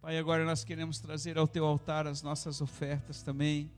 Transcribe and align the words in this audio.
Pai, 0.00 0.16
agora 0.16 0.44
nós 0.44 0.62
queremos 0.62 1.00
trazer 1.00 1.36
ao 1.36 1.48
teu 1.48 1.66
altar 1.66 2.06
as 2.06 2.22
nossas 2.22 2.60
ofertas 2.60 3.20
também 3.20 3.68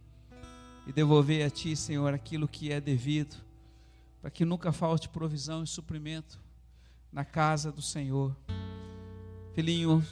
e 0.87 0.93
devolver 0.93 1.47
a 1.47 1.49
ti, 1.49 1.75
Senhor, 1.75 2.13
aquilo 2.13 2.47
que 2.47 2.71
é 2.71 2.79
devido, 2.79 3.37
para 4.21 4.31
que 4.31 4.45
nunca 4.45 4.71
falte 4.71 5.09
provisão 5.09 5.65
e 5.65 5.67
suprimento 5.67 6.39
na 7.11 7.25
casa 7.25 7.73
do 7.73 7.81
Senhor. 7.81 8.37
Filhinho, 9.55 10.05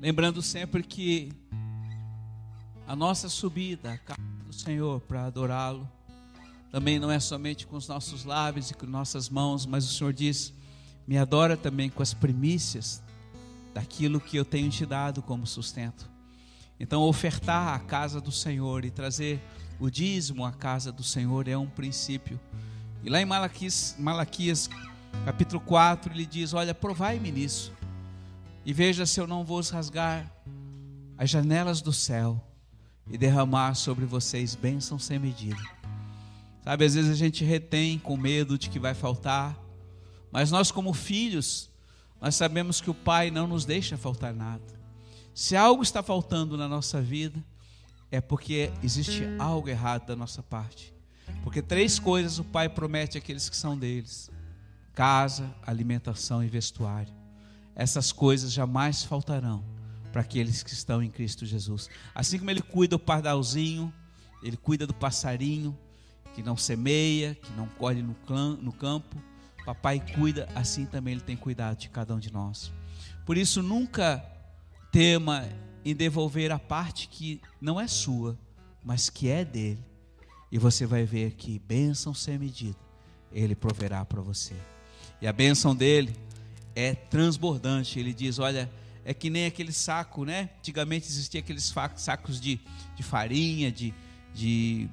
lembrando 0.00 0.42
sempre 0.42 0.82
que 0.82 1.30
a 2.88 2.96
nossa 2.96 3.28
subida 3.28 3.92
à 3.92 3.98
casa 3.98 4.20
do 4.44 4.52
Senhor 4.52 5.00
para 5.02 5.26
adorá-lo 5.26 5.88
também 6.72 6.98
não 6.98 7.10
é 7.10 7.20
somente 7.20 7.68
com 7.68 7.76
os 7.76 7.86
nossos 7.86 8.24
lábios 8.24 8.72
e 8.72 8.74
com 8.74 8.84
nossas 8.84 9.28
mãos, 9.28 9.64
mas 9.64 9.84
o 9.84 9.94
Senhor 9.94 10.12
diz: 10.12 10.52
me 11.06 11.16
adora 11.16 11.56
também 11.56 11.88
com 11.88 12.02
as 12.02 12.12
primícias 12.12 13.00
daquilo 13.78 14.20
que 14.20 14.36
eu 14.36 14.44
tenho 14.44 14.68
te 14.68 14.84
dado 14.84 15.22
como 15.22 15.46
sustento. 15.46 16.10
Então, 16.80 17.02
ofertar 17.02 17.74
a 17.74 17.78
casa 17.78 18.20
do 18.20 18.32
Senhor 18.32 18.84
e 18.84 18.90
trazer 18.90 19.40
o 19.78 19.88
dízimo 19.88 20.44
à 20.44 20.52
casa 20.52 20.90
do 20.90 21.04
Senhor 21.04 21.46
é 21.46 21.56
um 21.56 21.68
princípio. 21.68 22.40
E 23.04 23.08
lá 23.08 23.20
em 23.20 23.24
Malaquias, 23.24 23.94
Malaquias 23.96 24.68
capítulo 25.24 25.60
4, 25.60 26.12
ele 26.12 26.26
diz: 26.26 26.52
Olha, 26.54 26.74
provai-me 26.74 27.30
nisso, 27.30 27.72
e 28.66 28.72
veja 28.72 29.06
se 29.06 29.20
eu 29.20 29.28
não 29.28 29.44
vou 29.44 29.60
rasgar 29.62 30.28
as 31.16 31.30
janelas 31.30 31.80
do 31.80 31.92
céu 31.92 32.44
e 33.08 33.16
derramar 33.16 33.74
sobre 33.74 34.04
vocês 34.04 34.56
bênção 34.56 34.98
sem 34.98 35.20
medida. 35.20 35.62
Sabe, 36.64 36.84
às 36.84 36.94
vezes 36.94 37.10
a 37.12 37.14
gente 37.14 37.44
retém 37.44 37.96
com 37.96 38.16
medo 38.16 38.58
de 38.58 38.68
que 38.68 38.80
vai 38.80 38.92
faltar, 38.92 39.56
mas 40.32 40.50
nós, 40.50 40.72
como 40.72 40.92
filhos, 40.92 41.70
nós 42.20 42.34
sabemos 42.34 42.80
que 42.80 42.90
o 42.90 42.94
Pai 42.94 43.30
não 43.30 43.46
nos 43.46 43.64
deixa 43.64 43.96
faltar 43.96 44.34
nada. 44.34 44.64
Se 45.34 45.56
algo 45.56 45.82
está 45.82 46.02
faltando 46.02 46.56
na 46.56 46.68
nossa 46.68 47.00
vida, 47.00 47.42
é 48.10 48.20
porque 48.20 48.72
existe 48.82 49.22
algo 49.38 49.68
errado 49.68 50.06
da 50.06 50.16
nossa 50.16 50.42
parte. 50.42 50.92
Porque 51.42 51.62
três 51.62 51.98
coisas 51.98 52.38
o 52.38 52.44
Pai 52.44 52.68
promete 52.68 53.16
àqueles 53.18 53.48
que 53.48 53.56
são 53.56 53.78
deles: 53.78 54.30
casa, 54.94 55.54
alimentação 55.62 56.42
e 56.42 56.48
vestuário. 56.48 57.14
Essas 57.74 58.10
coisas 58.10 58.52
jamais 58.52 59.04
faltarão 59.04 59.64
para 60.10 60.22
aqueles 60.22 60.62
que 60.62 60.72
estão 60.72 61.02
em 61.02 61.10
Cristo 61.10 61.46
Jesus. 61.46 61.88
Assim 62.14 62.38
como 62.38 62.50
Ele 62.50 62.62
cuida 62.62 62.96
do 62.96 62.98
pardalzinho, 62.98 63.92
Ele 64.42 64.56
cuida 64.56 64.86
do 64.86 64.94
passarinho 64.94 65.78
que 66.38 66.42
não 66.42 66.56
semeia, 66.56 67.34
que 67.34 67.52
não 67.54 67.66
colhe 67.66 68.00
no, 68.00 68.14
clã, 68.14 68.56
no 68.60 68.72
campo, 68.72 69.20
Papai 69.68 70.02
cuida, 70.14 70.48
assim 70.54 70.86
também 70.86 71.12
Ele 71.12 71.20
tem 71.20 71.36
cuidado 71.36 71.76
de 71.76 71.90
cada 71.90 72.14
um 72.14 72.18
de 72.18 72.32
nós. 72.32 72.72
Por 73.26 73.36
isso, 73.36 73.62
nunca 73.62 74.24
tema 74.90 75.46
em 75.84 75.94
devolver 75.94 76.50
a 76.50 76.58
parte 76.58 77.06
que 77.06 77.38
não 77.60 77.78
é 77.78 77.86
sua, 77.86 78.38
mas 78.82 79.10
que 79.10 79.28
é 79.28 79.44
dele. 79.44 79.84
E 80.50 80.56
você 80.56 80.86
vai 80.86 81.04
ver 81.04 81.32
que 81.32 81.58
bênção 81.58 82.14
sem 82.14 82.38
medida 82.38 82.78
Ele 83.30 83.54
proverá 83.54 84.06
para 84.06 84.22
você. 84.22 84.54
E 85.20 85.26
a 85.26 85.34
bênção 85.34 85.76
dele 85.76 86.16
é 86.74 86.94
transbordante. 86.94 87.98
Ele 87.98 88.14
diz: 88.14 88.38
Olha, 88.38 88.72
é 89.04 89.12
que 89.12 89.28
nem 89.28 89.44
aquele 89.44 89.74
saco, 89.74 90.24
né? 90.24 90.48
Antigamente 90.60 91.06
existia 91.06 91.40
aqueles 91.40 91.74
sacos 91.96 92.40
de, 92.40 92.58
de 92.96 93.02
farinha, 93.02 93.70
de, 93.70 93.92
de, 94.34 94.88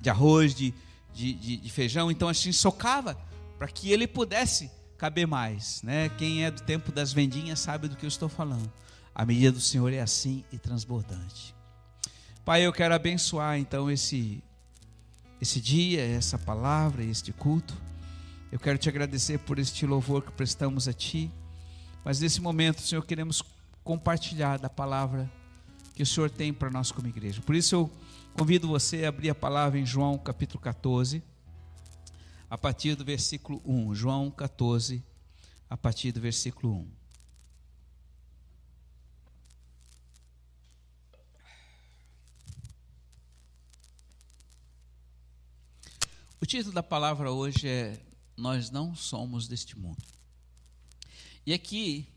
de 0.00 0.08
arroz, 0.08 0.54
de, 0.54 0.72
de, 1.12 1.56
de, 1.56 1.70
feijão. 1.72 2.12
Então 2.12 2.28
assim 2.28 2.52
socava 2.52 3.18
para 3.60 3.68
que 3.68 3.92
ele 3.92 4.06
pudesse 4.06 4.70
caber 4.96 5.26
mais, 5.26 5.82
né? 5.82 6.08
Quem 6.08 6.46
é 6.46 6.50
do 6.50 6.62
tempo 6.62 6.90
das 6.90 7.12
vendinhas 7.12 7.60
sabe 7.60 7.88
do 7.88 7.94
que 7.94 8.06
eu 8.06 8.08
estou 8.08 8.26
falando. 8.26 8.72
A 9.14 9.22
medida 9.26 9.52
do 9.52 9.60
Senhor 9.60 9.92
é 9.92 10.00
assim 10.00 10.42
e 10.50 10.56
transbordante. 10.56 11.54
Pai, 12.42 12.64
eu 12.64 12.72
quero 12.72 12.94
abençoar 12.94 13.58
então 13.58 13.90
esse 13.90 14.42
esse 15.42 15.60
dia, 15.60 16.00
essa 16.00 16.38
palavra, 16.38 17.04
este 17.04 17.34
culto. 17.34 17.76
Eu 18.50 18.58
quero 18.58 18.78
te 18.78 18.88
agradecer 18.88 19.38
por 19.40 19.58
este 19.58 19.84
louvor 19.84 20.22
que 20.22 20.32
prestamos 20.32 20.88
a 20.88 20.94
ti. 20.94 21.30
Mas 22.02 22.18
nesse 22.18 22.40
momento, 22.40 22.80
Senhor, 22.80 23.04
queremos 23.04 23.42
compartilhar 23.84 24.58
da 24.58 24.70
palavra 24.70 25.30
que 25.94 26.02
o 26.02 26.06
Senhor 26.06 26.30
tem 26.30 26.50
para 26.50 26.70
nós 26.70 26.90
como 26.90 27.08
igreja. 27.08 27.42
Por 27.42 27.54
isso 27.54 27.74
eu 27.74 27.90
convido 28.32 28.66
você 28.68 29.04
a 29.04 29.10
abrir 29.10 29.28
a 29.28 29.34
palavra 29.34 29.78
em 29.78 29.84
João 29.84 30.16
capítulo 30.16 30.58
14 30.62 31.22
a 32.50 32.58
partir 32.58 32.96
do 32.96 33.04
versículo 33.04 33.62
1. 33.64 33.94
João 33.94 34.28
14, 34.28 35.00
a 35.68 35.76
partir 35.76 36.10
do 36.10 36.20
versículo 36.20 36.80
1. 36.80 36.90
O 46.40 46.46
título 46.46 46.74
da 46.74 46.82
palavra 46.82 47.30
hoje 47.30 47.68
é 47.68 48.02
Nós 48.36 48.68
não 48.68 48.96
somos 48.96 49.46
deste 49.46 49.78
mundo. 49.78 50.02
E 51.46 51.54
aqui, 51.54 52.08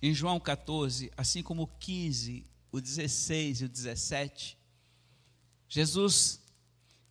em 0.00 0.14
João 0.14 0.40
14, 0.40 1.12
assim 1.14 1.42
como 1.42 1.64
o 1.64 1.66
15, 1.66 2.46
o 2.72 2.80
16 2.80 3.60
e 3.60 3.64
o 3.66 3.68
17, 3.68 4.56
Jesus 5.68 6.39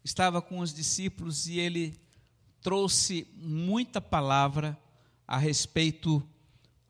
estava 0.04 0.42
com 0.42 0.60
os 0.60 0.74
discípulos 0.74 1.48
e 1.48 1.60
ele 1.60 2.00
trouxe 2.62 3.28
muita 3.36 4.02
palavra 4.02 4.78
a 5.28 5.38
respeito 5.38 6.28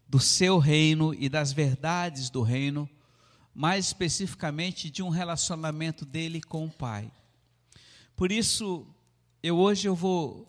do 0.07 0.19
seu 0.19 0.57
reino 0.57 1.13
e 1.13 1.29
das 1.29 1.51
verdades 1.51 2.29
do 2.29 2.41
reino, 2.41 2.89
mais 3.53 3.87
especificamente 3.87 4.89
de 4.89 5.03
um 5.03 5.09
relacionamento 5.09 6.05
dele 6.05 6.41
com 6.41 6.65
o 6.65 6.71
Pai. 6.71 7.11
Por 8.15 8.31
isso, 8.31 8.87
eu 9.43 9.57
hoje 9.57 9.87
eu 9.87 9.95
vou 9.95 10.47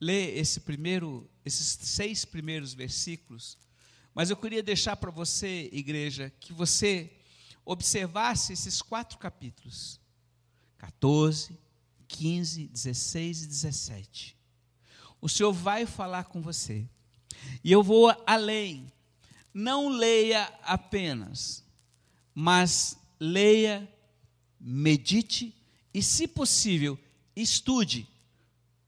ler 0.00 0.36
esse 0.36 0.60
primeiro, 0.60 1.28
esses 1.44 1.66
seis 1.66 2.24
primeiros 2.24 2.74
versículos, 2.74 3.56
mas 4.14 4.28
eu 4.28 4.36
queria 4.36 4.62
deixar 4.62 4.96
para 4.96 5.10
você, 5.10 5.70
igreja, 5.72 6.30
que 6.38 6.52
você 6.52 7.10
observasse 7.64 8.52
esses 8.52 8.82
quatro 8.82 9.16
capítulos: 9.18 9.98
14, 10.78 11.58
15, 12.12 12.68
16 12.68 13.42
e 13.42 13.46
17. 13.46 14.36
O 15.20 15.28
Senhor 15.28 15.52
vai 15.52 15.86
falar 15.86 16.24
com 16.24 16.42
você. 16.42 16.86
E 17.64 17.72
eu 17.72 17.82
vou 17.82 18.14
além. 18.26 18.92
Não 19.54 19.88
leia 19.88 20.44
apenas, 20.62 21.64
mas 22.34 22.98
leia, 23.20 23.88
medite 24.60 25.54
e, 25.92 26.02
se 26.02 26.26
possível, 26.26 26.98
estude 27.36 28.08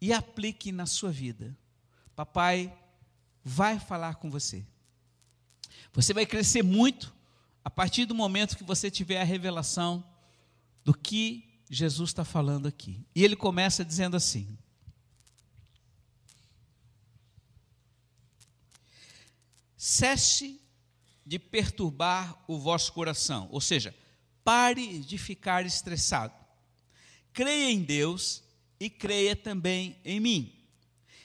e 0.00 0.12
aplique 0.12 0.72
na 0.72 0.86
sua 0.86 1.10
vida. 1.10 1.56
Papai 2.16 2.72
vai 3.44 3.78
falar 3.78 4.14
com 4.14 4.30
você. 4.30 4.64
Você 5.92 6.14
vai 6.14 6.24
crescer 6.24 6.62
muito 6.62 7.14
a 7.62 7.70
partir 7.70 8.06
do 8.06 8.14
momento 8.14 8.56
que 8.56 8.64
você 8.64 8.90
tiver 8.90 9.20
a 9.20 9.24
revelação 9.24 10.04
do 10.84 10.92
que 10.92 11.53
Jesus 11.68 12.10
está 12.10 12.24
falando 12.24 12.66
aqui. 12.66 13.04
E 13.14 13.24
ele 13.24 13.36
começa 13.36 13.84
dizendo 13.84 14.16
assim: 14.16 14.58
cesse 19.76 20.60
de 21.26 21.38
perturbar 21.38 22.42
o 22.46 22.58
vosso 22.58 22.92
coração, 22.92 23.48
ou 23.50 23.60
seja, 23.60 23.94
pare 24.42 25.00
de 25.00 25.16
ficar 25.16 25.64
estressado. 25.64 26.34
Creia 27.32 27.70
em 27.70 27.82
Deus 27.82 28.42
e 28.78 28.90
creia 28.90 29.34
também 29.34 29.96
em 30.04 30.20
mim. 30.20 30.54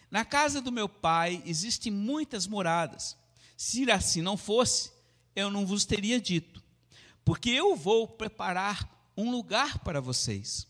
Na 0.10 0.26
casa 0.26 0.62
do 0.62 0.72
meu 0.72 0.90
pai 0.90 1.44
existem 1.46 1.92
muitas 1.92 2.48
moradas. 2.48 3.16
Se 3.56 3.90
assim 3.92 4.22
não 4.22 4.38
fosse, 4.38 4.92
eu 5.36 5.52
não 5.52 5.66
vos 5.66 5.86
teria 5.86 6.20
dito, 6.20 6.64
porque 7.24 7.50
eu 7.50 7.76
vou 7.76 8.08
preparar 8.08 8.99
um 9.20 9.30
lugar 9.30 9.80
para 9.80 10.00
vocês. 10.00 10.66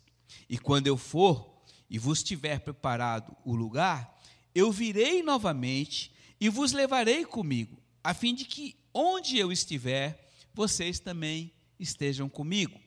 E 0.49 0.57
quando 0.57 0.87
eu 0.87 0.97
for 0.97 1.61
e 1.87 1.99
vos 1.99 2.23
tiver 2.23 2.59
preparado 2.59 3.35
o 3.45 3.55
lugar, 3.55 4.19
eu 4.55 4.71
virei 4.71 5.21
novamente 5.21 6.11
e 6.41 6.49
vos 6.49 6.71
levarei 6.71 7.25
comigo, 7.25 7.79
a 8.03 8.13
fim 8.13 8.33
de 8.33 8.45
que 8.45 8.75
onde 8.91 9.37
eu 9.37 9.51
estiver, 9.51 10.31
vocês 10.51 10.99
também 10.99 11.53
estejam 11.79 12.27
comigo. 12.27 12.79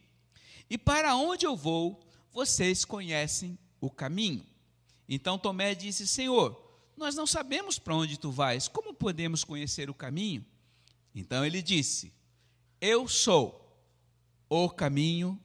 E 0.69 0.77
para 0.77 1.15
onde 1.15 1.47
eu 1.47 1.55
vou, 1.55 2.05
vocês 2.33 2.85
conhecem 2.85 3.57
o 3.81 3.89
caminho. 3.89 4.45
Então 5.09 5.39
Tomé 5.39 5.77
disse: 5.77 6.09
Senhor, 6.09 6.61
nós 6.97 7.15
não 7.15 7.27
sabemos 7.27 7.79
para 7.79 7.95
onde 7.95 8.19
tu 8.19 8.33
vais, 8.33 8.67
como 8.67 8.93
podemos 8.93 9.45
conhecer 9.45 9.89
o 9.89 9.95
caminho? 9.95 10.45
Então 11.15 11.45
ele 11.45 11.63
disse: 11.63 12.13
Eu 12.81 13.07
sou 13.07 13.63
o 14.49 14.69
caminho, 14.69 15.41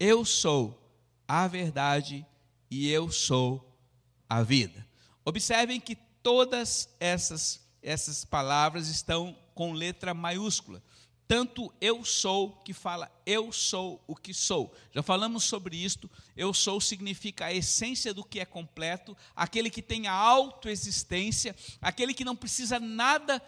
eu 0.00 0.24
sou 0.24 0.82
a 1.28 1.46
verdade 1.46 2.26
e 2.70 2.90
eu 2.90 3.12
sou 3.12 3.78
a 4.26 4.42
vida. 4.42 4.88
Observem 5.22 5.78
que 5.78 5.94
todas 6.22 6.88
essas, 6.98 7.60
essas 7.82 8.24
palavras 8.24 8.88
estão 8.88 9.36
com 9.54 9.74
letra 9.74 10.14
maiúscula. 10.14 10.82
Tanto 11.28 11.72
eu 11.80 12.04
sou, 12.04 12.56
que 12.64 12.72
fala 12.72 13.08
eu 13.26 13.52
sou 13.52 14.02
o 14.06 14.16
que 14.16 14.34
sou. 14.34 14.74
Já 14.90 15.02
falamos 15.02 15.44
sobre 15.44 15.76
isto. 15.76 16.10
Eu 16.34 16.52
sou 16.54 16.80
significa 16.80 17.44
a 17.44 17.54
essência 17.54 18.12
do 18.14 18.24
que 18.24 18.40
é 18.40 18.44
completo, 18.44 19.16
aquele 19.36 19.70
que 19.70 19.82
tem 19.82 20.08
a 20.08 20.12
autoexistência, 20.12 21.54
aquele 21.80 22.14
que 22.14 22.24
não 22.24 22.34
precisa 22.34 22.80
nada 22.80 23.40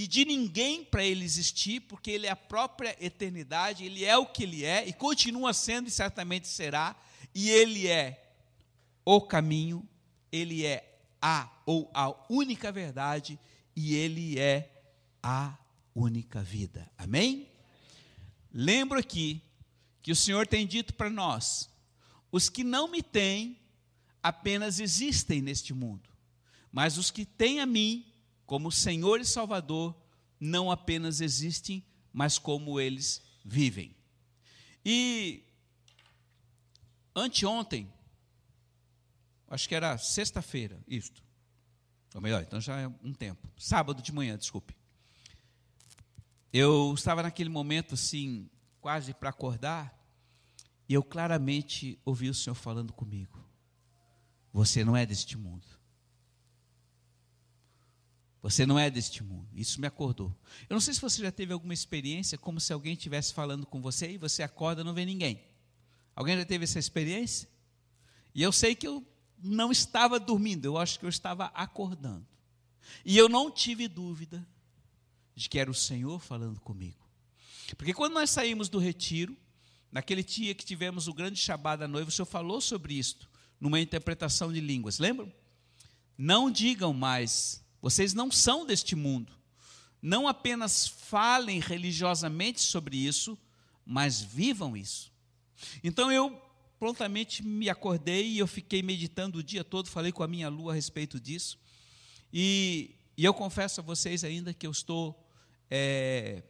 e 0.00 0.06
de 0.06 0.24
ninguém 0.24 0.84
para 0.84 1.02
ele 1.02 1.24
existir, 1.24 1.80
porque 1.80 2.08
ele 2.08 2.28
é 2.28 2.30
a 2.30 2.36
própria 2.36 2.96
eternidade, 3.04 3.84
ele 3.84 4.04
é 4.04 4.16
o 4.16 4.26
que 4.26 4.44
ele 4.44 4.64
é 4.64 4.86
e 4.86 4.92
continua 4.92 5.52
sendo 5.52 5.88
e 5.88 5.90
certamente 5.90 6.46
será, 6.46 6.94
e 7.34 7.50
ele 7.50 7.88
é 7.88 8.32
o 9.04 9.20
caminho, 9.20 9.84
ele 10.30 10.64
é 10.64 11.00
a 11.20 11.50
ou 11.66 11.90
a 11.92 12.14
única 12.30 12.70
verdade 12.70 13.40
e 13.74 13.96
ele 13.96 14.38
é 14.38 14.70
a 15.20 15.58
única 15.92 16.44
vida. 16.44 16.88
Amém? 16.96 17.48
Lembro 18.54 19.00
aqui 19.00 19.42
que 20.00 20.12
o 20.12 20.16
Senhor 20.16 20.46
tem 20.46 20.64
dito 20.64 20.94
para 20.94 21.10
nós: 21.10 21.68
os 22.30 22.48
que 22.48 22.62
não 22.62 22.86
me 22.86 23.02
têm 23.02 23.58
apenas 24.22 24.78
existem 24.78 25.42
neste 25.42 25.74
mundo, 25.74 26.08
mas 26.70 26.98
os 26.98 27.10
que 27.10 27.24
têm 27.24 27.58
a 27.58 27.66
mim 27.66 28.07
como 28.48 28.72
Senhor 28.72 29.20
e 29.20 29.26
Salvador 29.26 29.94
não 30.40 30.70
apenas 30.70 31.20
existem, 31.20 31.84
mas 32.10 32.38
como 32.38 32.80
eles 32.80 33.20
vivem. 33.44 33.94
E 34.82 35.44
anteontem, 37.14 37.92
acho 39.48 39.68
que 39.68 39.74
era 39.74 39.98
sexta-feira, 39.98 40.82
isto. 40.88 41.22
Ou 42.14 42.22
melhor, 42.22 42.40
então 42.42 42.58
já 42.58 42.80
é 42.80 42.88
um 43.04 43.12
tempo. 43.12 43.46
Sábado 43.54 44.00
de 44.00 44.12
manhã, 44.12 44.38
desculpe. 44.38 44.74
Eu 46.50 46.94
estava 46.94 47.22
naquele 47.22 47.50
momento 47.50 47.92
assim, 47.92 48.48
quase 48.80 49.12
para 49.12 49.28
acordar, 49.28 49.94
e 50.88 50.94
eu 50.94 51.04
claramente 51.04 52.00
ouvi 52.02 52.30
o 52.30 52.34
Senhor 52.34 52.54
falando 52.54 52.94
comigo. 52.94 53.46
Você 54.54 54.82
não 54.86 54.96
é 54.96 55.04
deste 55.04 55.36
mundo. 55.36 55.77
Você 58.40 58.64
não 58.64 58.78
é 58.78 58.90
deste 58.90 59.22
mundo. 59.22 59.48
Isso 59.54 59.80
me 59.80 59.86
acordou. 59.86 60.34
Eu 60.68 60.74
não 60.74 60.80
sei 60.80 60.94
se 60.94 61.00
você 61.00 61.22
já 61.22 61.32
teve 61.32 61.52
alguma 61.52 61.74
experiência 61.74 62.38
como 62.38 62.60
se 62.60 62.72
alguém 62.72 62.92
estivesse 62.92 63.34
falando 63.34 63.66
com 63.66 63.80
você 63.80 64.12
e 64.12 64.18
você 64.18 64.42
acorda 64.42 64.82
e 64.82 64.84
não 64.84 64.94
vê 64.94 65.04
ninguém. 65.04 65.42
Alguém 66.14 66.36
já 66.36 66.44
teve 66.44 66.64
essa 66.64 66.78
experiência? 66.78 67.48
E 68.34 68.42
eu 68.42 68.52
sei 68.52 68.74
que 68.74 68.86
eu 68.86 69.04
não 69.42 69.72
estava 69.72 70.18
dormindo, 70.20 70.64
eu 70.64 70.78
acho 70.78 70.98
que 70.98 71.04
eu 71.04 71.08
estava 71.08 71.46
acordando. 71.46 72.26
E 73.04 73.16
eu 73.16 73.28
não 73.28 73.50
tive 73.50 73.88
dúvida 73.88 74.46
de 75.34 75.48
que 75.48 75.58
era 75.58 75.70
o 75.70 75.74
Senhor 75.74 76.20
falando 76.20 76.60
comigo. 76.60 77.08
Porque 77.76 77.94
quando 77.94 78.14
nós 78.14 78.30
saímos 78.30 78.68
do 78.68 78.78
retiro, 78.78 79.36
naquele 79.90 80.22
dia 80.22 80.54
que 80.54 80.64
tivemos 80.64 81.06
o 81.06 81.14
grande 81.14 81.38
Shabá 81.38 81.76
da 81.76 81.86
noiva, 81.86 82.08
o 82.08 82.12
Senhor 82.12 82.26
falou 82.26 82.60
sobre 82.60 82.94
isto, 82.94 83.28
numa 83.60 83.80
interpretação 83.80 84.52
de 84.52 84.60
línguas, 84.60 84.98
lembram? 84.98 85.32
Não 86.16 86.50
digam 86.50 86.92
mais, 86.92 87.64
vocês 87.80 88.14
não 88.14 88.30
são 88.30 88.66
deste 88.66 88.94
mundo. 88.94 89.32
Não 90.00 90.28
apenas 90.28 90.86
falem 90.86 91.60
religiosamente 91.60 92.60
sobre 92.60 92.96
isso, 92.96 93.36
mas 93.84 94.20
vivam 94.20 94.76
isso. 94.76 95.12
Então 95.82 96.10
eu 96.12 96.40
prontamente 96.78 97.42
me 97.42 97.68
acordei 97.68 98.28
e 98.28 98.38
eu 98.38 98.46
fiquei 98.46 98.82
meditando 98.82 99.38
o 99.38 99.42
dia 99.42 99.64
todo, 99.64 99.88
falei 99.88 100.12
com 100.12 100.22
a 100.22 100.28
minha 100.28 100.48
lua 100.48 100.72
a 100.72 100.74
respeito 100.74 101.18
disso. 101.18 101.58
E, 102.32 102.94
e 103.16 103.24
eu 103.24 103.34
confesso 103.34 103.80
a 103.80 103.84
vocês 103.84 104.22
ainda 104.22 104.54
que 104.54 104.66
eu 104.66 104.70
estou 104.70 105.26
é, 105.70 106.42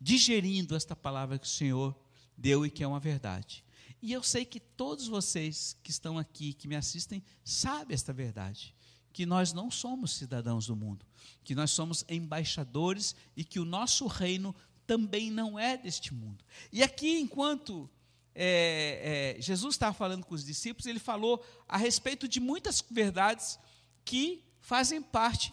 digerindo 0.00 0.74
esta 0.74 0.96
palavra 0.96 1.38
que 1.38 1.46
o 1.46 1.50
Senhor 1.50 1.94
deu 2.36 2.66
e 2.66 2.70
que 2.70 2.82
é 2.82 2.86
uma 2.86 3.00
verdade. 3.00 3.64
E 4.00 4.12
eu 4.12 4.22
sei 4.22 4.44
que 4.44 4.60
todos 4.60 5.08
vocês 5.08 5.76
que 5.82 5.90
estão 5.90 6.18
aqui, 6.18 6.52
que 6.52 6.68
me 6.68 6.76
assistem, 6.76 7.22
sabem 7.44 7.94
esta 7.94 8.12
verdade. 8.12 8.74
Que 9.12 9.26
nós 9.26 9.52
não 9.52 9.70
somos 9.70 10.12
cidadãos 10.12 10.66
do 10.66 10.76
mundo, 10.76 11.04
que 11.42 11.54
nós 11.54 11.70
somos 11.70 12.04
embaixadores 12.08 13.14
e 13.36 13.44
que 13.44 13.58
o 13.58 13.64
nosso 13.64 14.06
reino 14.06 14.54
também 14.86 15.30
não 15.30 15.58
é 15.58 15.76
deste 15.76 16.14
mundo. 16.14 16.44
E 16.72 16.82
aqui, 16.82 17.18
enquanto 17.18 17.90
é, 18.34 19.34
é, 19.36 19.42
Jesus 19.42 19.74
estava 19.74 19.92
falando 19.92 20.24
com 20.24 20.34
os 20.34 20.44
discípulos, 20.44 20.86
ele 20.86 20.98
falou 20.98 21.44
a 21.68 21.76
respeito 21.76 22.28
de 22.28 22.38
muitas 22.38 22.82
verdades 22.88 23.58
que 24.04 24.44
fazem 24.60 25.02
parte 25.02 25.52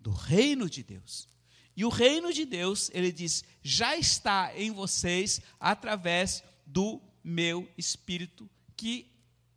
do 0.00 0.10
reino 0.10 0.68
de 0.68 0.82
Deus. 0.82 1.28
E 1.76 1.84
o 1.84 1.88
reino 1.88 2.32
de 2.32 2.44
Deus, 2.44 2.90
ele 2.92 3.12
diz, 3.12 3.44
já 3.62 3.96
está 3.96 4.52
em 4.56 4.70
vocês 4.72 5.40
através 5.58 6.42
do 6.66 7.00
meu 7.22 7.70
espírito 7.78 8.50
que 8.76 9.10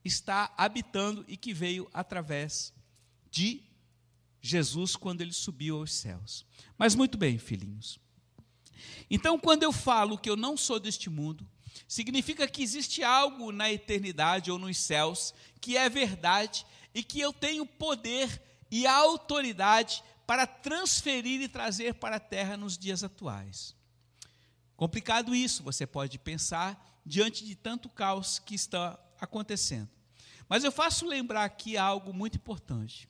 está 0.06 0.54
habitando 0.58 1.26
e 1.28 1.36
que 1.36 1.54
veio 1.54 1.90
através 1.94 2.74
de 3.34 3.64
Jesus 4.40 4.96
quando 4.96 5.22
ele 5.22 5.34
subiu 5.34 5.78
aos 5.78 5.92
céus. 5.92 6.46
Mas 6.78 6.94
muito 6.94 7.18
bem, 7.18 7.40
filhinhos. 7.40 8.00
Então, 9.10 9.40
quando 9.40 9.64
eu 9.64 9.72
falo 9.72 10.20
que 10.20 10.30
eu 10.30 10.38
não 10.38 10.56
sou 10.56 10.80
deste 10.80 11.10
mundo, 11.10 11.50
significa 11.88 12.48
que 12.48 12.62
existe 12.62 13.04
algo 13.04 13.52
na 13.52 13.72
eternidade 13.72 14.52
ou 14.52 14.60
nos 14.60 14.78
céus 14.78 15.34
que 15.60 15.76
é 15.76 15.90
verdade 15.90 16.64
e 16.94 17.02
que 17.02 17.20
eu 17.20 17.34
tenho 17.34 17.66
poder 17.66 18.40
e 18.70 18.86
autoridade 18.86 20.04
para 20.28 20.46
transferir 20.46 21.42
e 21.42 21.48
trazer 21.48 21.96
para 21.96 22.18
a 22.18 22.20
terra 22.20 22.56
nos 22.56 22.78
dias 22.78 23.04
atuais. 23.04 23.76
Complicado 24.76 25.34
isso, 25.34 25.64
você 25.64 25.88
pode 25.88 26.20
pensar, 26.20 27.02
diante 27.04 27.44
de 27.44 27.56
tanto 27.56 27.90
caos 27.90 28.38
que 28.38 28.54
está 28.54 29.00
acontecendo. 29.20 29.90
Mas 30.48 30.64
eu 30.64 30.72
faço 30.72 31.08
lembrar 31.08 31.46
aqui 31.46 31.78
algo 31.78 32.14
muito 32.14 32.36
importante. 32.36 33.10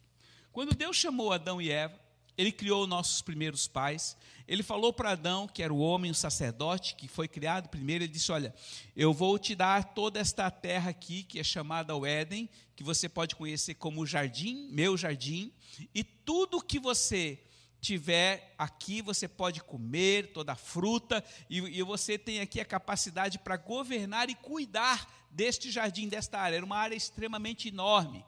Quando 0.54 0.76
Deus 0.76 0.96
chamou 0.96 1.34
Adão 1.34 1.60
e 1.60 1.72
Eva, 1.72 2.00
ele 2.38 2.52
criou 2.52 2.86
nossos 2.86 3.24
primeiros 3.24 3.68
pais. 3.68 4.16
Ele 4.48 4.62
falou 4.62 4.94
para 4.94 5.12
Adão, 5.12 5.48
que 5.48 5.64
era 5.64 5.74
o 5.74 5.80
homem, 5.80 6.12
o 6.12 6.16
sacerdote, 6.16 6.94
que 6.94 7.08
foi 7.08 7.28
criado 7.28 7.70
primeiro, 7.70 8.04
ele 8.04 8.14
disse: 8.14 8.32
Olha, 8.32 8.54
eu 8.96 9.12
vou 9.12 9.40
te 9.40 9.56
dar 9.56 9.84
toda 9.96 10.20
esta 10.20 10.52
terra 10.52 10.92
aqui, 10.92 11.24
que 11.24 11.40
é 11.40 11.44
chamada 11.44 11.96
o 11.96 12.06
Éden, 12.06 12.48
que 12.76 12.84
você 12.84 13.10
pode 13.10 13.36
conhecer 13.36 13.74
como 13.74 14.06
jardim, 14.06 14.68
meu 14.70 14.96
jardim, 14.96 15.52
e 15.94 16.04
tudo 16.04 16.62
que 16.62 16.80
você 16.80 17.40
tiver 17.82 18.54
aqui, 18.56 19.02
você 19.02 19.28
pode 19.28 19.62
comer 19.62 20.34
toda 20.34 20.54
a 20.54 20.56
fruta, 20.56 21.24
e, 21.50 21.58
e 21.58 21.82
você 21.82 22.16
tem 22.16 22.42
aqui 22.42 22.60
a 22.60 22.66
capacidade 22.66 23.40
para 23.40 23.57
governar 23.57 24.30
e 24.30 24.36
cuidar 24.36 25.12
deste 25.31 25.72
jardim, 25.72 26.07
desta 26.07 26.40
área. 26.40 26.57
Era 26.57 26.66
uma 26.66 26.78
área 26.78 26.95
extremamente 26.95 27.69
enorme. 27.69 28.24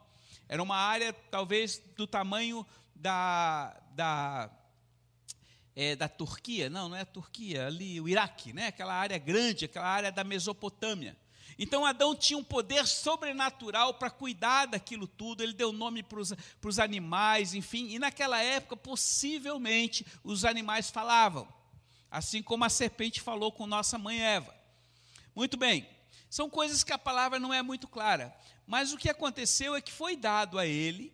Era 0.47 0.61
uma 0.61 0.77
área, 0.77 1.13
talvez, 1.31 1.81
do 1.95 2.05
tamanho 2.05 2.65
da, 2.95 3.75
da, 3.91 4.49
é, 5.75 5.95
da 5.95 6.07
Turquia, 6.07 6.69
não, 6.69 6.89
não 6.89 6.95
é 6.95 7.01
a 7.01 7.05
Turquia, 7.05 7.67
ali 7.67 7.99
o 7.99 8.07
Iraque, 8.07 8.53
né? 8.53 8.67
aquela 8.67 8.93
área 8.93 9.17
grande, 9.17 9.65
aquela 9.65 9.87
área 9.87 10.11
da 10.11 10.23
Mesopotâmia. 10.23 11.17
Então 11.57 11.85
Adão 11.85 12.15
tinha 12.15 12.37
um 12.37 12.43
poder 12.43 12.85
sobrenatural 12.85 13.93
para 13.93 14.09
cuidar 14.09 14.65
daquilo 14.65 15.07
tudo, 15.07 15.41
ele 15.41 15.53
deu 15.53 15.71
nome 15.71 16.03
para 16.03 16.19
os 16.19 16.79
animais, 16.79 17.53
enfim, 17.53 17.89
e 17.89 17.99
naquela 17.99 18.41
época, 18.41 18.75
possivelmente, 18.75 20.05
os 20.23 20.43
animais 20.43 20.89
falavam, 20.89 21.47
assim 22.11 22.43
como 22.43 22.65
a 22.65 22.69
serpente 22.69 23.21
falou 23.21 23.51
com 23.51 23.65
nossa 23.65 23.97
mãe 23.97 24.21
Eva. 24.21 24.53
Muito 25.33 25.55
bem, 25.55 25.87
são 26.29 26.49
coisas 26.49 26.83
que 26.83 26.91
a 26.91 26.97
palavra 26.97 27.39
não 27.39 27.53
é 27.53 27.61
muito 27.61 27.87
clara, 27.87 28.35
mas 28.65 28.93
o 28.93 28.98
que 28.98 29.10
aconteceu 29.10 29.75
é 29.75 29.81
que 29.81 29.91
foi 29.91 30.15
dado 30.15 30.57
a 30.57 30.65
ele 30.65 31.13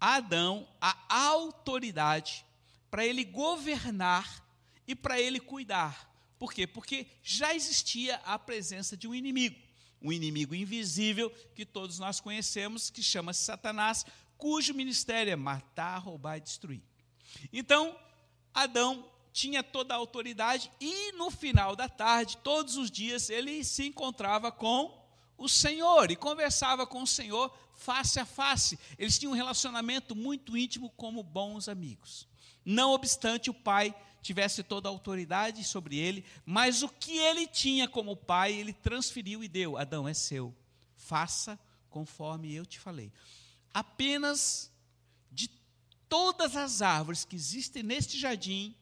a 0.00 0.16
Adão 0.16 0.68
a 0.80 0.96
autoridade 1.08 2.44
para 2.90 3.06
ele 3.06 3.24
governar 3.24 4.44
e 4.86 4.94
para 4.94 5.20
ele 5.20 5.40
cuidar. 5.40 6.12
Por 6.38 6.52
quê? 6.52 6.66
Porque 6.66 7.06
já 7.22 7.54
existia 7.54 8.16
a 8.16 8.38
presença 8.38 8.96
de 8.96 9.08
um 9.08 9.14
inimigo, 9.14 9.58
um 10.02 10.12
inimigo 10.12 10.54
invisível 10.54 11.30
que 11.54 11.64
todos 11.64 11.98
nós 11.98 12.20
conhecemos, 12.20 12.90
que 12.90 13.02
chama-se 13.02 13.44
Satanás, 13.44 14.04
cujo 14.36 14.74
ministério 14.74 15.32
é 15.32 15.36
matar, 15.36 15.98
roubar 15.98 16.36
e 16.36 16.42
destruir. 16.42 16.82
Então, 17.52 17.98
Adão 18.52 19.10
tinha 19.32 19.62
toda 19.62 19.94
a 19.94 19.96
autoridade 19.96 20.70
e 20.80 21.12
no 21.12 21.30
final 21.30 21.74
da 21.74 21.88
tarde, 21.88 22.36
todos 22.38 22.76
os 22.76 22.90
dias, 22.90 23.30
ele 23.30 23.64
se 23.64 23.86
encontrava 23.86 24.52
com 24.52 25.03
o 25.36 25.48
Senhor 25.48 26.10
e 26.10 26.16
conversava 26.16 26.86
com 26.86 27.02
o 27.02 27.06
Senhor 27.06 27.52
face 27.74 28.20
a 28.20 28.24
face. 28.24 28.78
Eles 28.98 29.18
tinham 29.18 29.32
um 29.32 29.36
relacionamento 29.36 30.14
muito 30.14 30.56
íntimo 30.56 30.90
como 30.90 31.22
bons 31.22 31.68
amigos. 31.68 32.28
Não 32.64 32.92
obstante 32.92 33.50
o 33.50 33.54
pai 33.54 33.94
tivesse 34.22 34.62
toda 34.62 34.88
a 34.88 34.90
autoridade 34.90 35.62
sobre 35.64 35.98
ele, 35.98 36.24
mas 36.46 36.82
o 36.82 36.88
que 36.88 37.18
ele 37.18 37.46
tinha 37.46 37.86
como 37.86 38.16
pai, 38.16 38.54
ele 38.54 38.72
transferiu 38.72 39.44
e 39.44 39.48
deu. 39.48 39.76
Adão 39.76 40.08
é 40.08 40.14
seu. 40.14 40.54
Faça 40.96 41.60
conforme 41.90 42.54
eu 42.54 42.64
te 42.64 42.80
falei. 42.80 43.12
Apenas 43.72 44.72
de 45.30 45.50
todas 46.08 46.56
as 46.56 46.80
árvores 46.80 47.24
que 47.24 47.36
existem 47.36 47.82
neste 47.82 48.18
jardim, 48.18 48.74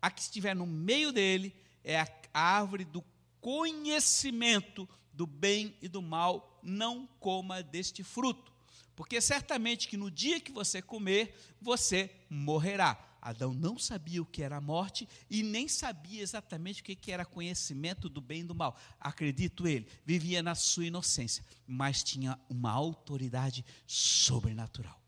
a 0.00 0.10
que 0.10 0.20
estiver 0.20 0.54
no 0.54 0.66
meio 0.66 1.10
dele 1.10 1.54
é 1.82 1.98
a 1.98 2.08
árvore 2.32 2.84
do 2.84 3.04
conhecimento 3.40 4.88
do 5.14 5.26
bem 5.26 5.76
e 5.80 5.88
do 5.88 6.02
mal, 6.02 6.60
não 6.62 7.06
coma 7.20 7.62
deste 7.62 8.02
fruto, 8.02 8.52
porque 8.96 9.20
certamente 9.20 9.88
que 9.88 9.96
no 9.96 10.10
dia 10.10 10.40
que 10.40 10.52
você 10.52 10.82
comer, 10.82 11.34
você 11.60 12.10
morrerá. 12.28 13.10
Adão 13.24 13.54
não 13.54 13.78
sabia 13.78 14.20
o 14.20 14.26
que 14.26 14.42
era 14.42 14.58
a 14.58 14.60
morte 14.60 15.08
e 15.30 15.42
nem 15.42 15.66
sabia 15.66 16.20
exatamente 16.20 16.82
o 16.82 16.84
que 16.84 17.10
era 17.10 17.24
conhecimento 17.24 18.06
do 18.06 18.20
bem 18.20 18.40
e 18.42 18.44
do 18.44 18.54
mal. 18.54 18.78
Acredito 19.00 19.66
ele, 19.66 19.88
vivia 20.04 20.42
na 20.42 20.54
sua 20.54 20.84
inocência, 20.84 21.42
mas 21.66 22.02
tinha 22.02 22.38
uma 22.50 22.70
autoridade 22.70 23.64
sobrenatural. 23.86 25.00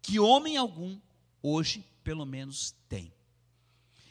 Que 0.00 0.18
homem 0.18 0.56
algum, 0.56 0.98
hoje, 1.42 1.84
pelo 2.02 2.24
menos, 2.24 2.74
tem. 2.88 3.12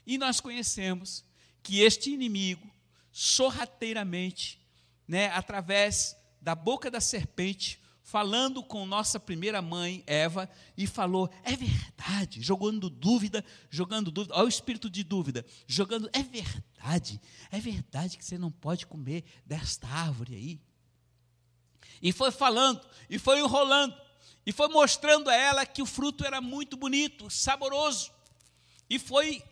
E 0.06 0.20
nós 0.20 0.40
conhecemos 0.40 1.26
que 1.64 1.80
este 1.80 2.12
inimigo, 2.12 2.70
sorrateiramente, 3.12 4.61
né, 5.12 5.28
através 5.34 6.18
da 6.40 6.56
boca 6.56 6.90
da 6.90 7.02
serpente, 7.02 7.82
falando 8.02 8.64
com 8.64 8.86
nossa 8.86 9.20
primeira 9.20 9.62
mãe, 9.62 10.06
Eva, 10.08 10.50
e 10.78 10.88
falou: 10.88 11.30
é 11.44 11.54
verdade, 11.54 12.42
jogando 12.42 12.90
dúvida, 12.90 13.44
jogando 13.70 14.10
dúvida, 14.10 14.34
olha 14.34 14.46
o 14.46 14.48
espírito 14.48 14.90
de 14.90 15.04
dúvida, 15.04 15.46
jogando, 15.68 16.10
é 16.14 16.24
verdade, 16.24 17.20
é 17.52 17.60
verdade 17.60 18.18
que 18.18 18.24
você 18.24 18.38
não 18.38 18.50
pode 18.50 18.88
comer 18.88 19.26
desta 19.46 19.86
árvore 19.86 20.34
aí. 20.34 20.62
E 22.02 22.14
foi 22.14 22.32
falando, 22.32 22.80
e 23.10 23.20
foi 23.20 23.42
enrolando, 23.42 23.94
e 24.46 24.54
foi 24.54 24.70
mostrando 24.70 25.30
a 25.30 25.36
ela 25.36 25.66
que 25.66 25.82
o 25.82 25.86
fruto 25.86 26.26
era 26.26 26.40
muito 26.40 26.78
bonito, 26.78 27.30
saboroso, 27.30 28.14
e 28.90 28.98
foi 28.98 29.44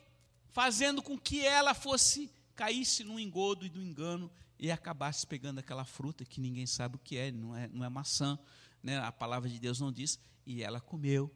fazendo 0.52 1.02
com 1.02 1.20
que 1.20 1.46
ela 1.46 1.74
fosse 1.74 2.32
caísse 2.56 3.04
no 3.04 3.20
engodo 3.20 3.66
e 3.66 3.70
do 3.70 3.84
engano 3.84 4.32
e 4.60 4.70
acabasse 4.70 5.26
pegando 5.26 5.60
aquela 5.60 5.86
fruta 5.86 6.26
que 6.26 6.42
ninguém 6.42 6.66
sabe 6.66 6.98
o 6.98 7.00
que 7.00 7.16
é, 7.16 7.32
não 7.32 7.56
é, 7.56 7.68
não 7.70 7.86
é 7.86 7.90
maçã, 7.90 8.38
né? 8.84 8.98
a 8.98 9.12
palavra 9.12 9.50
de 9.50 9.58
Deus 9.58 9.80
não 9.80 9.92
diz, 9.92 10.20
e 10.46 10.62
ela 10.62 10.82
comeu. 10.82 11.34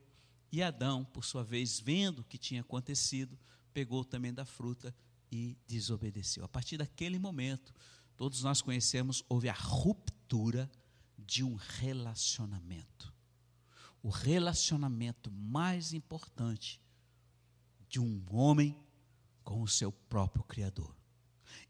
E 0.52 0.62
Adão, 0.62 1.06
por 1.06 1.24
sua 1.24 1.44
vez, 1.44 1.80
vendo 1.80 2.20
o 2.20 2.24
que 2.24 2.38
tinha 2.38 2.62
acontecido, 2.62 3.40
pegou 3.74 4.04
também 4.04 4.34
da 4.34 4.46
fruta 4.46 4.94
e 5.32 5.58
desobedeceu. 5.66 6.44
A 6.44 6.48
partir 6.48 6.78
daquele 6.78 7.18
momento, 7.18 7.74
todos 8.18 8.44
nós 8.44 8.62
conhecemos, 8.62 9.24
houve 9.30 9.48
a 9.48 9.54
ruptura 9.54 10.70
de 11.18 11.44
um 11.44 11.56
relacionamento. 11.56 13.14
O 14.04 14.10
relacionamento 14.10 15.32
mais 15.32 15.94
importante 15.94 16.80
de 17.88 18.00
um 18.00 18.24
homem 18.30 18.78
com 19.44 19.62
o 19.62 19.68
seu 19.68 19.92
próprio 19.92 20.44
Criador. 20.44 20.96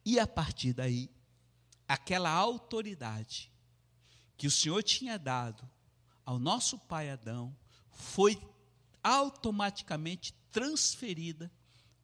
E 0.04 0.20
a 0.20 0.28
partir 0.28 0.74
daí, 0.74 1.10
aquela 1.88 2.30
autoridade 2.30 3.52
que 4.38 4.48
o 4.48 4.52
Senhor 4.52 4.82
tinha 4.84 5.18
dado 5.18 5.70
ao 6.26 6.40
nosso 6.40 6.78
pai 6.80 7.10
Adão 7.10 7.56
foi 7.90 8.40
automaticamente 9.04 10.34
transferida 10.52 11.52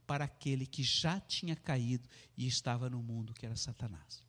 para 0.06 0.26
aquele 0.26 0.66
que 0.66 0.84
já 0.84 1.20
tinha 1.20 1.56
caído 1.56 2.08
e 2.36 2.48
estava 2.48 2.90
no 2.90 3.02
mundo, 3.02 3.34
que 3.34 3.46
era 3.46 3.56
Satanás. 3.56 4.24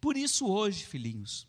Por 0.00 0.16
isso, 0.16 0.46
hoje, 0.46 0.84
filhinhos, 0.84 1.46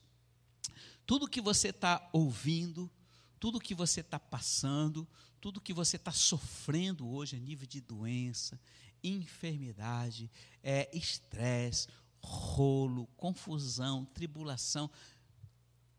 tudo 1.05 1.27
que 1.27 1.41
você 1.41 1.69
está 1.69 2.07
ouvindo, 2.11 2.91
tudo 3.39 3.59
que 3.59 3.73
você 3.73 4.01
está 4.01 4.19
passando, 4.19 5.07
tudo 5.39 5.61
que 5.61 5.73
você 5.73 5.95
está 5.95 6.11
sofrendo 6.11 7.07
hoje 7.07 7.35
a 7.37 7.39
nível 7.39 7.65
de 7.65 7.79
doença, 7.79 8.59
enfermidade, 9.03 10.29
é, 10.61 10.89
estresse, 10.95 11.87
rolo, 12.21 13.07
confusão, 13.17 14.05
tribulação, 14.05 14.89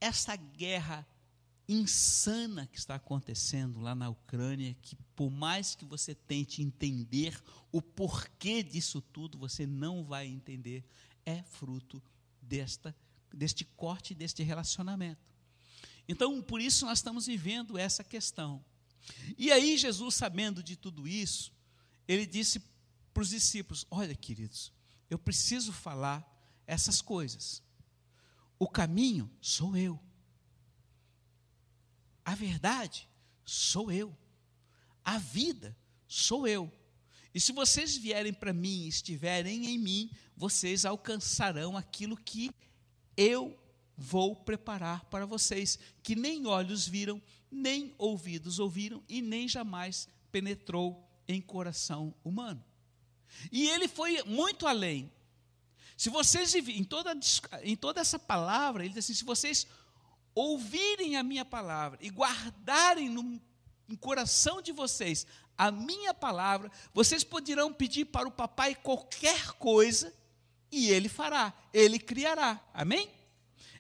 essa 0.01 0.37
guerra 0.37 1.07
insana 1.69 2.67
que 2.67 2.79
está 2.79 2.97
acontecendo 2.97 3.81
lá 3.81 3.95
na 3.95 4.09
Ucrânia, 4.09 4.77
que 4.83 4.97
por 5.15 5.31
mais 5.31 5.75
que 5.75 5.85
você 5.85 6.15
tente 6.15 6.63
entender 6.63 7.41
o 7.71 7.81
porquê 7.81 8.63
disso 8.63 9.01
tudo, 9.01 9.39
você 9.39 9.67
não 9.67 10.05
vai 10.05 10.27
entender, 10.27 10.85
é 11.25 11.43
fruto 11.43 12.03
desta, 12.43 12.95
deste 13.33 13.65
corte, 13.65 14.15
deste 14.15 14.43
relacionamento. 14.43 15.21
Então, 16.09 16.43
por 16.43 16.61
isso 16.61 16.87
nós 16.87 16.99
estamos 16.99 17.27
vivendo 17.27 17.79
essa 17.79 18.03
questão. 18.03 18.65
E 19.39 19.53
aí, 19.53 19.79
Jesus, 19.79 20.17
sabendo 20.17 20.63
de 20.63 20.75
tudo 20.75 21.07
isso, 21.07 21.53
ele 22.09 22.27
disse 22.27 22.61
para 23.15 23.23
os 23.23 23.31
discípulos: 23.31 23.87
Olha, 23.91 24.15
queridos, 24.15 24.73
eu 25.11 25.19
preciso 25.19 25.73
falar 25.73 26.25
essas 26.67 27.03
coisas. 27.03 27.63
O 28.59 28.69
caminho 28.69 29.29
sou 29.41 29.77
eu. 29.77 29.99
A 32.25 32.35
verdade 32.35 33.09
sou 33.45 33.91
eu. 33.91 34.17
A 35.05 35.19
vida 35.19 35.77
sou 36.07 36.47
eu. 36.47 36.73
E 37.35 37.41
se 37.41 37.53
vocês 37.53 37.97
vierem 37.97 38.33
para 38.33 38.53
mim 38.53 38.85
e 38.85 38.89
estiverem 38.89 39.67
em 39.67 39.79
mim, 39.79 40.11
vocês 40.37 40.85
alcançarão 40.85 41.77
aquilo 41.77 42.17
que 42.17 42.51
eu 43.17 43.59
vou 43.97 44.35
preparar 44.35 45.05
para 45.07 45.27
vocês, 45.27 45.79
que 46.03 46.17
nem 46.17 46.47
olhos 46.47 46.87
viram, 46.87 47.21
nem 47.51 47.95
ouvidos 47.99 48.59
ouviram 48.59 49.03
e 49.09 49.21
nem 49.21 49.49
jamais 49.49 50.09
penetrou 50.33 51.07
em 51.29 51.41
coração 51.41 52.15
humano. 52.25 52.65
E 53.51 53.69
ele 53.69 53.89
foi 53.89 54.23
muito 54.25 54.67
além. 54.67 55.13
Se 55.97 56.09
vocês, 56.09 56.55
em 56.55 56.85
toda, 56.85 57.13
em 57.63 57.77
toda 57.77 58.01
essa 58.01 58.19
palavra, 58.19 58.85
ele 58.85 58.95
diz 58.95 59.05
assim: 59.05 59.15
se 59.15 59.25
vocês 59.25 59.67
ouvirem 60.35 61.17
a 61.17 61.23
minha 61.23 61.45
palavra 61.45 61.99
e 62.01 62.09
guardarem 62.09 63.09
no, 63.09 63.41
no 63.87 63.99
coração 63.99 64.63
de 64.63 64.73
vocês 64.73 65.27
a 65.59 65.71
minha 65.71 66.15
palavra, 66.15 66.71
vocês 66.95 67.23
poderão 67.23 67.73
pedir 67.73 68.07
para 68.07 68.27
o 68.27 68.33
papai 68.33 68.75
qualquer 68.75 69.53
coisa 69.53 70.11
e 70.73 70.89
ele 70.89 71.09
fará, 71.09 71.53
ele 71.73 71.99
criará. 71.99 72.59
Amém? 72.73 73.11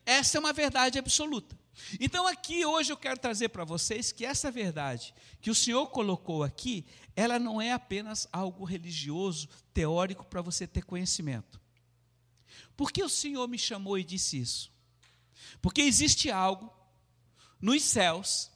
Essa 0.04 0.36
é 0.36 0.40
uma 0.40 0.52
verdade 0.52 0.98
absoluta. 0.98 1.59
Então, 1.98 2.26
aqui 2.26 2.64
hoje 2.64 2.92
eu 2.92 2.96
quero 2.96 3.18
trazer 3.18 3.48
para 3.48 3.64
vocês 3.64 4.12
que 4.12 4.24
essa 4.24 4.50
verdade 4.50 5.14
que 5.40 5.50
o 5.50 5.54
Senhor 5.54 5.86
colocou 5.88 6.42
aqui, 6.42 6.84
ela 7.16 7.38
não 7.38 7.60
é 7.60 7.72
apenas 7.72 8.28
algo 8.32 8.64
religioso, 8.64 9.48
teórico 9.72 10.24
para 10.24 10.42
você 10.42 10.66
ter 10.66 10.84
conhecimento. 10.84 11.60
Por 12.76 12.92
que 12.92 13.02
o 13.02 13.08
Senhor 13.08 13.46
me 13.48 13.58
chamou 13.58 13.98
e 13.98 14.04
disse 14.04 14.38
isso? 14.38 14.72
Porque 15.60 15.80
existe 15.82 16.30
algo 16.30 16.72
nos 17.60 17.82
céus 17.82 18.50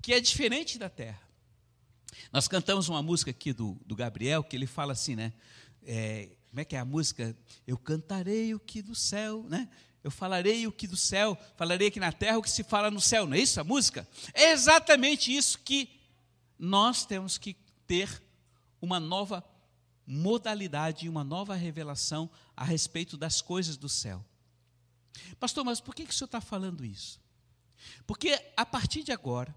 que 0.00 0.12
é 0.12 0.20
diferente 0.20 0.78
da 0.78 0.88
terra. 0.88 1.20
Nós 2.32 2.48
cantamos 2.48 2.88
uma 2.88 3.02
música 3.02 3.30
aqui 3.30 3.52
do, 3.52 3.80
do 3.86 3.94
Gabriel 3.94 4.42
que 4.42 4.56
ele 4.56 4.66
fala 4.66 4.92
assim, 4.92 5.14
né? 5.14 5.32
É, 5.84 6.30
como 6.50 6.60
é 6.60 6.64
que 6.64 6.76
é 6.76 6.78
a 6.78 6.84
música? 6.84 7.36
Eu 7.66 7.78
cantarei 7.78 8.54
o 8.54 8.60
que 8.60 8.82
do 8.82 8.94
céu, 8.94 9.44
né? 9.48 9.68
Eu 10.02 10.10
falarei 10.10 10.66
o 10.66 10.72
que 10.72 10.86
do 10.86 10.96
céu, 10.96 11.38
falarei 11.56 11.88
aqui 11.88 12.00
na 12.00 12.12
terra 12.12 12.38
o 12.38 12.42
que 12.42 12.50
se 12.50 12.64
fala 12.64 12.90
no 12.90 13.00
céu, 13.00 13.26
não 13.26 13.36
é 13.36 13.40
isso 13.40 13.60
a 13.60 13.64
música? 13.64 14.08
É 14.34 14.50
exatamente 14.50 15.34
isso 15.34 15.58
que 15.60 15.88
nós 16.58 17.04
temos 17.04 17.38
que 17.38 17.54
ter 17.86 18.22
uma 18.80 18.98
nova 18.98 19.44
modalidade, 20.06 21.08
uma 21.08 21.22
nova 21.22 21.54
revelação 21.54 22.28
a 22.56 22.64
respeito 22.64 23.16
das 23.16 23.40
coisas 23.40 23.76
do 23.76 23.88
céu. 23.88 24.24
Pastor, 25.38 25.64
mas 25.64 25.80
por 25.80 25.94
que, 25.94 26.04
que 26.04 26.10
o 26.10 26.14
senhor 26.14 26.26
está 26.26 26.40
falando 26.40 26.84
isso? 26.84 27.20
Porque 28.06 28.40
a 28.56 28.66
partir 28.66 29.02
de 29.02 29.12
agora, 29.12 29.54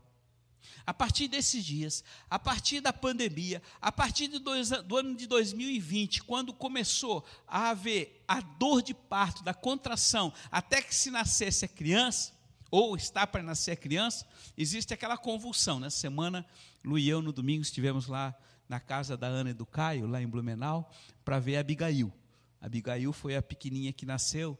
a 0.86 0.93
partir 0.93 1.27
desses 1.27 1.63
dias, 1.63 2.03
a 2.29 2.38
partir 2.38 2.81
da 2.81 2.93
pandemia, 2.93 3.62
a 3.81 3.91
partir 3.91 4.27
dois, 4.27 4.69
do 4.69 4.98
ano 4.98 5.15
de 5.15 5.27
2020, 5.27 6.24
quando 6.24 6.53
começou 6.53 7.25
a 7.48 7.69
haver 7.69 8.24
a 8.27 8.41
dor 8.41 8.81
de 8.81 8.93
parto, 8.93 9.43
da 9.43 9.53
contração, 9.53 10.34
até 10.51 10.81
que 10.81 10.93
se 10.93 11.12
nascesse 11.12 11.65
a 11.65 11.67
criança, 11.67 12.34
ou 12.72 12.95
está 12.95 13.25
para 13.25 13.43
nascer 13.43 13.72
a 13.72 13.75
criança, 13.75 14.27
existe 14.57 14.93
aquela 14.93 15.17
convulsão. 15.17 15.79
Nessa 15.79 15.98
semana, 15.98 16.45
Lu 16.84 17.00
e 17.00 17.07
eu, 17.07 17.22
no 17.22 17.31
domingo, 17.31 17.62
estivemos 17.62 18.07
lá 18.07 18.36
na 18.67 18.79
casa 18.79 19.15
da 19.15 19.27
Ana 19.27 19.51
e 19.51 19.53
do 19.53 19.65
Caio, 19.65 20.07
lá 20.07 20.22
em 20.22 20.27
Blumenau, 20.27 20.91
para 21.24 21.39
ver 21.39 21.57
a 21.57 21.60
Abigail. 21.62 22.12
A 22.60 22.65
Abigail 22.65 23.13
foi 23.13 23.36
a 23.36 23.41
pequenininha 23.41 23.93
que 23.93 24.05
nasceu 24.05 24.57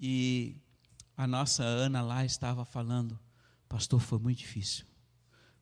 e 0.00 0.56
a 1.16 1.26
nossa 1.26 1.64
Ana 1.64 2.00
lá 2.00 2.24
estava 2.24 2.64
falando, 2.64 3.18
pastor, 3.68 4.00
foi 4.00 4.18
muito 4.18 4.38
difícil. 4.38 4.86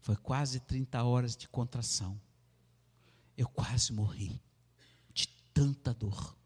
Foi 0.06 0.14
quase 0.14 0.60
30 0.60 1.02
horas 1.02 1.36
de 1.36 1.48
contração. 1.48 2.16
Eu 3.36 3.48
quase 3.48 3.92
morri 3.92 4.40
de 5.12 5.26
tanta 5.52 5.92
dor. 5.92 6.38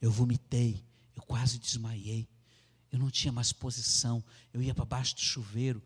Eu 0.00 0.10
vomitei, 0.10 0.82
eu 1.14 1.22
quase 1.22 1.58
desmaiei. 1.58 2.26
Eu 2.90 2.98
não 2.98 3.10
tinha 3.10 3.30
mais 3.30 3.52
posição. 3.52 4.24
Eu 4.54 4.62
ia 4.62 4.74
para 4.74 4.86
baixo 4.86 5.16
do 5.16 5.20
chuveiro. 5.20 5.82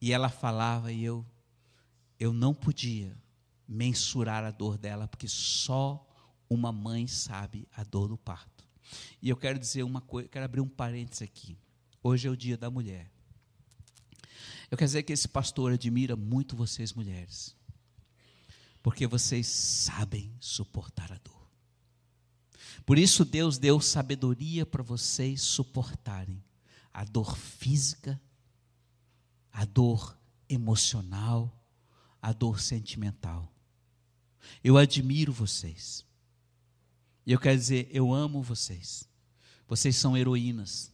E 0.00 0.10
ela 0.10 0.30
falava 0.30 0.90
e 0.90 1.04
eu 1.04 1.22
eu 2.18 2.32
não 2.32 2.54
podia 2.54 3.14
mensurar 3.68 4.42
a 4.42 4.50
dor 4.50 4.78
dela, 4.78 5.06
porque 5.06 5.28
só 5.28 6.02
uma 6.48 6.72
mãe 6.72 7.06
sabe 7.06 7.68
a 7.76 7.84
dor 7.84 8.08
do 8.08 8.16
parto. 8.16 8.66
E 9.20 9.28
eu 9.28 9.36
quero 9.36 9.58
dizer 9.58 9.82
uma 9.82 10.00
coisa, 10.00 10.30
quero 10.30 10.46
abrir 10.46 10.62
um 10.62 10.68
parênteses 10.68 11.20
aqui. 11.20 11.58
Hoje 12.02 12.26
é 12.26 12.30
o 12.30 12.36
dia 12.38 12.56
da 12.56 12.70
mulher. 12.70 13.12
Eu 14.70 14.78
quero 14.78 14.86
dizer 14.88 15.02
que 15.02 15.12
esse 15.12 15.26
pastor 15.26 15.72
admira 15.72 16.14
muito 16.14 16.54
vocês, 16.54 16.92
mulheres, 16.92 17.56
porque 18.82 19.06
vocês 19.06 19.46
sabem 19.46 20.32
suportar 20.38 21.12
a 21.12 21.18
dor. 21.18 21.50
Por 22.86 22.96
isso, 22.96 23.24
Deus 23.24 23.58
deu 23.58 23.80
sabedoria 23.80 24.64
para 24.64 24.82
vocês 24.82 25.42
suportarem 25.42 26.42
a 26.92 27.04
dor 27.04 27.36
física, 27.36 28.20
a 29.52 29.64
dor 29.64 30.16
emocional, 30.48 31.52
a 32.22 32.32
dor 32.32 32.60
sentimental. 32.60 33.52
Eu 34.62 34.76
admiro 34.76 35.32
vocês. 35.32 36.04
E 37.26 37.32
eu 37.32 37.38
quero 37.38 37.58
dizer, 37.58 37.88
eu 37.92 38.12
amo 38.12 38.42
vocês. 38.42 39.08
Vocês 39.68 39.96
são 39.96 40.16
heroínas. 40.16 40.92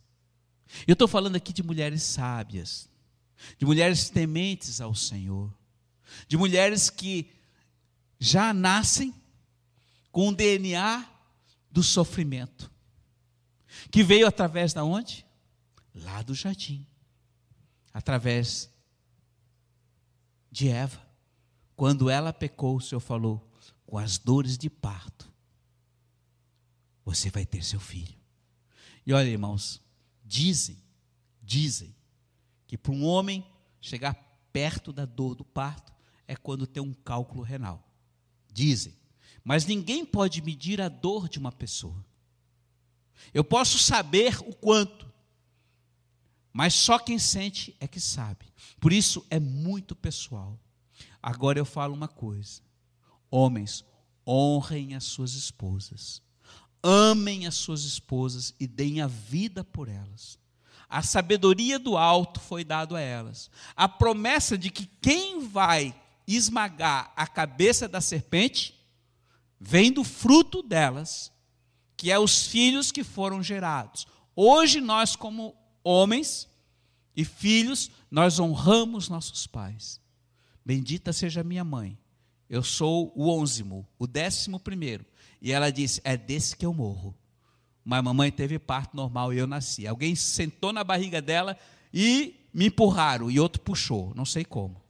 Eu 0.86 0.94
estou 0.94 1.08
falando 1.08 1.36
aqui 1.36 1.52
de 1.52 1.62
mulheres 1.62 2.02
sábias, 2.02 2.88
de 3.58 3.66
mulheres 3.66 4.10
tementes 4.10 4.80
ao 4.80 4.94
Senhor, 4.94 5.52
de 6.28 6.36
mulheres 6.36 6.90
que 6.90 7.30
já 8.18 8.52
nascem 8.52 9.14
com 10.10 10.28
o 10.28 10.34
DNA 10.34 11.06
do 11.70 11.82
sofrimento, 11.82 12.70
que 13.90 14.02
veio 14.02 14.26
através 14.26 14.72
da 14.72 14.84
onde? 14.84 15.26
Lá 15.94 16.22
do 16.22 16.34
jardim, 16.34 16.86
através 17.92 18.70
de 20.50 20.68
Eva. 20.68 21.04
Quando 21.74 22.08
ela 22.08 22.32
pecou, 22.32 22.76
o 22.76 22.80
Senhor 22.80 23.00
falou: 23.00 23.46
com 23.86 23.96
as 23.96 24.18
dores 24.18 24.58
de 24.58 24.68
parto, 24.68 25.32
você 27.04 27.30
vai 27.30 27.46
ter 27.46 27.64
seu 27.64 27.78
filho. 27.78 28.18
E 29.06 29.12
olha, 29.12 29.28
irmãos, 29.28 29.80
dizem, 30.24 30.82
dizem, 31.42 31.95
que 32.66 32.76
para 32.76 32.92
um 32.92 33.04
homem 33.04 33.46
chegar 33.80 34.14
perto 34.52 34.92
da 34.92 35.04
dor 35.04 35.34
do 35.34 35.44
parto 35.44 35.92
é 36.26 36.34
quando 36.34 36.66
tem 36.66 36.82
um 36.82 36.92
cálculo 36.92 37.42
renal. 37.42 37.86
Dizem. 38.52 38.94
Mas 39.44 39.64
ninguém 39.64 40.04
pode 40.04 40.42
medir 40.42 40.80
a 40.80 40.88
dor 40.88 41.28
de 41.28 41.38
uma 41.38 41.52
pessoa. 41.52 42.04
Eu 43.32 43.44
posso 43.44 43.78
saber 43.78 44.38
o 44.40 44.54
quanto, 44.54 45.10
mas 46.52 46.74
só 46.74 46.98
quem 46.98 47.18
sente 47.18 47.76
é 47.78 47.86
que 47.86 48.00
sabe. 48.00 48.46
Por 48.80 48.92
isso 48.92 49.24
é 49.30 49.38
muito 49.38 49.94
pessoal. 49.94 50.58
Agora 51.22 51.58
eu 51.58 51.64
falo 51.64 51.94
uma 51.94 52.08
coisa: 52.08 52.62
homens, 53.30 53.84
honrem 54.26 54.94
as 54.94 55.04
suas 55.04 55.34
esposas, 55.34 56.22
amem 56.82 57.46
as 57.46 57.54
suas 57.54 57.84
esposas 57.84 58.54
e 58.58 58.66
deem 58.66 59.00
a 59.00 59.06
vida 59.06 59.62
por 59.62 59.88
elas. 59.88 60.38
A 60.88 61.02
sabedoria 61.02 61.78
do 61.78 61.96
alto 61.96 62.40
foi 62.40 62.64
dado 62.64 62.94
a 62.94 63.00
elas. 63.00 63.50
A 63.74 63.88
promessa 63.88 64.56
de 64.56 64.70
que 64.70 64.86
quem 65.00 65.46
vai 65.48 65.94
esmagar 66.26 67.12
a 67.16 67.26
cabeça 67.26 67.88
da 67.88 68.00
serpente 68.00 68.74
vem 69.58 69.90
do 69.90 70.04
fruto 70.04 70.62
delas, 70.62 71.32
que 71.96 72.10
é 72.10 72.18
os 72.18 72.46
filhos 72.46 72.92
que 72.92 73.02
foram 73.02 73.42
gerados. 73.42 74.06
Hoje 74.34 74.80
nós 74.80 75.16
como 75.16 75.56
homens 75.82 76.48
e 77.16 77.24
filhos, 77.24 77.90
nós 78.10 78.38
honramos 78.38 79.08
nossos 79.08 79.46
pais. 79.46 80.00
Bendita 80.64 81.12
seja 81.12 81.42
minha 81.42 81.64
mãe. 81.64 81.98
Eu 82.48 82.62
sou 82.62 83.12
o 83.16 83.28
onzimo, 83.28 83.88
o 83.98 84.06
décimo 84.06 84.60
primeiro. 84.60 85.04
E 85.40 85.52
ela 85.52 85.70
disse: 85.70 86.00
É 86.04 86.16
desse 86.16 86.56
que 86.56 86.66
eu 86.66 86.74
morro. 86.74 87.16
Mas 87.86 88.02
mamãe 88.02 88.32
teve 88.32 88.58
parto 88.58 88.96
normal 88.96 89.32
e 89.32 89.38
eu 89.38 89.46
nasci. 89.46 89.86
Alguém 89.86 90.16
sentou 90.16 90.72
na 90.72 90.82
barriga 90.82 91.22
dela 91.22 91.56
e 91.94 92.34
me 92.52 92.66
empurraram, 92.66 93.30
e 93.30 93.38
outro 93.38 93.62
puxou, 93.62 94.12
não 94.16 94.24
sei 94.24 94.44
como. 94.44 94.82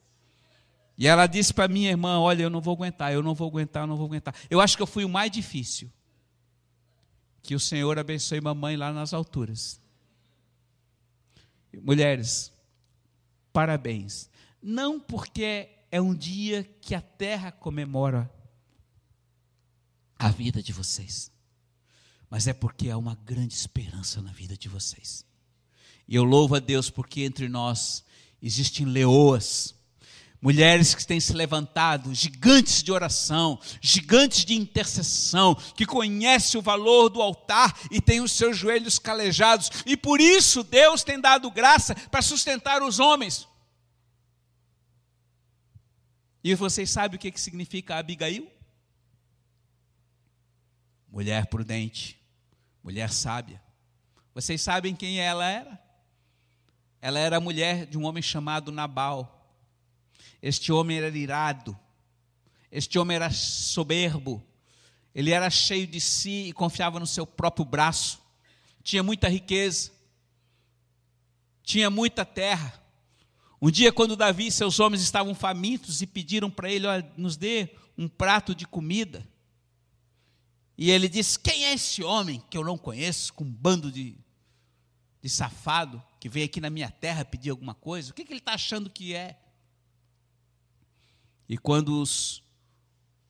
E 0.97 1.07
ela 1.07 1.27
disse 1.27 1.53
para 1.53 1.69
minha 1.69 1.91
irmã: 1.91 2.19
Olha, 2.19 2.45
eu 2.45 2.49
não 2.49 2.63
vou 2.63 2.75
aguentar, 2.75 3.13
eu 3.13 3.23
não 3.23 3.35
vou 3.35 3.51
aguentar, 3.51 3.83
eu 3.83 3.87
não 3.87 3.99
vou 3.99 4.07
aguentar. 4.07 4.35
Eu 4.49 4.63
acho 4.63 4.79
que 4.79 4.83
eu 4.83 4.87
fui 4.87 5.05
o 5.05 5.11
mais 5.11 5.31
difícil. 5.31 5.93
Que 7.43 7.55
o 7.55 7.61
Senhor 7.61 7.99
abençoe 7.99 8.41
mamãe 8.41 8.79
lá 8.79 8.91
nas 8.91 9.13
alturas. 9.13 9.79
Mulheres, 11.83 12.51
parabéns. 13.53 14.31
Não 14.63 14.99
porque 14.99 15.69
é 15.91 16.01
um 16.01 16.15
dia 16.15 16.65
que 16.81 16.95
a 16.95 17.03
terra 17.03 17.53
comemora 17.53 18.33
a 20.19 20.31
vida 20.31 20.63
de 20.63 20.73
vocês, 20.73 21.31
mas 22.31 22.47
é 22.47 22.53
porque 22.53 22.91
há 22.91 22.97
uma 22.97 23.15
grande 23.25 23.55
esperança 23.55 24.21
na 24.21 24.33
vida 24.33 24.57
de 24.57 24.69
vocês. 24.69 25.25
E 26.09 26.15
eu 26.15 26.25
louvo 26.25 26.55
a 26.55 26.61
Deus 26.61 26.91
porque 26.91 27.23
entre 27.23 27.49
nós 27.49 28.05
existem 28.43 28.87
leoas, 28.87 29.75
mulheres 30.41 30.95
que 30.95 31.07
têm 31.07 31.19
se 31.19 31.33
levantado, 31.33 32.15
gigantes 32.15 32.83
de 32.83 32.93
oração, 32.93 33.59
gigantes 33.81 34.45
de 34.45 34.55
intercessão, 34.55 35.55
que 35.75 35.87
conhecem 35.87 36.59
o 36.59 36.63
valor 36.63 37.09
do 37.09 37.21
altar 37.21 37.77
e 37.91 38.01
têm 38.01 38.21
os 38.21 38.33
seus 38.33 38.57
joelhos 38.57 38.99
calejados, 38.99 39.71
e 39.85 39.97
por 39.97 40.21
isso 40.21 40.63
Deus 40.63 41.03
tem 41.03 41.21
dado 41.21 41.51
graça 41.51 41.95
para 42.11 42.23
sustentar 42.23 42.83
os 42.83 43.01
homens. 43.01 43.49
E 46.45 46.55
vocês 46.55 46.91
sabem 46.91 47.17
o 47.17 47.21
que 47.21 47.41
significa 47.41 47.97
Abigail? 47.97 48.49
Mulher 51.09 51.47
prudente, 51.47 52.19
mulher 52.83 53.11
sábia. 53.11 53.61
Vocês 54.35 54.61
sabem 54.61 54.95
quem 54.95 55.19
ela 55.19 55.49
era? 55.49 55.87
Ela 57.01 57.19
era 57.19 57.37
a 57.37 57.41
mulher 57.41 57.87
de 57.87 57.97
um 57.97 58.05
homem 58.05 58.23
chamado 58.23 58.73
Nabal. 58.73 59.33
Este 60.43 60.73
homem 60.73 60.99
era 60.99 61.17
irado, 61.17 61.79
este 62.71 62.99
homem 62.99 63.17
era 63.17 63.31
soberbo, 63.31 64.45
ele 65.15 65.31
era 65.31 65.49
cheio 65.49 65.87
de 65.87 66.01
si 66.01 66.49
e 66.49 66.53
confiava 66.53 67.01
no 67.01 67.07
seu 67.07 67.27
próprio 67.27 67.65
braço, 67.65 68.21
tinha 68.83 69.03
muita 69.03 69.29
riqueza, 69.29 69.91
tinha 71.63 71.91
muita 71.91 72.25
terra. 72.25 72.81
Um 73.61 73.71
dia, 73.71 73.91
quando 73.91 74.15
Davi 74.15 74.49
e 74.49 74.53
seus 74.53 74.79
homens 74.79 75.03
estavam 75.03 75.35
famintos 75.35 76.03
e 76.03 76.07
pediram 76.07 76.51
para 76.51 76.71
ele: 76.71 76.87
Olha, 76.87 77.13
nos 77.17 77.37
dê 77.37 77.71
um 77.97 78.07
prato 78.07 78.55
de 78.55 78.67
comida. 78.67 79.27
E 80.79 80.91
ele 80.91 81.09
diz: 81.09 81.37
Quem 81.37 81.65
é 81.65 81.73
esse 81.73 82.03
homem 82.03 82.43
que 82.51 82.57
eu 82.57 82.65
não 82.65 82.77
conheço, 82.77 83.33
com 83.33 83.45
um 83.45 83.53
bando 83.53 83.91
de, 83.91 84.19
de 85.23 85.29
safado, 85.29 86.03
que 86.21 86.29
veio 86.29 86.47
aqui 86.47 86.61
na 86.61 86.71
minha 86.71 86.91
terra 86.91 87.25
pedir 87.25 87.51
alguma 87.51 87.75
coisa? 87.75 88.11
O 88.11 88.15
que, 88.15 88.25
que 88.25 88.33
ele 88.33 88.41
está 88.41 88.55
achando 88.55 88.91
que 88.91 89.15
é? 89.15 89.41
E 91.49 91.57
quando 91.57 92.01
os, 92.01 92.43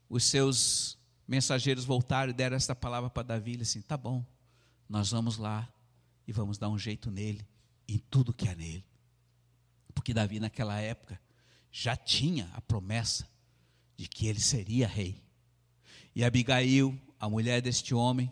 os 0.09 0.25
seus 0.25 0.99
mensageiros 1.29 1.85
voltaram 1.85 2.31
e 2.31 2.35
deram 2.35 2.57
esta 2.57 2.75
palavra 2.75 3.11
para 3.11 3.23
Davi, 3.23 3.53
ele 3.53 3.63
assim: 3.63 3.81
Tá 3.81 3.97
bom, 3.97 4.25
nós 4.89 5.11
vamos 5.11 5.37
lá 5.37 5.69
e 6.27 6.33
vamos 6.33 6.59
dar 6.59 6.69
um 6.69 6.79
jeito 6.79 7.11
nele, 7.11 7.47
em 7.87 7.99
tudo 7.99 8.33
que 8.33 8.49
há 8.49 8.55
nele. 8.55 8.85
Porque 9.95 10.13
Davi, 10.13 10.41
naquela 10.41 10.81
época, 10.81 11.21
já 11.71 11.97
tinha 11.97 12.51
a 12.55 12.61
promessa 12.61 13.29
de 13.97 14.09
que 14.09 14.27
ele 14.27 14.41
seria 14.41 14.89
rei. 14.89 15.23
E 16.15 16.25
Abigail 16.25 16.99
a 17.19 17.29
mulher 17.29 17.61
deste 17.63 17.95
homem, 17.95 18.31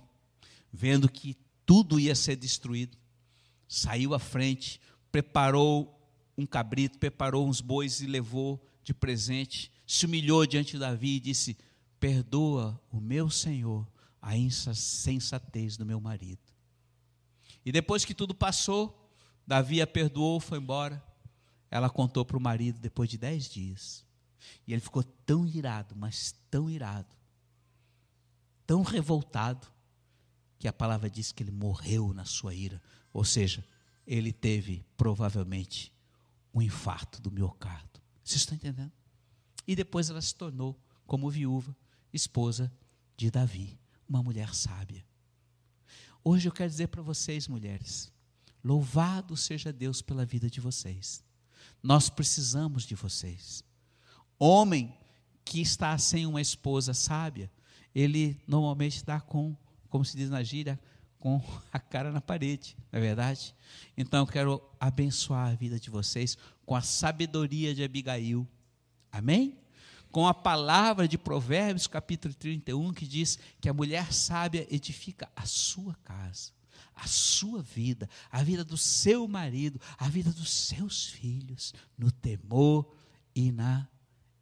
vendo 0.73 1.09
que 1.09 1.37
tudo 1.65 1.99
ia 1.99 2.15
ser 2.15 2.37
destruído, 2.37 2.97
saiu 3.67 4.15
à 4.15 4.19
frente, 4.19 4.81
preparou 5.11 5.91
um 6.37 6.47
cabrito, 6.47 6.99
preparou 6.99 7.49
uns 7.49 7.61
bois 7.61 8.01
e 8.01 8.07
levou 8.07 8.65
de 8.83 8.93
presente, 8.93 9.73
se 9.87 10.07
humilhou 10.07 10.47
diante 10.47 10.73
de 10.73 10.79
Davi 10.79 11.17
e 11.17 11.21
disse: 11.21 11.57
Perdoa 11.99 12.81
o 12.91 13.01
meu 13.01 13.31
senhor 13.31 13.87
a 14.21 14.37
insensatez 14.37 15.77
do 15.77 15.87
meu 15.87 16.01
marido. 16.01 16.43
E 17.65 17.73
depois 17.73 18.05
que 18.05 18.15
tudo 18.15 18.35
passou, 18.35 19.11
Davi 19.47 19.81
a 19.81 19.87
perdoou, 19.87 20.41
foi 20.41 20.59
embora. 20.59 21.03
Ela 21.71 21.91
contou 21.91 22.25
para 22.25 22.37
o 22.37 22.41
marido 22.41 22.79
depois 22.79 23.09
de 23.09 23.19
dez 23.19 23.49
dias. 23.49 24.05
E 24.67 24.73
ele 24.73 24.81
ficou 24.81 25.03
tão 25.03 25.47
irado, 25.47 25.95
mas 25.97 26.35
tão 26.51 26.71
irado, 26.71 27.09
tão 28.67 28.83
revoltado 28.83 29.67
que 30.59 30.69
a 30.69 30.73
palavra 30.73 31.11
diz 31.11 31.33
que 31.33 31.43
ele 31.43 31.51
morreu 31.51 32.13
na 32.13 32.25
sua 32.25 32.55
ira. 32.55 32.81
Ou 33.13 33.25
seja, 33.25 33.65
ele 34.07 34.33
teve 34.33 34.85
provavelmente 34.97 35.93
um 36.53 36.63
infarto 36.63 37.21
do 37.21 37.31
miocárdio. 37.31 38.03
Vocês 38.23 38.41
estão 38.41 38.57
entendendo? 38.57 38.93
E 39.67 39.75
depois 39.75 40.09
ela 40.11 40.21
se 40.21 40.35
tornou, 40.35 40.79
como 41.07 41.31
viúva, 41.31 41.77
esposa 42.13 42.73
de 43.17 43.31
Davi, 43.31 43.79
uma 44.09 44.23
mulher 44.23 44.55
sábia. 44.55 45.05
Hoje 46.23 46.49
eu 46.49 46.53
quero 46.53 46.71
dizer 46.71 46.89
para 46.89 47.03
vocês, 47.03 47.49
mulheres, 47.49 48.11
louvado 48.63 49.37
seja 49.37 49.73
Deus 49.73 50.01
pela 50.01 50.25
vida 50.25 50.49
de 50.49 50.61
vocês. 50.61 51.23
Nós 51.83 52.09
precisamos 52.09 52.85
de 52.85 52.95
vocês. 52.95 53.63
Homem 54.39 54.97
que 55.45 55.61
está 55.61 55.97
sem 55.99 56.27
uma 56.27 56.41
esposa 56.41 56.95
sábia, 56.95 57.51
ele 57.95 58.41
normalmente 58.47 58.97
está 58.97 59.21
com, 59.21 59.57
como 59.89 60.05
se 60.05 60.17
diz 60.17 60.29
na 60.29 60.43
gíria, 60.43 60.79
com 61.25 61.41
a 61.73 61.79
cara 61.79 62.13
na 62.13 62.21
parede, 62.21 62.77
não 62.93 62.99
é 62.99 63.03
verdade? 63.03 63.55
Então 63.97 64.21
eu 64.21 64.27
quero 64.27 64.63
abençoar 64.79 65.49
a 65.49 65.55
vida 65.55 65.81
de 65.81 65.89
vocês 65.89 66.37
com 66.67 66.77
a 66.77 66.83
sabedoria 66.83 67.75
de 67.75 67.83
Abigail. 67.83 68.47
Amém? 69.11 69.59
Com 70.13 70.29
a 70.29 70.35
palavra 70.35 71.09
de 71.09 71.17
Provérbios, 71.17 71.87
capítulo 71.87 72.35
31, 72.35 72.93
que 72.93 73.07
diz 73.07 73.39
que 73.61 73.71
a 73.71 73.73
mulher 73.73 74.13
sábia 74.13 74.67
edifica 74.71 75.31
a 75.35 75.47
sua 75.47 75.95
casa, 76.05 76.53
a 76.95 77.07
sua 77.07 77.63
vida, 77.63 78.09
a 78.31 78.43
vida 78.43 78.63
do 78.63 78.77
seu 78.77 79.27
marido, 79.27 79.81
a 79.97 80.09
vida 80.09 80.31
dos 80.31 80.51
seus 80.51 81.07
filhos, 81.07 81.73
no 81.97 82.13
temor 82.13 82.95
e 83.35 83.51
na 83.51 83.89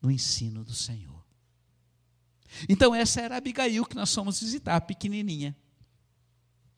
no 0.02 0.10
ensino 0.10 0.64
do 0.64 0.74
Senhor. 0.74 1.21
Então 2.68 2.94
essa 2.94 3.20
era 3.20 3.34
a 3.34 3.38
Abigail 3.38 3.84
que 3.84 3.96
nós 3.96 4.14
fomos 4.14 4.40
visitar, 4.40 4.80
pequenininha. 4.82 5.56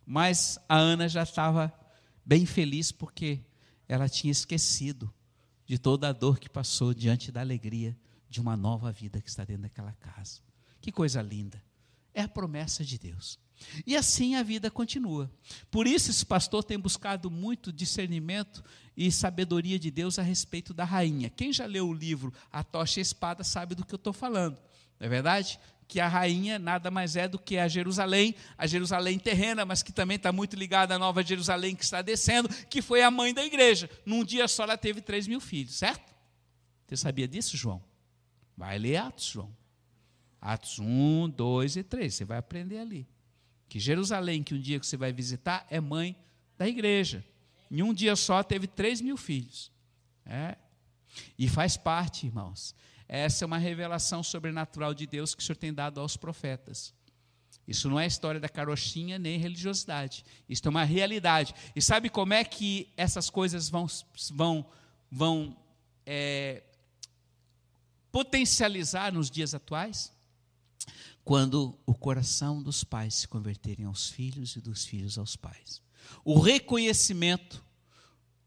Mas 0.06 0.58
a 0.68 0.76
Ana 0.76 1.08
já 1.08 1.22
estava 1.22 1.72
bem 2.24 2.46
feliz 2.46 2.92
porque 2.92 3.40
ela 3.88 4.08
tinha 4.08 4.30
esquecido 4.30 5.12
de 5.66 5.78
toda 5.78 6.08
a 6.08 6.12
dor 6.12 6.38
que 6.38 6.48
passou 6.48 6.92
diante 6.92 7.32
da 7.32 7.40
alegria 7.40 7.96
de 8.28 8.40
uma 8.40 8.56
nova 8.56 8.90
vida 8.92 9.20
que 9.20 9.28
está 9.28 9.44
dentro 9.44 9.62
daquela 9.62 9.92
casa. 9.92 10.40
Que 10.80 10.92
coisa 10.92 11.22
linda! 11.22 11.62
É 12.12 12.22
a 12.22 12.28
promessa 12.28 12.84
de 12.84 12.98
Deus. 12.98 13.38
E 13.86 13.96
assim 13.96 14.34
a 14.34 14.42
vida 14.42 14.70
continua. 14.70 15.30
Por 15.70 15.86
isso, 15.86 16.10
esse 16.10 16.24
pastor 16.24 16.62
tem 16.62 16.78
buscado 16.78 17.30
muito 17.30 17.72
discernimento 17.72 18.62
e 18.96 19.10
sabedoria 19.10 19.78
de 19.78 19.90
Deus 19.90 20.18
a 20.18 20.22
respeito 20.22 20.74
da 20.74 20.84
rainha. 20.84 21.30
Quem 21.30 21.52
já 21.52 21.66
leu 21.66 21.88
o 21.88 21.94
livro 21.94 22.32
A 22.52 22.62
Tocha 22.62 23.00
e 23.00 23.00
a 23.00 23.02
Espada 23.02 23.42
sabe 23.42 23.74
do 23.74 23.84
que 23.84 23.94
eu 23.94 23.96
estou 23.96 24.12
falando, 24.12 24.58
não 24.98 25.06
é 25.06 25.08
verdade? 25.08 25.58
que 25.86 26.00
a 26.00 26.08
rainha 26.08 26.58
nada 26.58 26.90
mais 26.90 27.16
é 27.16 27.28
do 27.28 27.38
que 27.38 27.58
a 27.58 27.68
Jerusalém, 27.68 28.34
a 28.56 28.66
Jerusalém 28.66 29.18
terrena, 29.18 29.64
mas 29.64 29.82
que 29.82 29.92
também 29.92 30.16
está 30.16 30.32
muito 30.32 30.56
ligada 30.56 30.94
à 30.94 30.98
nova 30.98 31.22
Jerusalém 31.22 31.76
que 31.76 31.84
está 31.84 32.02
descendo, 32.02 32.48
que 32.66 32.82
foi 32.82 33.02
a 33.02 33.10
mãe 33.10 33.34
da 33.34 33.44
igreja. 33.44 33.88
Num 34.04 34.24
dia 34.24 34.48
só 34.48 34.64
ela 34.64 34.76
teve 34.76 35.00
3 35.00 35.26
mil 35.26 35.40
filhos, 35.40 35.76
certo? 35.76 36.14
Você 36.86 36.96
sabia 36.96 37.28
disso, 37.28 37.56
João? 37.56 37.82
Vai 38.56 38.78
ler 38.78 38.96
Atos, 38.96 39.26
João. 39.26 39.54
Atos 40.40 40.78
1, 40.78 41.30
2 41.30 41.76
e 41.76 41.82
3, 41.82 42.14
você 42.14 42.24
vai 42.24 42.38
aprender 42.38 42.78
ali. 42.78 43.06
Que 43.68 43.80
Jerusalém, 43.80 44.42
que 44.42 44.54
um 44.54 44.60
dia 44.60 44.78
que 44.78 44.86
você 44.86 44.96
vai 44.96 45.12
visitar, 45.12 45.66
é 45.70 45.80
mãe 45.80 46.16
da 46.58 46.68
igreja. 46.68 47.24
Em 47.70 47.82
um 47.82 47.92
dia 47.92 48.14
só 48.14 48.42
teve 48.42 48.66
3 48.66 49.00
mil 49.00 49.16
filhos. 49.16 49.72
É. 50.26 50.56
E 51.38 51.48
faz 51.48 51.76
parte, 51.76 52.26
irmãos, 52.26 52.74
essa 53.08 53.44
é 53.44 53.46
uma 53.46 53.58
revelação 53.58 54.22
sobrenatural 54.22 54.94
de 54.94 55.06
Deus 55.06 55.34
que 55.34 55.42
o 55.42 55.44
Senhor 55.44 55.56
tem 55.56 55.72
dado 55.72 56.00
aos 56.00 56.16
profetas. 56.16 56.94
Isso 57.66 57.88
não 57.88 57.98
é 57.98 58.06
história 58.06 58.40
da 58.40 58.48
carochinha 58.48 59.18
nem 59.18 59.38
religiosidade. 59.38 60.24
Isso 60.48 60.66
é 60.66 60.70
uma 60.70 60.84
realidade. 60.84 61.54
E 61.74 61.80
sabe 61.80 62.10
como 62.10 62.34
é 62.34 62.44
que 62.44 62.92
essas 62.96 63.30
coisas 63.30 63.70
vão, 63.70 63.86
vão, 64.30 64.66
vão 65.10 65.56
é, 66.04 66.62
potencializar 68.12 69.12
nos 69.12 69.30
dias 69.30 69.54
atuais? 69.54 70.12
Quando 71.24 71.78
o 71.86 71.94
coração 71.94 72.62
dos 72.62 72.84
pais 72.84 73.14
se 73.14 73.28
converterem 73.28 73.86
aos 73.86 74.10
filhos 74.10 74.56
e 74.56 74.60
dos 74.60 74.84
filhos 74.84 75.16
aos 75.16 75.36
pais. 75.36 75.82
O 76.22 76.38
reconhecimento 76.38 77.64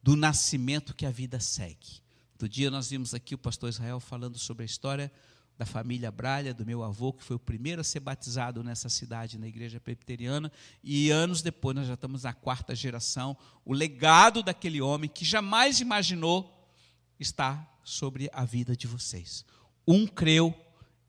do 0.04 0.16
nascimento 0.16 0.94
que 0.94 1.08
a 1.08 1.12
vida 1.12 1.40
segue. 1.40 2.02
Outro 2.38 2.48
dia 2.48 2.70
nós 2.70 2.92
vimos 2.92 3.16
aqui 3.16 3.34
o 3.34 3.38
pastor 3.38 3.68
Israel 3.68 4.00
falando 4.00 4.38
sobre 4.38 4.62
a 4.62 4.66
história 4.68 5.12
da 5.58 5.66
família 5.66 6.12
Bralha, 6.12 6.54
do 6.54 6.64
meu 6.64 6.84
avô, 6.84 7.12
que 7.12 7.24
foi 7.24 7.36
o 7.36 7.40
primeiro 7.40 7.82
a 7.82 7.84
ser 7.84 8.00
batizado 8.00 8.64
nessa 8.64 8.90
cidade, 8.90 9.40
na 9.40 9.48
igreja 9.48 9.80
presbiteriana, 9.80 10.52
e 10.84 11.10
anos 11.10 11.42
depois, 11.42 11.76
nós 11.76 11.88
já 11.88 11.96
estamos 11.96 12.22
na 12.22 12.34
quarta 12.36 12.76
geração, 12.76 13.36
o 13.66 13.74
legado 13.74 14.44
daquele 14.44 14.80
homem 14.80 15.10
que 15.10 15.26
jamais 15.26 15.80
imaginou 15.80 16.72
está 17.20 17.68
sobre 17.84 18.30
a 18.32 18.46
vida 18.46 18.78
de 18.78 18.86
vocês. 18.86 19.44
Um 19.88 20.06
creu 20.06 20.54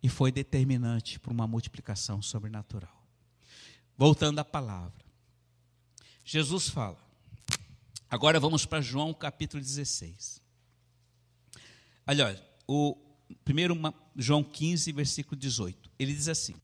e 0.03 0.09
foi 0.09 0.33
determinante 0.33 1.21
para 1.21 1.31
uma 1.31 1.47
multiplicação 1.47 2.23
sobrenatural. 2.23 3.07
Voltando 3.99 4.38
à 4.38 4.45
palavra. 4.47 5.05
Jesus 6.25 6.71
fala. 6.71 6.97
Agora 8.09 8.41
vamos 8.41 8.64
para 8.64 8.81
João 8.81 9.12
capítulo 9.12 9.62
16. 9.62 10.47
Olha, 12.09 12.42
o 12.66 12.97
primeiro 13.44 13.77
João 14.16 14.42
15, 14.42 14.90
versículo 14.92 15.37
18. 15.38 15.90
Ele 15.99 16.14
diz 16.14 16.27
assim: 16.27 16.55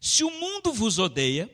Se 0.00 0.24
o 0.24 0.30
mundo 0.30 0.72
vos 0.72 0.98
odeia, 0.98 1.50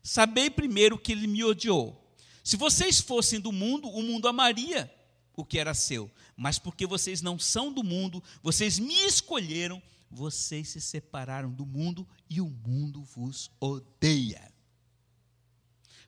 sabei 0.00 0.48
primeiro 0.48 0.96
que 0.96 1.10
ele 1.10 1.26
me 1.26 1.42
odiou. 1.42 2.00
Se 2.44 2.56
vocês 2.56 3.00
fossem 3.00 3.40
do 3.40 3.50
mundo, 3.50 3.88
o 3.88 4.02
mundo 4.04 4.28
amaria 4.28 4.88
o 5.36 5.44
que 5.44 5.58
era 5.58 5.74
seu, 5.74 6.08
mas 6.36 6.60
porque 6.60 6.86
vocês 6.86 7.20
não 7.22 7.40
são 7.40 7.72
do 7.72 7.82
mundo, 7.82 8.22
vocês 8.40 8.78
me 8.78 8.94
escolheram, 9.06 9.82
vocês 10.08 10.68
se 10.68 10.80
separaram 10.80 11.50
do 11.50 11.66
mundo 11.66 12.06
e 12.28 12.40
o 12.40 12.48
mundo 12.48 13.02
vos 13.02 13.50
odeia. 13.58 14.48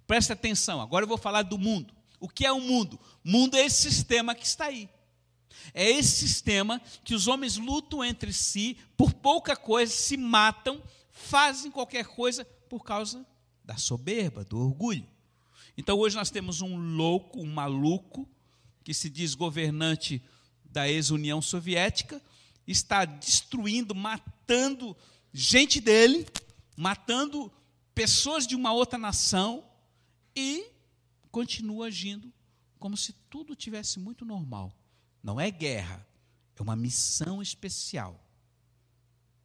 Presta 0.07 0.35
atenção, 0.35 0.81
agora 0.81 1.05
eu 1.05 1.09
vou 1.09 1.19
falar 1.19 1.43
do 1.43 1.59
mundo. 1.59 1.93
O 2.21 2.29
que 2.29 2.47
é 2.47 2.53
o 2.53 2.61
mundo? 2.61 3.01
Mundo 3.25 3.57
é 3.57 3.65
esse 3.67 3.91
sistema 3.91 4.33
que 4.33 4.47
está 4.47 4.67
aí. 4.67 4.89
É 5.75 5.91
esse 5.91 6.27
sistema 6.29 6.81
que 7.05 7.15
os 7.15 7.27
homens 7.29 7.57
lutam 7.57 8.05
entre 8.05 8.33
si 8.33 8.77
por 8.97 9.13
pouca 9.13 9.57
coisa, 9.57 9.93
se 9.93 10.17
matam, 10.17 10.83
fazem 11.11 11.71
qualquer 11.71 12.07
coisa 12.07 12.45
por 12.69 12.85
causa 12.85 13.27
da 13.65 13.77
soberba, 13.77 14.45
do 14.45 14.59
orgulho. 14.59 15.07
Então 15.77 15.99
hoje 15.99 16.17
nós 16.17 16.31
temos 16.31 16.61
um 16.61 16.77
louco, 16.77 17.41
um 17.41 17.53
maluco, 17.53 18.29
que 18.85 18.93
se 18.93 19.09
diz 19.09 19.35
governante 19.35 20.23
da 20.65 20.89
ex-União 20.89 21.41
Soviética, 21.41 22.21
está 22.67 23.05
destruindo, 23.05 23.95
matando 23.95 24.97
gente 25.33 25.81
dele, 25.81 26.27
matando 26.77 27.53
pessoas 27.95 28.47
de 28.47 28.55
uma 28.55 28.73
outra 28.73 28.99
nação 28.99 29.65
e 30.35 30.67
continua 31.31 31.87
agindo 31.87 32.33
como 32.79 32.97
se 32.97 33.13
tudo 33.31 33.55
tivesse 33.55 34.01
muito 34.01 34.25
normal. 34.25 34.73
Não 35.23 35.41
é 35.41 35.51
guerra, 35.51 36.07
é 36.57 36.63
uma 36.63 36.77
missão 36.77 37.41
especial. 37.41 38.21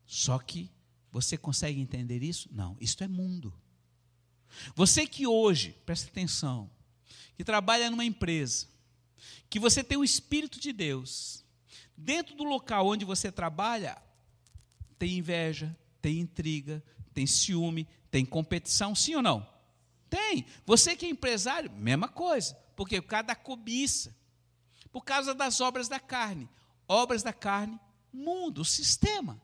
Só 0.05 0.39
que 0.39 0.71
você 1.11 1.37
consegue 1.37 1.79
entender 1.79 2.23
isso? 2.23 2.49
Não, 2.51 2.77
isso 2.79 3.03
é 3.03 3.07
mundo. 3.07 3.53
Você 4.75 5.05
que 5.05 5.27
hoje, 5.27 5.75
presta 5.85 6.07
atenção, 6.09 6.69
que 7.35 7.43
trabalha 7.43 7.89
numa 7.91 8.05
empresa, 8.05 8.67
que 9.49 9.59
você 9.59 9.83
tem 9.83 9.97
o 9.97 10.03
Espírito 10.03 10.59
de 10.59 10.71
Deus, 10.71 11.45
dentro 11.95 12.35
do 12.35 12.43
local 12.43 12.87
onde 12.87 13.05
você 13.05 13.31
trabalha, 13.31 14.01
tem 14.97 15.17
inveja, 15.17 15.75
tem 16.01 16.19
intriga, 16.19 16.83
tem 17.13 17.27
ciúme, 17.27 17.87
tem 18.09 18.25
competição, 18.25 18.95
sim 18.95 19.15
ou 19.15 19.21
não? 19.21 19.47
Tem. 20.09 20.45
Você 20.65 20.95
que 20.95 21.05
é 21.05 21.09
empresário, 21.09 21.71
mesma 21.71 22.07
coisa, 22.07 22.55
porque 22.75 23.01
cada 23.01 23.35
cobiça, 23.35 24.15
por 24.91 25.03
causa 25.03 25.33
das 25.33 25.61
obras 25.61 25.87
da 25.87 25.99
carne. 25.99 26.49
Obras 26.87 27.23
da 27.23 27.33
carne, 27.33 27.79
mundo, 28.13 28.63
sistema. 28.63 29.41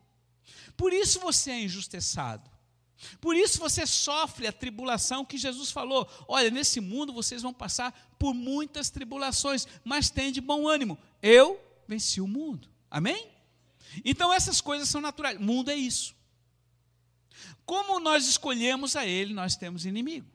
Por 0.78 0.94
isso 0.94 1.20
você 1.20 1.52
é 1.52 1.62
injustiçado. 1.62 2.50
Por 3.20 3.36
isso 3.36 3.60
você 3.60 3.86
sofre 3.86 4.48
a 4.48 4.52
tribulação 4.52 5.26
que 5.26 5.38
Jesus 5.38 5.72
falou. 5.72 6.10
Olha, 6.28 6.50
nesse 6.50 6.80
mundo 6.80 7.14
vocês 7.14 7.42
vão 7.42 7.54
passar 7.54 7.92
por 8.18 8.34
muitas 8.34 8.90
tribulações, 8.90 9.68
mas 9.84 10.10
tem 10.10 10.32
de 10.32 10.40
bom 10.40 10.68
ânimo. 10.68 10.98
Eu 11.22 11.60
venci 11.88 12.22
o 12.22 12.28
mundo. 12.28 12.70
Amém? 12.90 13.30
Então 14.06 14.32
essas 14.32 14.62
coisas 14.62 14.88
são 14.90 15.02
naturais. 15.02 15.40
Mundo 15.40 15.70
é 15.70 15.76
isso. 15.76 16.16
Como 17.66 18.00
nós 18.00 18.28
escolhemos 18.28 18.96
a 18.96 19.06
ele, 19.06 19.34
nós 19.34 19.56
temos 19.56 19.86
inimigo. 19.86 20.28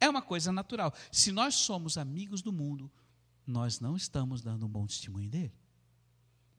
É 0.00 0.08
uma 0.08 0.22
coisa 0.22 0.52
natural. 0.52 0.92
Se 1.10 1.32
nós 1.32 1.54
somos 1.54 1.96
amigos 1.96 2.42
do 2.42 2.52
mundo, 2.52 2.90
nós 3.46 3.80
não 3.80 3.96
estamos 3.96 4.42
dando 4.42 4.66
um 4.66 4.68
bom 4.68 4.86
testemunho 4.86 5.28
dele. 5.28 5.52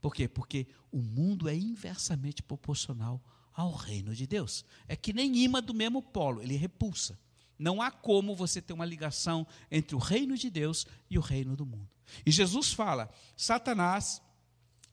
Por 0.01 0.13
quê? 0.13 0.27
Porque 0.27 0.67
o 0.91 1.01
mundo 1.01 1.49
é 1.49 1.55
inversamente 1.55 2.43
proporcional 2.43 3.23
ao 3.53 3.73
reino 3.73 4.13
de 4.13 4.27
Deus. 4.27 4.63
É 4.87 4.95
que 4.95 5.13
nem 5.13 5.35
imã 5.37 5.63
do 5.63 5.73
mesmo 5.73 6.01
polo, 6.01 6.41
ele 6.41 6.55
repulsa. 6.55 7.19
Não 7.57 7.81
há 7.81 7.89
como 7.89 8.35
você 8.35 8.61
ter 8.61 8.73
uma 8.73 8.85
ligação 8.85 9.47
entre 9.71 9.95
o 9.95 9.99
reino 9.99 10.37
de 10.37 10.49
Deus 10.49 10.85
e 11.09 11.17
o 11.17 11.21
reino 11.21 11.55
do 11.55 11.65
mundo. 11.65 11.89
E 12.25 12.31
Jesus 12.31 12.73
fala: 12.73 13.09
Satanás, 13.35 14.21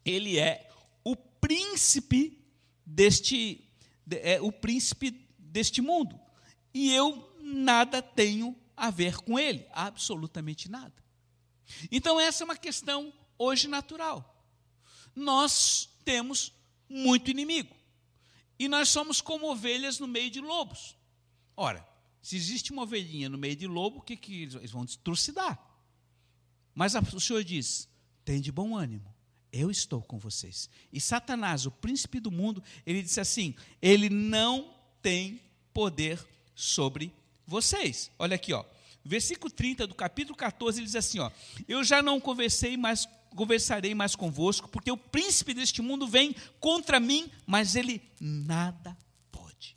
ele 0.05 0.39
é 0.39 0.71
o 1.05 1.17
príncipe 1.17 2.43
deste 2.87 3.69
é 4.11 4.41
o 4.41 4.53
príncipe 4.53 5.29
deste 5.39 5.83
mundo. 5.83 6.19
E 6.73 6.93
eu 6.93 7.37
nada 7.43 8.01
tenho 8.01 8.57
a 8.77 8.91
ver 8.91 9.17
com 9.19 9.39
ele, 9.39 9.67
absolutamente 9.73 10.71
nada. 10.71 11.02
Então, 11.91 12.19
essa 12.19 12.43
é 12.43 12.47
uma 12.47 12.57
questão 12.57 13.13
hoje 13.39 13.69
natural. 13.69 14.47
Nós 15.15 15.89
temos 16.05 16.53
muito 16.89 17.31
inimigo. 17.31 17.75
E 18.59 18.69
nós 18.69 18.89
somos 18.89 19.21
como 19.21 19.51
ovelhas 19.51 19.99
no 19.99 20.07
meio 20.07 20.31
de 20.31 20.41
lobos. 20.41 20.97
Ora, 21.57 21.87
se 22.23 22.37
existe 22.37 22.73
uma 22.73 22.83
ovelhinha 22.83 23.29
no 23.29 23.37
meio 23.37 23.57
de 23.57 23.67
lobo, 23.67 23.99
o 23.99 24.03
que, 24.03 24.17
que 24.17 24.43
eles 24.43 24.71
vão 24.71 24.87
trucidar? 24.87 25.61
Mas 26.75 26.95
o 26.95 27.21
Senhor 27.21 27.43
diz: 27.43 27.89
tem 28.25 28.41
de 28.41 28.53
bom 28.53 28.77
ânimo, 28.77 29.13
eu 29.53 29.71
estou 29.71 30.01
com 30.01 30.19
vocês. 30.19 30.71
E 30.93 31.01
Satanás, 31.01 31.67
o 31.67 31.71
príncipe 31.71 32.21
do 32.21 32.31
mundo, 32.31 32.63
ele 32.87 33.03
disse 33.03 33.21
assim: 33.21 33.55
ele 33.81 34.09
não 34.09 34.73
tem 35.03 35.41
poder 35.75 36.25
sobre 36.55 37.13
vocês. 37.47 38.11
Olha 38.19 38.37
aqui, 38.37 38.53
ó. 38.53 38.65
Versículo 39.05 39.51
30 39.51 39.87
do 39.87 39.95
capítulo 39.95 40.37
14, 40.37 40.79
ele 40.79 40.87
diz 40.87 40.97
assim, 40.97 41.19
ó: 41.19 41.31
Eu 41.67 41.83
já 41.83 42.03
não 42.03 42.21
conversei 42.21 42.77
mais 42.77 43.09
conversarei 43.33 43.95
mais 43.95 44.15
convosco, 44.15 44.69
porque 44.69 44.91
o 44.91 44.97
príncipe 44.97 45.55
deste 45.55 45.81
mundo 45.81 46.07
vem 46.07 46.35
contra 46.61 47.01
mim, 47.01 47.31
mas 47.47 47.75
ele 47.75 48.03
nada 48.21 48.97
pode. 49.31 49.75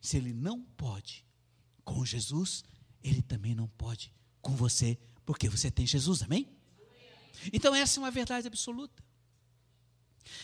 Se 0.00 0.18
ele 0.18 0.34
não 0.34 0.60
pode 0.60 1.24
com 1.84 2.04
Jesus, 2.04 2.64
ele 3.02 3.22
também 3.22 3.54
não 3.54 3.66
pode 3.66 4.12
com 4.40 4.54
você, 4.54 4.98
porque 5.24 5.48
você 5.48 5.70
tem 5.70 5.86
Jesus, 5.86 6.22
amém? 6.22 6.46
Então 7.52 7.74
essa 7.74 7.98
é 7.98 8.02
uma 8.02 8.10
verdade 8.10 8.46
absoluta. 8.46 9.02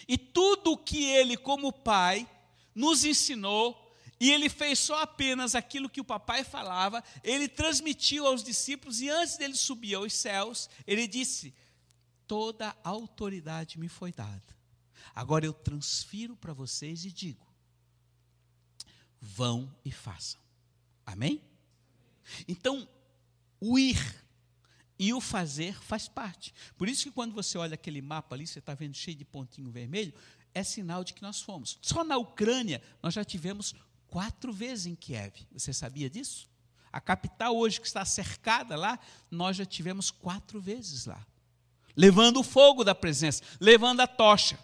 E 0.07 0.18
tudo 0.18 0.72
o 0.72 0.79
que 0.79 1.05
ele, 1.05 1.37
como 1.37 1.72
pai, 1.72 2.29
nos 2.74 3.05
ensinou, 3.05 3.88
e 4.20 4.31
ele 4.31 4.48
fez 4.48 4.78
só 4.78 5.02
apenas 5.02 5.54
aquilo 5.54 5.88
que 5.88 6.00
o 6.00 6.04
papai 6.04 6.42
falava, 6.42 7.02
ele 7.22 7.48
transmitiu 7.48 8.26
aos 8.26 8.42
discípulos, 8.42 9.00
e 9.00 9.09
antes 9.09 9.37
dele 9.37 9.54
subir 9.54 9.94
aos 9.94 10.12
céus, 10.12 10.68
ele 10.87 11.07
disse: 11.07 11.54
Toda 12.26 12.76
a 12.83 12.88
autoridade 12.88 13.78
me 13.78 13.88
foi 13.88 14.12
dada. 14.12 14.59
Agora 15.14 15.46
eu 15.46 15.52
transfiro 15.52 16.37
para 16.37 16.52
vocês 16.52 17.04
e 17.04 17.12
digo: 17.12 17.46
vão 19.20 19.74
e 19.85 19.90
façam. 19.90 20.40
Amém? 21.07 21.40
Então, 22.46 22.88
o 23.61 23.78
ir 23.78 24.24
e 24.98 25.12
o 25.14 25.20
fazer 25.20 25.81
faz 25.81 26.09
parte. 26.09 26.52
Por 26.76 26.88
isso 26.88 27.04
que 27.04 27.11
quando 27.11 27.33
você 27.33 27.57
olha 27.57 27.74
aquele 27.74 28.02
mapa 28.02 28.35
ali, 28.35 28.46
você 28.46 28.59
está 28.59 28.74
vendo 28.74 28.94
cheio 28.96 29.16
de 29.16 29.24
pontinho 29.24 29.70
vermelho, 29.70 30.12
é 30.54 30.62
sinal 30.62 31.04
de 31.04 31.14
que 31.14 31.22
nós 31.22 31.40
fomos. 31.40 31.78
Só 31.81 32.04
na 32.04 32.16
Ucrânia 32.16 32.83
nós 33.02 33.14
já 33.14 33.24
tivemos 33.24 33.74
quatro 34.11 34.53
vezes 34.53 34.87
em 34.87 34.94
Kiev. 34.94 35.47
Você 35.53 35.73
sabia 35.73 36.11
disso? 36.11 36.49
A 36.92 37.01
capital 37.01 37.57
hoje 37.57 37.81
que 37.81 37.87
está 37.87 38.05
cercada 38.05 38.77
lá, 38.77 38.99
nós 39.31 39.57
já 39.57 39.64
tivemos 39.64 40.11
quatro 40.11 40.61
vezes 40.61 41.07
lá. 41.07 41.25
Levando 41.97 42.40
o 42.40 42.44
fogo 42.44 42.85
da 42.85 42.94
presença, 42.94 43.42
levando 43.61 44.01
a 44.01 44.07
tocha. 44.07 44.59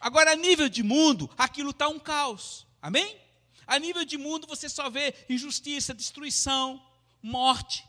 Agora, 0.00 0.32
a 0.32 0.36
nível 0.36 0.68
de 0.68 0.82
mundo, 0.82 1.30
aquilo 1.36 1.70
está 1.70 1.88
um 1.88 1.98
caos. 1.98 2.66
Amém? 2.80 3.18
A 3.66 3.78
nível 3.78 4.04
de 4.04 4.16
mundo, 4.16 4.46
você 4.46 4.68
só 4.68 4.88
vê 4.88 5.14
injustiça, 5.28 5.94
destruição, 5.94 6.82
morte. 7.22 7.86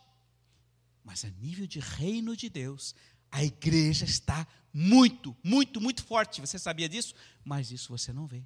Mas 1.04 1.24
a 1.24 1.30
nível 1.30 1.66
de 1.66 1.80
reino 1.80 2.36
de 2.36 2.50
Deus, 2.50 2.94
a 3.32 3.44
igreja 3.44 4.06
está 4.06 4.46
muito, 4.74 5.36
muito, 5.44 5.80
muito 5.80 6.04
forte. 6.04 6.42
Você 6.42 6.60
sabia 6.60 6.90
disso? 6.90 7.16
Mas 7.44 7.72
isso 7.72 7.90
você 7.90 8.12
não 8.12 8.28
vê 8.28 8.44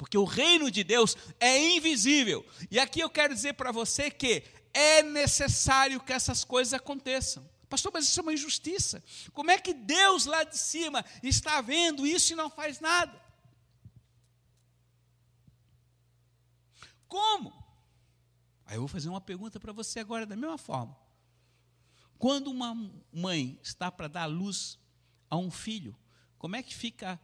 porque 0.00 0.16
o 0.16 0.24
reino 0.24 0.70
de 0.70 0.82
Deus 0.82 1.14
é 1.38 1.76
invisível. 1.76 2.42
E 2.70 2.78
aqui 2.78 3.00
eu 3.00 3.10
quero 3.10 3.34
dizer 3.34 3.52
para 3.52 3.70
você 3.70 4.10
que 4.10 4.42
é 4.72 5.02
necessário 5.02 6.00
que 6.00 6.10
essas 6.10 6.42
coisas 6.42 6.72
aconteçam. 6.72 7.46
Pastor, 7.68 7.92
mas 7.92 8.06
isso 8.06 8.18
é 8.18 8.22
uma 8.22 8.32
injustiça. 8.32 9.04
Como 9.34 9.50
é 9.50 9.58
que 9.58 9.74
Deus 9.74 10.24
lá 10.24 10.42
de 10.42 10.56
cima 10.56 11.04
está 11.22 11.60
vendo 11.60 12.06
isso 12.06 12.32
e 12.32 12.36
não 12.36 12.48
faz 12.48 12.80
nada? 12.80 13.22
Como? 17.06 17.52
Aí 18.64 18.76
eu 18.76 18.80
vou 18.80 18.88
fazer 18.88 19.10
uma 19.10 19.20
pergunta 19.20 19.60
para 19.60 19.70
você 19.74 20.00
agora, 20.00 20.24
da 20.24 20.34
mesma 20.34 20.56
forma. 20.56 20.96
Quando 22.18 22.46
uma 22.46 22.74
mãe 23.12 23.60
está 23.62 23.92
para 23.92 24.08
dar 24.08 24.24
luz 24.24 24.78
a 25.28 25.36
um 25.36 25.50
filho, 25.50 25.94
como 26.38 26.56
é 26.56 26.62
que 26.62 26.74
fica 26.74 27.20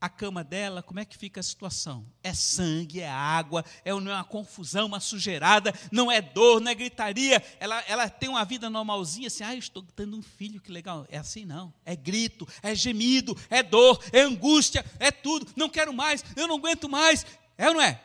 a 0.00 0.08
cama 0.08 0.42
dela, 0.42 0.82
como 0.82 0.98
é 0.98 1.04
que 1.04 1.16
fica 1.16 1.40
a 1.40 1.42
situação? 1.42 2.06
É 2.22 2.32
sangue, 2.32 3.00
é 3.00 3.08
água, 3.08 3.64
é 3.84 3.92
uma 3.92 4.24
confusão, 4.24 4.86
uma 4.86 4.98
sujeirada, 4.98 5.74
não 5.92 6.10
é 6.10 6.22
dor, 6.22 6.60
não 6.60 6.70
é 6.70 6.74
gritaria. 6.74 7.42
Ela, 7.60 7.80
ela 7.86 8.08
tem 8.08 8.28
uma 8.28 8.44
vida 8.44 8.70
normalzinha, 8.70 9.26
assim, 9.26 9.44
ah, 9.44 9.54
estou 9.54 9.82
tendo 9.82 10.16
um 10.16 10.22
filho, 10.22 10.60
que 10.60 10.72
legal. 10.72 11.06
É 11.10 11.18
assim 11.18 11.44
não. 11.44 11.72
É 11.84 11.94
grito, 11.94 12.48
é 12.62 12.74
gemido, 12.74 13.36
é 13.50 13.62
dor, 13.62 14.02
é 14.10 14.22
angústia, 14.22 14.84
é 14.98 15.10
tudo. 15.10 15.46
Não 15.54 15.68
quero 15.68 15.92
mais, 15.92 16.24
eu 16.34 16.48
não 16.48 16.56
aguento 16.56 16.88
mais. 16.88 17.26
É 17.58 17.68
ou 17.68 17.74
não 17.74 17.82
é? 17.82 18.02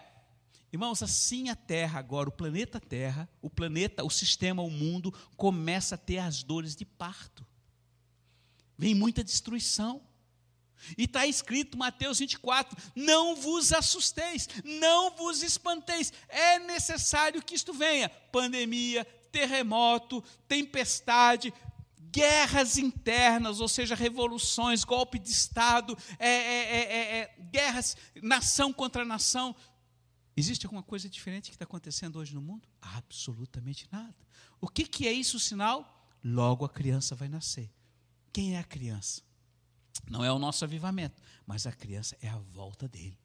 Irmãos, 0.73 1.01
assim 1.01 1.47
a 1.47 1.55
Terra 1.55 1.97
agora, 1.97 2.27
o 2.27 2.33
planeta 2.33 2.81
Terra, 2.81 3.29
o 3.41 3.49
planeta, 3.49 4.03
o 4.03 4.09
sistema, 4.09 4.61
o 4.61 4.69
mundo, 4.69 5.13
começa 5.37 5.95
a 5.95 5.97
ter 5.97 6.17
as 6.17 6.43
dores 6.43 6.75
de 6.75 6.83
parto. 6.83 7.45
Vem 8.77 8.93
muita 8.93 9.23
destruição. 9.23 10.01
E 10.97 11.03
está 11.03 11.25
escrito, 11.25 11.77
Mateus 11.77 12.19
24: 12.19 12.77
não 12.95 13.35
vos 13.35 13.73
assusteis, 13.73 14.47
não 14.63 15.11
vos 15.11 15.43
espanteis, 15.43 16.11
é 16.29 16.59
necessário 16.59 17.41
que 17.41 17.55
isto 17.55 17.73
venha 17.73 18.09
pandemia, 18.31 19.05
terremoto, 19.31 20.23
tempestade, 20.47 21.53
guerras 22.15 22.77
internas, 22.77 23.59
ou 23.59 23.67
seja, 23.67 23.93
revoluções, 23.93 24.85
golpe 24.85 25.19
de 25.19 25.29
Estado, 25.29 25.97
é, 26.17 26.29
é, 26.29 26.79
é, 26.79 27.17
é 27.17 27.35
guerras, 27.51 27.97
nação 28.21 28.71
contra 28.71 29.03
nação. 29.03 29.53
Existe 30.37 30.65
alguma 30.65 30.83
coisa 30.83 31.09
diferente 31.09 31.49
que 31.49 31.55
está 31.55 31.65
acontecendo 31.65 32.17
hoje 32.17 32.33
no 32.33 32.41
mundo? 32.41 32.67
Absolutamente 32.81 33.87
nada. 33.91 34.15
O 34.61 34.67
que, 34.67 34.85
que 34.85 35.07
é 35.07 35.11
isso, 35.11 35.37
o 35.37 35.39
sinal? 35.39 36.09
Logo 36.23 36.63
a 36.63 36.69
criança 36.69 37.15
vai 37.15 37.27
nascer. 37.27 37.69
Quem 38.31 38.55
é 38.55 38.59
a 38.59 38.63
criança? 38.63 39.21
Não 40.09 40.23
é 40.23 40.31
o 40.31 40.39
nosso 40.39 40.63
avivamento, 40.63 41.21
mas 41.45 41.65
a 41.65 41.71
criança 41.71 42.17
é 42.21 42.29
a 42.29 42.37
volta 42.37 42.87
dele. 42.87 43.17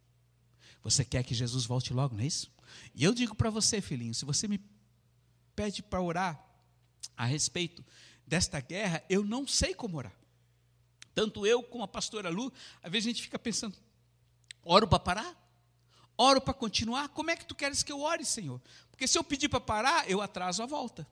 Você 0.83 1.05
quer 1.05 1.23
que 1.23 1.35
Jesus 1.35 1.65
volte 1.65 1.93
logo, 1.93 2.15
não 2.15 2.23
é 2.23 2.27
isso? 2.27 2.51
E 2.95 3.05
eu 3.05 3.13
digo 3.13 3.35
para 3.35 3.51
você, 3.51 3.81
filhinho, 3.81 4.15
se 4.15 4.25
você 4.25 4.49
me 4.49 4.61
pede 5.55 5.83
para 5.83 6.01
orar 6.01 6.43
a 7.17 7.27
respeito 7.27 7.85
desta 8.27 8.61
guerra, 8.61 9.05
eu 9.09 9.25
não 9.25 9.47
sei 9.47 9.75
como 9.75 9.99
orar. 9.99 10.15
Tanto 11.15 11.47
eu 11.47 11.63
como 11.63 11.85
a 11.85 11.89
pastora 11.89 12.31
Lu, 12.31 12.53
às 12.83 12.91
vezes 12.91 13.09
a 13.09 13.11
gente 13.11 13.23
fica 13.23 13.39
pensando: 13.39 13.77
oro 14.63 14.89
para 14.89 14.99
parar? 14.99 15.37
Oro 16.17 16.41
para 16.41 16.55
continuar? 16.55 17.09
Como 17.09 17.31
é 17.31 17.37
que 17.37 17.45
tu 17.45 17.55
queres 17.55 17.83
que 17.83 17.93
eu 17.93 18.01
ore, 18.01 18.25
Senhor? 18.25 18.61
Porque 18.91 19.07
se 19.07 19.19
eu 19.19 19.25
pedir 19.25 19.49
para 19.49 19.61
parar, 19.61 20.09
eu 20.09 20.21
atraso 20.21 20.63
a 20.63 20.67
volta. 20.67 21.07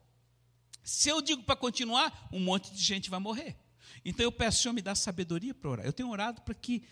Se 0.83 1.09
eu 1.09 1.21
digo 1.21 1.43
para 1.43 1.55
continuar, 1.55 2.29
um 2.31 2.39
monte 2.39 2.71
de 2.73 2.81
gente 2.81 3.09
vai 3.09 3.19
morrer. 3.19 3.57
Então 4.03 4.23
eu 4.23 4.31
peço, 4.31 4.61
Senhor, 4.61 4.73
me 4.73 4.81
dá 4.81 4.95
sabedoria 4.95 5.53
para 5.53 5.69
orar. 5.69 5.85
Eu 5.85 5.93
tenho 5.93 6.09
orado 6.09 6.41
para 6.41 6.53
que 6.53 6.83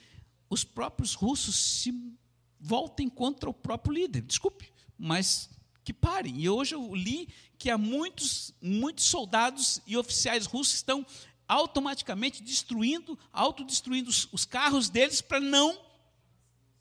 os 0.50 0.64
próprios 0.64 1.14
russos 1.14 1.56
se 1.56 1.94
voltem 2.60 3.10
contra 3.10 3.50
o 3.50 3.54
próprio 3.54 3.94
líder. 3.94 4.22
Desculpe, 4.22 4.72
mas 4.98 5.50
que 5.84 5.94
parem. 5.94 6.40
E 6.40 6.50
hoje 6.50 6.76
eu 6.76 6.94
li 6.94 7.30
que 7.58 7.70
há 7.70 7.78
muitos, 7.78 8.54
muitos 8.62 9.06
soldados 9.06 9.82
e 9.88 9.96
oficiais 9.98 10.46
russos 10.46 10.76
estão 10.76 11.06
automaticamente 11.48 12.44
destruindo, 12.44 13.18
autodestruindo 13.32 14.10
os, 14.10 14.28
os 14.32 14.46
carros 14.46 14.90
deles 14.90 15.22
para 15.22 15.40
não 15.40 15.80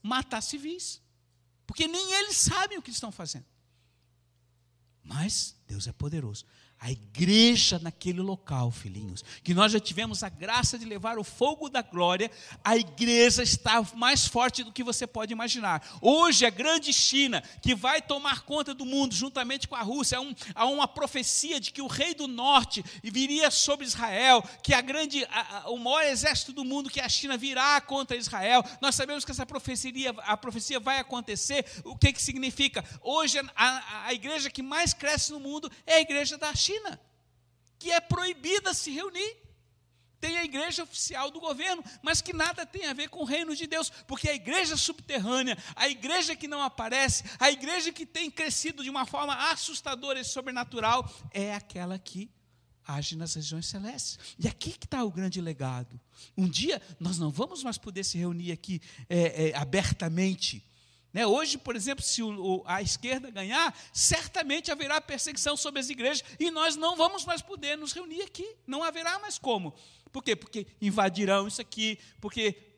matar 0.03 0.41
civis. 0.41 1.01
Porque 1.67 1.87
nem 1.87 2.13
eles 2.15 2.37
sabem 2.37 2.79
o 2.79 2.83
que 2.83 2.91
estão 2.91 3.13
fazendo. 3.13 3.47
Mas 5.03 5.57
Deus 5.67 5.87
é 5.87 5.93
poderoso 5.93 6.45
a 6.79 6.91
igreja 6.91 7.79
naquele 7.79 8.21
local, 8.21 8.71
filhinhos, 8.71 9.25
que 9.43 9.55
nós 9.55 9.73
já 9.73 9.81
tivemos 9.81 10.23
a 10.23 10.29
graça 10.29 10.79
de 10.79 10.85
levar 10.85 11.19
o 11.19 11.25
fogo 11.25 11.71
da 11.71 11.81
glória, 11.81 12.31
a 12.63 12.77
igreja 12.77 13.43
está 13.43 13.83
mais 13.95 14.27
forte 14.27 14.63
do 14.63 14.73
que 14.73 14.85
você 14.85 15.07
pode 15.07 15.33
imaginar. 15.33 15.83
Hoje, 16.03 16.45
a 16.45 16.51
grande 16.51 16.93
China, 16.93 17.43
que 17.63 17.75
vai 17.75 18.03
tomar 18.03 18.43
conta 18.43 18.75
do 18.75 18.85
mundo 18.85 19.15
juntamente 19.15 19.67
com 19.67 19.75
a 19.75 19.83
Rússia, 19.83 20.19
há, 20.19 20.21
um, 20.21 20.35
há 20.55 20.67
uma 20.67 20.87
profecia 20.87 21.59
de 21.59 21.73
que 21.73 21.81
o 21.81 21.87
rei 21.87 22.15
do 22.15 22.29
norte 22.29 22.85
viria 23.03 23.51
sobre 23.51 23.87
Israel, 23.87 24.45
que 24.63 24.75
a 24.75 24.81
grande, 24.83 25.25
a, 25.31 25.59
a, 25.59 25.71
o 25.71 25.79
maior 25.79 26.05
exército 26.05 26.53
do 26.53 26.65
mundo, 26.65 26.91
que 26.91 27.01
é 27.01 27.05
a 27.05 27.09
China, 27.09 27.39
virá 27.39 27.81
contra 27.81 28.17
Israel. 28.17 28.63
Nós 28.83 28.95
sabemos 28.95 29.25
que 29.25 29.31
essa 29.31 29.47
profecia, 29.47 30.11
a 30.19 30.37
profecia 30.37 30.79
vai 30.79 30.99
acontecer. 30.99 31.65
O 31.85 31.97
que, 31.97 32.13
que 32.13 32.23
significa? 32.23 32.85
Hoje, 33.01 33.41
a, 33.57 34.07
a 34.07 34.15
igreja 34.15 34.51
que 34.51 34.63
mais 34.63 34.93
cresce 34.93 35.33
no 35.33 35.41
mundo 35.41 35.71
é 35.87 35.95
a 35.95 36.01
igreja 36.01 36.37
da 36.37 36.55
China. 36.55 36.66
China, 36.67 37.01
que 37.79 37.91
é 37.91 38.01
proibida 38.01 38.75
se 38.75 38.91
reunir. 38.91 39.37
Tem 40.19 40.39
a 40.39 40.45
igreja 40.45 40.83
oficial 40.83 41.31
do 41.31 41.39
governo, 41.39 41.85
mas 42.03 42.23
que 42.23 42.33
nada 42.33 42.65
tem 42.65 42.87
a 42.87 42.95
ver 42.95 43.09
com 43.09 43.21
o 43.21 43.25
reino 43.25 43.55
de 43.55 43.67
Deus, 43.67 43.91
porque 44.09 44.29
a 44.29 44.35
igreja 44.35 44.77
subterrânea, 44.77 45.57
a 45.77 45.89
igreja 45.89 46.35
que 46.35 46.49
não 46.49 46.63
aparece, 46.63 47.23
a 47.39 47.51
igreja 47.51 47.93
que 47.93 48.07
tem 48.07 48.31
crescido 48.31 48.83
de 48.83 48.91
uma 48.91 49.05
forma 49.05 49.35
assustadora 49.51 50.19
e 50.19 50.25
sobrenatural, 50.25 51.09
é 51.33 51.55
aquela 51.55 51.99
que 51.99 52.31
age 52.87 53.15
nas 53.15 53.35
regiões 53.35 53.67
celestes. 53.67 54.19
E 54.39 54.49
aqui 54.49 54.73
que 54.73 54.87
está 54.87 55.05
o 55.05 55.11
grande 55.11 55.41
legado. 55.41 56.01
Um 56.37 56.49
dia 56.49 56.81
nós 56.99 57.19
não 57.19 57.31
vamos 57.31 57.63
mais 57.63 57.77
poder 57.77 58.03
se 58.03 58.17
reunir 58.17 58.53
aqui 58.53 58.81
é, 59.09 59.51
é, 59.51 59.57
abertamente. 59.57 60.65
Né? 61.17 61.27
Hoje, 61.27 61.57
por 61.57 61.75
exemplo, 61.75 62.05
se 62.05 62.23
o, 62.23 62.63
a 62.67 62.83
esquerda 62.83 63.31
ganhar, 63.31 63.75
certamente 63.91 64.71
haverá 64.71 65.01
perseguição 65.01 65.57
sobre 65.57 65.81
as 65.81 65.89
igrejas 65.89 66.23
e 66.39 66.51
nós 66.51 66.77
não 66.77 66.95
vamos 66.95 67.25
mais 67.25 67.41
poder 67.41 67.75
nos 67.75 67.95
reunir 67.95 68.21
aqui. 68.21 68.47
Não 68.67 68.83
haverá 68.83 69.19
mais 69.19 69.39
como. 69.39 69.73
Por 70.13 70.23
quê? 70.23 70.37
Porque 70.37 70.67
invadirão 70.79 71.49
isso 71.49 71.59
aqui, 71.59 71.99
porque 72.21 72.75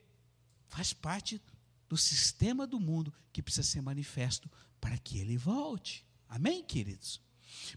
faz 0.68 0.92
parte 0.92 1.42
do 1.88 1.96
sistema 1.96 2.64
do 2.64 2.78
mundo 2.78 3.12
que 3.32 3.42
precisa 3.42 3.68
ser 3.68 3.80
manifesto 3.80 4.48
para 4.80 4.96
que 4.98 5.18
ele 5.18 5.36
volte. 5.36 6.06
Amém, 6.28 6.62
queridos? 6.62 7.20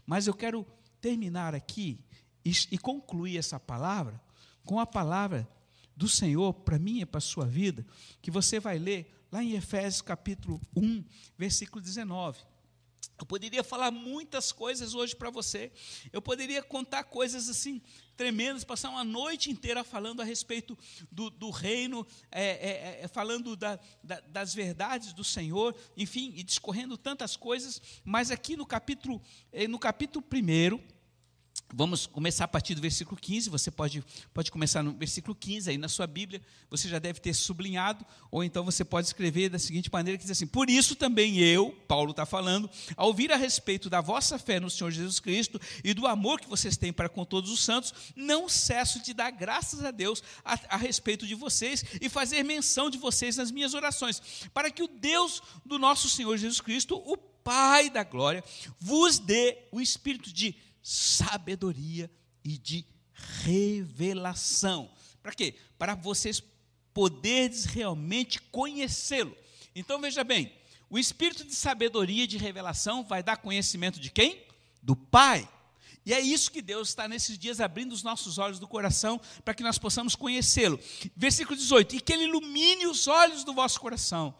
Mas 0.06 0.28
eu 0.28 0.34
quero 0.34 0.64
terminar 1.00 1.56
aqui 1.56 1.98
e, 2.44 2.52
e 2.70 2.78
concluir 2.78 3.36
essa 3.36 3.58
palavra 3.58 4.22
com 4.64 4.78
a 4.78 4.86
palavra 4.86 5.48
do 5.96 6.08
Senhor 6.08 6.54
para 6.54 6.78
mim 6.78 7.00
e 7.00 7.04
para 7.04 7.18
a 7.18 7.20
sua 7.20 7.46
vida, 7.46 7.84
que 8.20 8.30
você 8.30 8.60
vai 8.60 8.78
ler 8.78 9.21
lá 9.32 9.42
em 9.42 9.54
Efésios 9.54 10.02
capítulo 10.02 10.60
1, 10.76 11.02
versículo 11.38 11.80
19. 11.80 12.38
Eu 13.18 13.24
poderia 13.24 13.64
falar 13.64 13.90
muitas 13.90 14.52
coisas 14.52 14.94
hoje 14.94 15.16
para 15.16 15.30
você. 15.30 15.72
Eu 16.12 16.20
poderia 16.20 16.62
contar 16.62 17.04
coisas 17.04 17.48
assim 17.48 17.80
tremendas, 18.16 18.62
passar 18.62 18.90
uma 18.90 19.04
noite 19.04 19.50
inteira 19.50 19.82
falando 19.82 20.20
a 20.20 20.24
respeito 20.24 20.76
do, 21.10 21.30
do 21.30 21.50
reino, 21.50 22.06
é, 22.30 22.44
é, 22.44 23.00
é, 23.02 23.08
falando 23.08 23.56
da, 23.56 23.78
da, 24.02 24.20
das 24.20 24.54
verdades 24.54 25.12
do 25.12 25.24
Senhor, 25.24 25.74
enfim, 25.96 26.32
e 26.36 26.42
discorrendo 26.42 26.98
tantas 26.98 27.36
coisas. 27.36 27.80
Mas 28.04 28.30
aqui 28.30 28.56
no 28.56 28.66
capítulo, 28.66 29.22
eh, 29.50 29.66
no 29.66 29.78
capítulo 29.78 30.24
1, 30.30 30.78
Vamos 31.74 32.06
começar 32.06 32.44
a 32.44 32.48
partir 32.48 32.74
do 32.74 32.82
versículo 32.82 33.18
15. 33.18 33.48
Você 33.48 33.70
pode, 33.70 34.04
pode 34.34 34.50
começar 34.50 34.82
no 34.82 34.92
versículo 34.92 35.34
15 35.34 35.70
aí 35.70 35.78
na 35.78 35.88
sua 35.88 36.06
Bíblia. 36.06 36.42
Você 36.68 36.86
já 36.86 36.98
deve 36.98 37.18
ter 37.18 37.32
sublinhado, 37.32 38.04
ou 38.30 38.44
então 38.44 38.62
você 38.62 38.84
pode 38.84 39.06
escrever 39.06 39.48
da 39.48 39.58
seguinte 39.58 39.90
maneira: 39.90 40.18
que 40.18 40.24
diz 40.24 40.30
assim: 40.30 40.46
Por 40.46 40.68
isso 40.68 40.94
também 40.94 41.38
eu, 41.38 41.72
Paulo 41.88 42.10
está 42.10 42.26
falando, 42.26 42.68
ao 42.94 43.06
ouvir 43.06 43.32
a 43.32 43.36
respeito 43.36 43.88
da 43.88 44.02
vossa 44.02 44.38
fé 44.38 44.60
no 44.60 44.68
Senhor 44.68 44.90
Jesus 44.90 45.18
Cristo 45.18 45.58
e 45.82 45.94
do 45.94 46.06
amor 46.06 46.40
que 46.40 46.48
vocês 46.48 46.76
têm 46.76 46.92
para 46.92 47.08
com 47.08 47.24
todos 47.24 47.50
os 47.50 47.60
santos, 47.60 47.94
não 48.14 48.50
cesso 48.50 49.02
de 49.02 49.14
dar 49.14 49.30
graças 49.30 49.82
a 49.82 49.90
Deus 49.90 50.22
a, 50.44 50.58
a 50.68 50.76
respeito 50.76 51.26
de 51.26 51.34
vocês 51.34 51.82
e 52.02 52.08
fazer 52.10 52.42
menção 52.42 52.90
de 52.90 52.98
vocês 52.98 53.38
nas 53.38 53.50
minhas 53.50 53.72
orações, 53.72 54.20
para 54.52 54.70
que 54.70 54.82
o 54.82 54.88
Deus 54.88 55.42
do 55.64 55.78
nosso 55.78 56.10
Senhor 56.10 56.36
Jesus 56.36 56.60
Cristo, 56.60 56.96
o 56.96 57.16
Pai 57.16 57.90
da 57.90 58.04
glória, 58.04 58.44
vos 58.78 59.18
dê 59.18 59.58
o 59.72 59.80
espírito 59.80 60.32
de 60.32 60.54
sabedoria 60.82 62.10
e 62.44 62.58
de 62.58 62.84
revelação. 63.12 64.90
Para 65.22 65.32
quê? 65.32 65.54
Para 65.78 65.94
vocês 65.94 66.42
poderes 66.92 67.64
realmente 67.64 68.40
conhecê-lo. 68.40 69.36
Então 69.74 70.00
veja 70.00 70.22
bem, 70.24 70.52
o 70.90 70.98
espírito 70.98 71.44
de 71.44 71.54
sabedoria 71.54 72.24
e 72.24 72.26
de 72.26 72.36
revelação 72.36 73.04
vai 73.04 73.22
dar 73.22 73.36
conhecimento 73.38 73.98
de 73.98 74.10
quem? 74.10 74.44
Do 74.82 74.94
Pai. 74.94 75.48
E 76.04 76.12
é 76.12 76.20
isso 76.20 76.50
que 76.50 76.60
Deus 76.60 76.88
está 76.88 77.06
nesses 77.06 77.38
dias 77.38 77.60
abrindo 77.60 77.92
os 77.92 78.02
nossos 78.02 78.36
olhos 78.36 78.58
do 78.58 78.66
coração 78.66 79.20
para 79.44 79.54
que 79.54 79.62
nós 79.62 79.78
possamos 79.78 80.16
conhecê-lo. 80.16 80.78
Versículo 81.16 81.56
18: 81.56 81.96
E 81.96 82.00
que 82.00 82.12
Ele 82.12 82.24
ilumine 82.24 82.86
os 82.86 83.06
olhos 83.06 83.44
do 83.44 83.54
vosso 83.54 83.80
coração, 83.80 84.34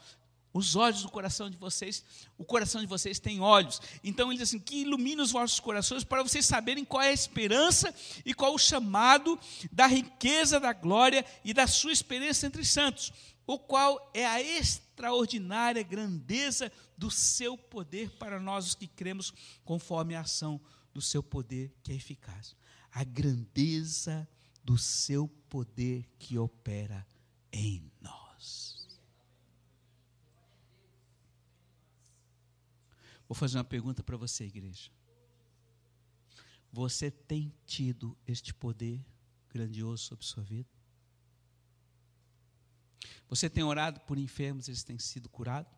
os 0.52 0.76
olhos 0.76 1.02
do 1.02 1.10
coração 1.10 1.48
de 1.48 1.56
vocês, 1.56 2.04
o 2.36 2.44
coração 2.44 2.80
de 2.80 2.86
vocês 2.86 3.18
tem 3.18 3.40
olhos. 3.40 3.80
Então 4.04 4.28
ele 4.30 4.38
diz 4.38 4.48
assim: 4.48 4.58
que 4.58 4.82
ilumine 4.82 5.22
os 5.22 5.32
vossos 5.32 5.58
corações 5.60 6.04
para 6.04 6.22
vocês 6.22 6.44
saberem 6.44 6.84
qual 6.84 7.02
é 7.02 7.08
a 7.08 7.12
esperança 7.12 7.94
e 8.24 8.34
qual 8.34 8.54
o 8.54 8.58
chamado 8.58 9.38
da 9.70 9.86
riqueza 9.86 10.60
da 10.60 10.72
glória 10.72 11.24
e 11.44 11.54
da 11.54 11.66
sua 11.66 11.92
experiência 11.92 12.46
entre 12.46 12.64
santos, 12.64 13.12
o 13.46 13.58
qual 13.58 14.10
é 14.12 14.26
a 14.26 14.42
extraordinária 14.42 15.82
grandeza 15.82 16.70
do 16.96 17.10
seu 17.10 17.56
poder 17.56 18.10
para 18.10 18.38
nós 18.38 18.66
os 18.66 18.74
que 18.74 18.86
cremos, 18.86 19.32
conforme 19.64 20.14
a 20.14 20.20
ação 20.20 20.60
do 20.92 21.00
seu 21.00 21.22
poder 21.22 21.74
que 21.82 21.92
é 21.92 21.94
eficaz. 21.94 22.54
A 22.92 23.02
grandeza 23.04 24.28
do 24.62 24.76
seu 24.76 25.26
poder 25.48 26.06
que 26.18 26.38
opera 26.38 27.06
em 27.50 27.90
nós. 28.00 28.21
Vou 33.32 33.34
fazer 33.34 33.56
uma 33.56 33.64
pergunta 33.64 34.02
para 34.02 34.14
você, 34.14 34.44
igreja. 34.44 34.90
Você 36.70 37.10
tem 37.10 37.50
tido 37.64 38.14
este 38.26 38.52
poder 38.52 39.02
grandioso 39.48 40.04
sobre 40.04 40.26
sua 40.26 40.42
vida? 40.42 40.68
Você 43.30 43.48
tem 43.48 43.64
orado 43.64 44.00
por 44.00 44.18
enfermos, 44.18 44.68
eles 44.68 44.84
têm 44.84 44.98
sido 44.98 45.30
curados? 45.30 45.72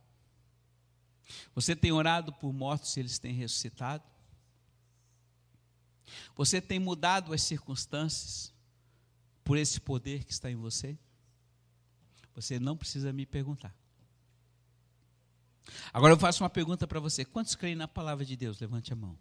Você 1.54 1.76
tem 1.76 1.92
orado 1.92 2.32
por 2.32 2.52
mortos, 2.52 2.96
eles 2.96 3.20
têm 3.20 3.32
ressuscitado? 3.32 4.02
Você 6.34 6.60
tem 6.60 6.80
mudado 6.80 7.32
as 7.32 7.42
circunstâncias 7.42 8.52
por 9.44 9.56
esse 9.56 9.80
poder 9.80 10.24
que 10.24 10.32
está 10.32 10.50
em 10.50 10.56
você? 10.56 10.98
Você 12.34 12.58
não 12.58 12.76
precisa 12.76 13.12
me 13.12 13.24
perguntar. 13.24 13.72
Agora 15.92 16.12
eu 16.12 16.18
faço 16.18 16.42
uma 16.42 16.50
pergunta 16.50 16.87
para 16.87 17.00
você: 17.00 17.24
quantos 17.24 17.55
creem 17.55 17.74
na 17.74 17.88
palavra 17.88 18.24
de 18.24 18.37
Deus? 18.37 18.59
Levante 18.59 18.92
a 18.92 18.96
mão. 18.96 19.18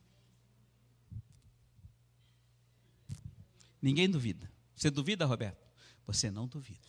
Ninguém 3.81 4.09
duvida. 4.09 4.49
Você 4.75 4.89
duvida, 4.89 5.25
Roberto? 5.25 5.61
Você 6.07 6.31
não 6.31 6.47
duvida. 6.47 6.87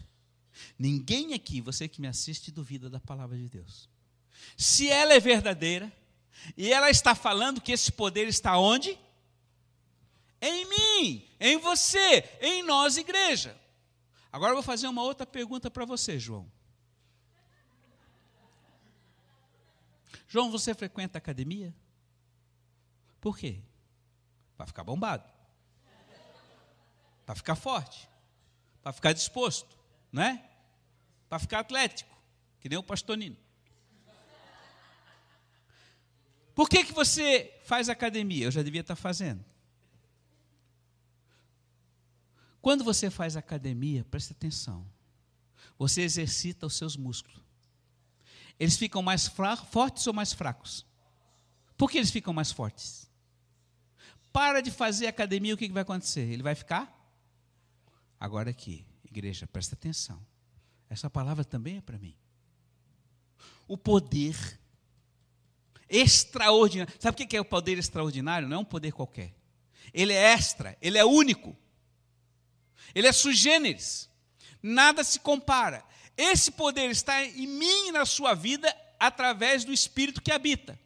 Ninguém 0.79 1.35
aqui, 1.35 1.61
você 1.61 1.89
que 1.89 2.01
me 2.01 2.07
assiste, 2.07 2.53
duvida 2.53 2.89
da 2.89 3.01
palavra 3.01 3.37
de 3.37 3.49
Deus. 3.49 3.89
Se 4.57 4.89
ela 4.89 5.13
é 5.13 5.21
verdadeira, 5.21 5.93
e 6.57 6.73
ela 6.73 6.91
está 6.91 7.15
falando 7.15 7.61
que 7.61 7.73
esse 7.73 7.91
poder 7.91 8.29
está 8.29 8.59
onde? 8.59 8.99
Em 10.41 10.67
mim, 10.67 11.29
em 11.41 11.57
você, 11.59 12.25
em 12.41 12.63
nós, 12.63 12.97
igreja. 12.97 13.59
Agora 14.31 14.51
eu 14.51 14.57
vou 14.57 14.63
fazer 14.63 14.87
uma 14.87 15.03
outra 15.03 15.25
pergunta 15.25 15.71
para 15.71 15.85
você, 15.85 16.19
João. 16.19 16.51
João, 20.35 20.51
você 20.51 20.75
frequenta 20.75 21.17
academia? 21.17 21.73
Por 23.21 23.39
quê? 23.39 23.63
Para 24.57 24.67
ficar 24.67 24.83
bombado. 24.83 25.31
Para 27.25 27.37
ficar 27.37 27.55
forte. 27.55 28.09
Para 28.83 28.93
ficar 28.93 29.13
disposto, 29.13 29.79
não 30.11 30.25
é? 30.25 30.45
Para 31.29 31.39
ficar 31.39 31.61
atlético, 31.61 32.13
que 32.59 32.69
nem 32.69 32.77
o 32.77 32.83
pastonino. 32.83 33.37
Por 36.53 36.69
que, 36.69 36.83
que 36.83 36.93
você 36.93 37.57
faz 37.63 37.89
academia? 37.89 38.47
Eu 38.47 38.51
já 38.51 38.65
devia 38.65 38.81
estar 38.81 38.97
fazendo. 38.97 39.45
Quando 42.61 42.83
você 42.83 43.09
faz 43.09 43.37
academia, 43.37 44.05
preste 44.11 44.33
atenção. 44.33 44.85
Você 45.79 46.03
exercita 46.03 46.67
os 46.67 46.77
seus 46.77 46.97
músculos. 46.97 47.44
Eles 48.59 48.77
ficam 48.77 49.03
mais 49.03 49.27
fortes 49.27 50.07
ou 50.07 50.13
mais 50.13 50.33
fracos? 50.33 50.87
Por 51.77 51.91
que 51.91 51.99
eles 51.99 52.11
ficam 52.11 52.33
mais 52.33 52.53
fortes? 52.53 53.11
Para 54.33 54.61
de 54.61 54.71
fazer 54.71 55.07
academia, 55.07 55.55
o 55.55 55.57
que 55.57 55.69
vai 55.69 55.83
acontecer? 55.83 56.23
Ele 56.23 56.43
vai 56.43 56.55
ficar? 56.55 56.93
Agora 58.19 58.51
aqui, 58.51 58.87
igreja, 59.05 59.47
presta 59.47 59.75
atenção. 59.75 60.25
Essa 60.89 61.11
palavra 61.11 61.45
também 61.45 61.79
é 61.79 61.81
para 61.81 61.99
mim. 61.99 62.17
O 63.67 63.77
poder 63.77 64.37
extraordinário. 65.89 66.93
Sabe 66.99 67.23
o 67.23 67.27
que 67.27 67.37
é 67.37 67.41
o 67.41 67.45
poder 67.45 67.79
extraordinário? 67.79 68.49
Não 68.49 68.59
é 68.59 68.61
um 68.61 68.65
poder 68.65 68.93
qualquer. 68.93 69.35
Ele 69.93 70.13
é 70.13 70.33
extra, 70.33 70.77
ele 70.81 70.99
é 70.99 71.05
único. 71.05 71.57
Ele 72.95 73.07
é 73.07 73.13
sui 73.13 73.35
generis. 73.35 74.11
Nada 74.63 75.05
se 75.05 75.21
compara. 75.21 75.85
Esse 76.17 76.53
poder 76.53 76.91
está 76.91 77.25
em 77.25 77.47
mim 77.47 77.89
e 77.89 77.93
na 77.93 78.07
sua 78.07 78.35
vida 78.35 78.75
através 78.99 79.65
do 79.65 79.73
Espírito 79.73 80.23
que 80.23 80.33
habita. 80.33 80.79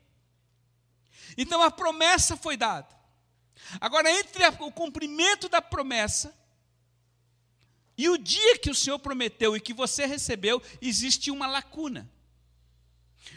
Então 1.36 1.62
a 1.62 1.70
promessa 1.70 2.36
foi 2.36 2.56
dada. 2.56 2.88
Agora, 3.80 4.10
entre 4.10 4.44
o 4.60 4.72
cumprimento 4.72 5.48
da 5.48 5.60
promessa 5.60 6.34
e 7.96 8.08
o 8.08 8.16
dia 8.16 8.58
que 8.58 8.70
o 8.70 8.74
Senhor 8.74 8.98
prometeu 8.98 9.56
e 9.56 9.60
que 9.60 9.74
você 9.74 10.06
recebeu, 10.06 10.62
existe 10.80 11.30
uma 11.30 11.46
lacuna. 11.46 12.10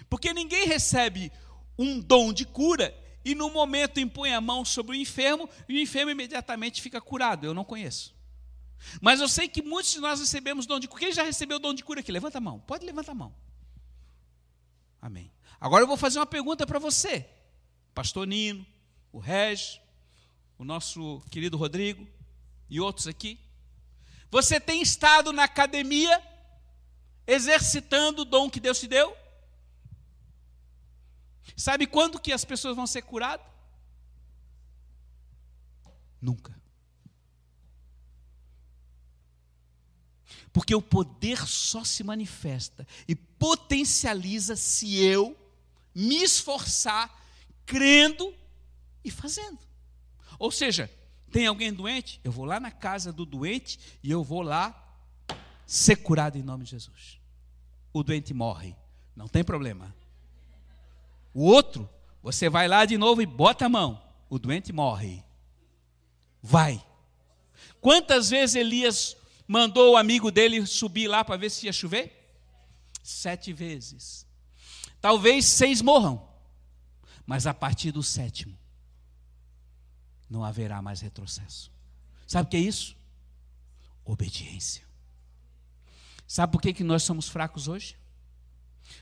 Porque 0.10 0.34
ninguém 0.34 0.68
recebe 0.68 1.32
um 1.78 2.00
dom 2.00 2.32
de 2.32 2.46
cura 2.46 2.96
e 3.26 3.36
no 3.36 3.50
momento 3.50 4.00
impõe 4.00 4.34
a 4.34 4.42
mão 4.42 4.64
sobre 4.64 4.96
o 4.96 5.00
enfermo 5.00 5.50
e 5.68 5.76
o 5.76 5.80
enfermo 5.80 6.12
imediatamente 6.12 6.82
fica 6.82 7.02
curado. 7.02 7.46
Eu 7.46 7.54
não 7.54 7.64
conheço. 7.64 8.16
Mas 9.02 9.20
eu 9.20 9.28
sei 9.28 9.48
que 9.48 9.62
muitos 9.62 9.92
de 9.92 10.00
nós 10.00 10.20
recebemos 10.20 10.66
dom 10.66 10.80
de 10.80 10.88
cura. 10.88 11.02
Quem 11.02 11.14
já 11.14 11.24
recebeu 11.24 11.60
dom 11.60 11.74
de 11.74 11.84
cura 11.84 12.00
aqui? 12.00 12.12
Levanta 12.12 12.38
a 12.38 12.42
mão. 12.42 12.60
Pode 12.60 12.86
levantar 12.86 13.12
a 13.12 13.16
mão. 13.16 13.34
Amém. 15.02 15.32
Agora 15.60 15.84
eu 15.84 15.88
vou 15.88 15.98
fazer 15.98 16.20
uma 16.20 16.26
pergunta 16.26 16.66
para 16.66 16.80
você. 16.80 17.28
Pastor 17.94 18.26
Nino, 18.26 18.66
o 19.12 19.20
Regis, 19.20 19.80
o 20.58 20.64
nosso 20.64 21.22
querido 21.30 21.58
Rodrigo 21.58 22.08
e 22.70 22.80
outros 22.80 23.08
aqui. 23.08 23.40
Você 24.30 24.60
tem 24.60 24.82
estado 24.82 25.34
na 25.34 25.44
academia 25.44 26.22
exercitando 27.28 28.22
o 28.22 28.26
dom 28.26 28.50
que 28.50 28.60
Deus 28.60 28.80
te 28.80 28.88
deu? 28.88 29.16
Sabe 31.56 31.86
quando 31.86 32.20
que 32.20 32.32
as 32.32 32.46
pessoas 32.46 32.76
vão 32.76 32.88
ser 32.88 33.02
curadas? 33.02 33.46
Nunca. 36.22 36.61
Porque 40.54 40.76
o 40.76 40.82
poder 40.82 41.48
só 41.48 41.84
se 41.84 42.04
manifesta 42.04 42.86
e 43.08 43.16
potencializa 43.16 44.56
se 44.56 44.98
eu 44.98 45.38
me 45.96 46.22
esforçar 46.24 47.10
crendo 47.66 48.34
e 49.04 49.10
fazendo. 49.10 49.60
Ou 50.38 50.52
seja, 50.52 50.92
tem 51.32 51.48
alguém 51.48 51.72
doente? 51.72 52.20
Eu 52.24 52.32
vou 52.32 52.46
lá 52.46 52.60
na 52.60 52.72
casa 52.72 53.14
do 53.14 53.26
doente 53.26 53.80
e 54.04 54.12
eu 54.12 54.24
vou 54.24 54.42
lá 54.42 54.78
ser 55.66 55.98
curado 55.98 56.38
em 56.38 56.44
nome 56.44 56.66
de 56.66 56.72
Jesus. 56.72 57.20
O 57.94 58.04
doente 58.04 58.34
morre, 58.34 58.76
não 59.16 59.28
tem 59.28 59.44
problema. 59.44 59.96
O 61.34 61.46
outro, 61.46 61.90
você 62.22 62.50
vai 62.50 62.68
lá 62.68 62.86
de 62.86 62.98
novo 62.98 63.22
e 63.22 63.26
bota 63.26 63.66
a 63.66 63.70
mão, 63.70 64.02
o 64.30 64.38
doente 64.38 64.74
morre. 64.74 65.24
Vai. 66.42 66.84
Quantas 67.80 68.30
vezes 68.30 68.56
Elias 68.56 69.16
mandou 69.52 69.92
o 69.92 69.98
amigo 69.98 70.32
dele 70.32 70.66
subir 70.66 71.10
lá 71.10 71.26
para 71.26 71.36
ver 71.36 71.50
se 71.50 71.66
ia 71.66 71.74
chover? 71.74 72.34
Sete 73.04 73.52
vezes. 73.52 74.26
Talvez 75.02 75.46
seis 75.46 75.82
morram, 75.82 76.26
mas 77.26 77.46
a 77.46 77.54
partir 77.54 77.92
do 77.92 78.02
sétimo, 78.02 78.58
não 80.30 80.42
haverá 80.42 80.82
mais 80.82 81.02
retrocesso. 81.02 81.70
Sabe 82.26 82.48
o 82.48 82.50
que 82.50 82.56
é 82.56 82.62
isso? 82.62 82.96
Obediência. 84.06 84.88
Sabe 86.26 86.54
por 86.54 86.62
que, 86.62 86.74
que 86.74 86.84
nós 86.84 87.04
somos 87.04 87.28
fracos 87.28 87.68
hoje? 87.68 87.98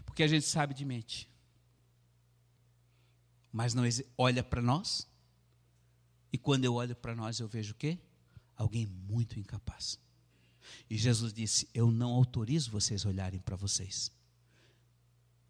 Porque 0.04 0.24
a 0.24 0.28
gente 0.28 0.47
sabe 0.47 0.74
de 0.74 0.84
mente. 0.84 1.30
Mas 3.52 3.76
não 3.76 3.84
olha 4.18 4.43
para 4.43 4.64
nós. 4.64 5.08
E 6.34 6.39
quando 6.39 6.66
eu 6.66 6.74
olho 6.74 6.95
para 6.95 7.16
nós, 7.16 7.39
eu 7.39 7.47
vejo 7.47 7.74
o 7.74 7.76
quê? 7.76 8.00
Alguém 8.56 8.88
muito 8.88 9.39
incapaz. 9.39 10.00
E 10.89 10.97
Jesus 10.97 11.34
disse: 11.34 11.67
Eu 11.74 11.91
não 11.91 12.11
autorizo 12.11 12.72
vocês 12.72 13.05
olharem 13.05 13.39
para 13.39 13.55
vocês. 13.55 14.11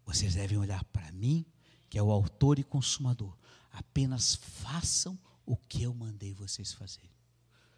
Vocês 0.04 0.34
devem 0.34 0.58
olhar 0.58 0.82
para 0.84 1.10
mim, 1.12 1.44
que 1.88 1.98
é 1.98 2.02
o 2.02 2.10
autor 2.10 2.58
e 2.58 2.64
consumador. 2.64 3.36
Apenas 3.72 4.34
façam 4.34 5.18
o 5.46 5.56
que 5.56 5.82
eu 5.82 5.94
mandei 5.94 6.34
vocês 6.34 6.72
fazerem. 6.72 7.10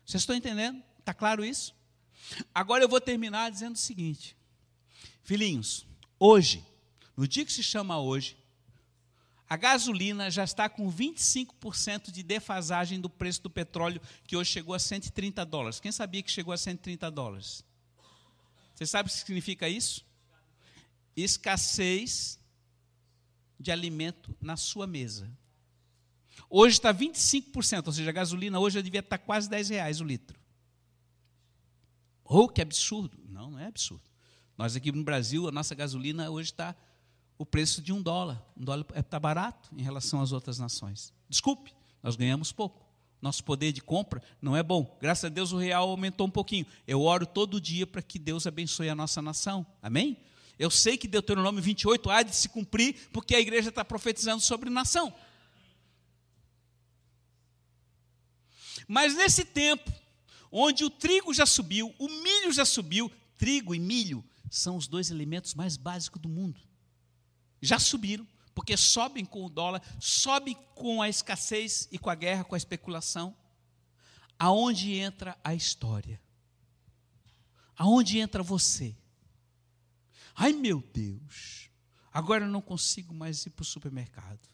Vocês 0.05 0.23
estão 0.23 0.35
entendendo? 0.35 0.83
Está 0.99 1.13
claro 1.13 1.45
isso? 1.45 1.75
Agora 2.55 2.85
eu 2.85 2.89
vou 2.89 3.01
terminar 3.01 3.51
dizendo 3.51 3.75
o 3.75 3.79
seguinte: 3.79 4.37
Filhinhos, 5.23 5.87
hoje, 6.19 6.65
no 7.17 7.29
dia 7.29 7.45
que 7.45 7.53
se 7.53 7.63
chama 7.63 8.01
hoje, 8.01 8.37
a 9.53 9.57
gasolina 9.59 10.31
já 10.31 10.45
está 10.45 10.67
com 10.67 10.91
25% 10.91 12.11
de 12.11 12.23
defasagem 12.23 12.99
do 12.99 13.11
preço 13.11 13.43
do 13.43 13.51
petróleo, 13.51 14.01
que 14.27 14.35
hoje 14.35 14.51
chegou 14.51 14.75
a 14.75 14.79
130 14.79 15.45
dólares. 15.45 15.79
Quem 15.79 15.93
sabia 15.93 16.23
que 16.23 16.31
chegou 16.31 16.55
a 16.55 16.57
130 16.57 17.11
dólares? 17.11 17.63
Você 18.75 18.87
sabe 18.87 19.11
o 19.11 19.13
que 19.13 19.19
significa 19.19 19.69
isso? 19.69 20.07
Escassez 21.15 22.41
de 23.61 23.71
alimento 23.71 24.35
na 24.41 24.57
sua 24.57 24.87
mesa. 24.87 25.31
Hoje 26.49 26.77
está 26.77 26.95
25%, 26.95 27.89
ou 27.89 27.93
seja, 27.93 28.09
a 28.09 28.15
gasolina 28.15 28.59
hoje 28.59 28.77
já 28.77 28.81
devia 28.81 29.01
estar 29.01 29.19
quase 29.19 29.51
10 29.51 29.69
reais 29.69 30.01
o 30.01 30.05
litro. 30.05 30.41
Oh, 32.25 32.49
que 32.49 32.63
absurdo. 32.63 33.19
Não, 33.29 33.51
não 33.51 33.59
é 33.59 33.67
absurdo. 33.67 34.09
Nós 34.57 34.75
aqui 34.77 34.91
no 34.91 35.05
Brasil, 35.05 35.47
a 35.47 35.53
nossa 35.53 35.75
gasolina 35.75 36.31
hoje 36.31 36.53
está 36.53 36.75
o 37.43 37.47
preço 37.47 37.83
de 37.83 37.93
um 37.93 38.01
dólar. 38.01 38.41
Um 38.57 38.65
dólar 38.65 38.87
está 38.95 39.19
barato 39.19 39.69
em 39.77 39.83
relação 39.83 40.23
às 40.23 40.31
outras 40.31 40.61
nações. 40.61 41.13
Desculpe, 41.29 41.75
nós 42.01 42.15
ganhamos 42.15 42.53
pouco. 42.53 42.81
Nosso 43.21 43.43
poder 43.43 43.73
de 43.73 43.81
compra 43.81 44.23
não 44.41 44.57
é 44.57 44.63
bom. 44.63 44.97
Graças 45.01 45.25
a 45.25 45.29
Deus 45.29 45.51
o 45.51 45.57
real 45.57 45.91
aumentou 45.91 46.29
um 46.29 46.31
pouquinho. 46.31 46.65
Eu 46.87 47.03
oro 47.03 47.27
todo 47.27 47.61
dia 47.61 47.85
para 47.85 48.01
que 48.01 48.17
Deus 48.17 48.47
abençoe 48.47 48.89
a 48.89 48.95
nossa 48.95 49.21
nação. 49.21 49.67
Amém? 49.83 50.17
Eu 50.57 50.71
sei 50.71 50.97
que 50.97 51.09
Deuteronômio 51.09 51.61
28 51.61 52.11
há 52.11 52.23
de 52.23 52.35
se 52.35 52.49
cumprir, 52.49 53.09
porque 53.13 53.35
a 53.35 53.41
igreja 53.41 53.71
está 53.71 53.85
profetizando 53.85 54.41
sobre 54.41 54.71
nação. 54.71 55.13
Mas 58.87 59.17
nesse 59.17 59.45
tempo, 59.45 59.93
onde 60.53 60.85
o 60.85 60.91
trigo 60.91 61.35
já 61.35 61.45
subiu, 61.45 61.93
o 61.99 62.09
milho 62.09 62.53
já 62.53 62.65
subiu, 62.65 63.11
trigo 63.37 63.75
e 63.75 63.81
milho 63.81 64.25
são 64.49 64.77
os 64.77 64.87
dois 64.87 65.11
elementos 65.11 65.55
mais 65.55 65.77
básicos 65.77 66.23
do 66.23 66.29
mundo 66.29 66.61
já 67.63 67.79
subiram, 67.79 68.27
porque 68.55 68.77
sobem 68.77 69.25
com 69.25 69.47
o 69.47 69.49
dólar, 69.49 69.81
sobem 70.01 70.55
com 70.75 71.01
a 71.01 71.09
escassez 71.09 71.89
e 71.91 71.99
com 71.99 72.11
a 72.11 72.15
guerra, 72.15 72.45
com 72.45 72.55
a 72.55 72.59
especulação. 72.59 73.35
Aonde 74.39 74.95
entra 74.95 75.39
a 75.43 75.55
história? 75.55 76.21
Aonde 77.77 78.19
entra 78.19 78.43
você? 78.43 78.95
Ai 80.35 80.53
meu 80.53 80.83
Deus, 80.93 81.71
agora 82.13 82.45
eu 82.45 82.49
não 82.49 82.61
consigo 82.61 83.15
mais 83.15 83.47
ir 83.47 83.51
para 83.51 83.63
o 83.63 83.67
supermercado. 83.67 84.49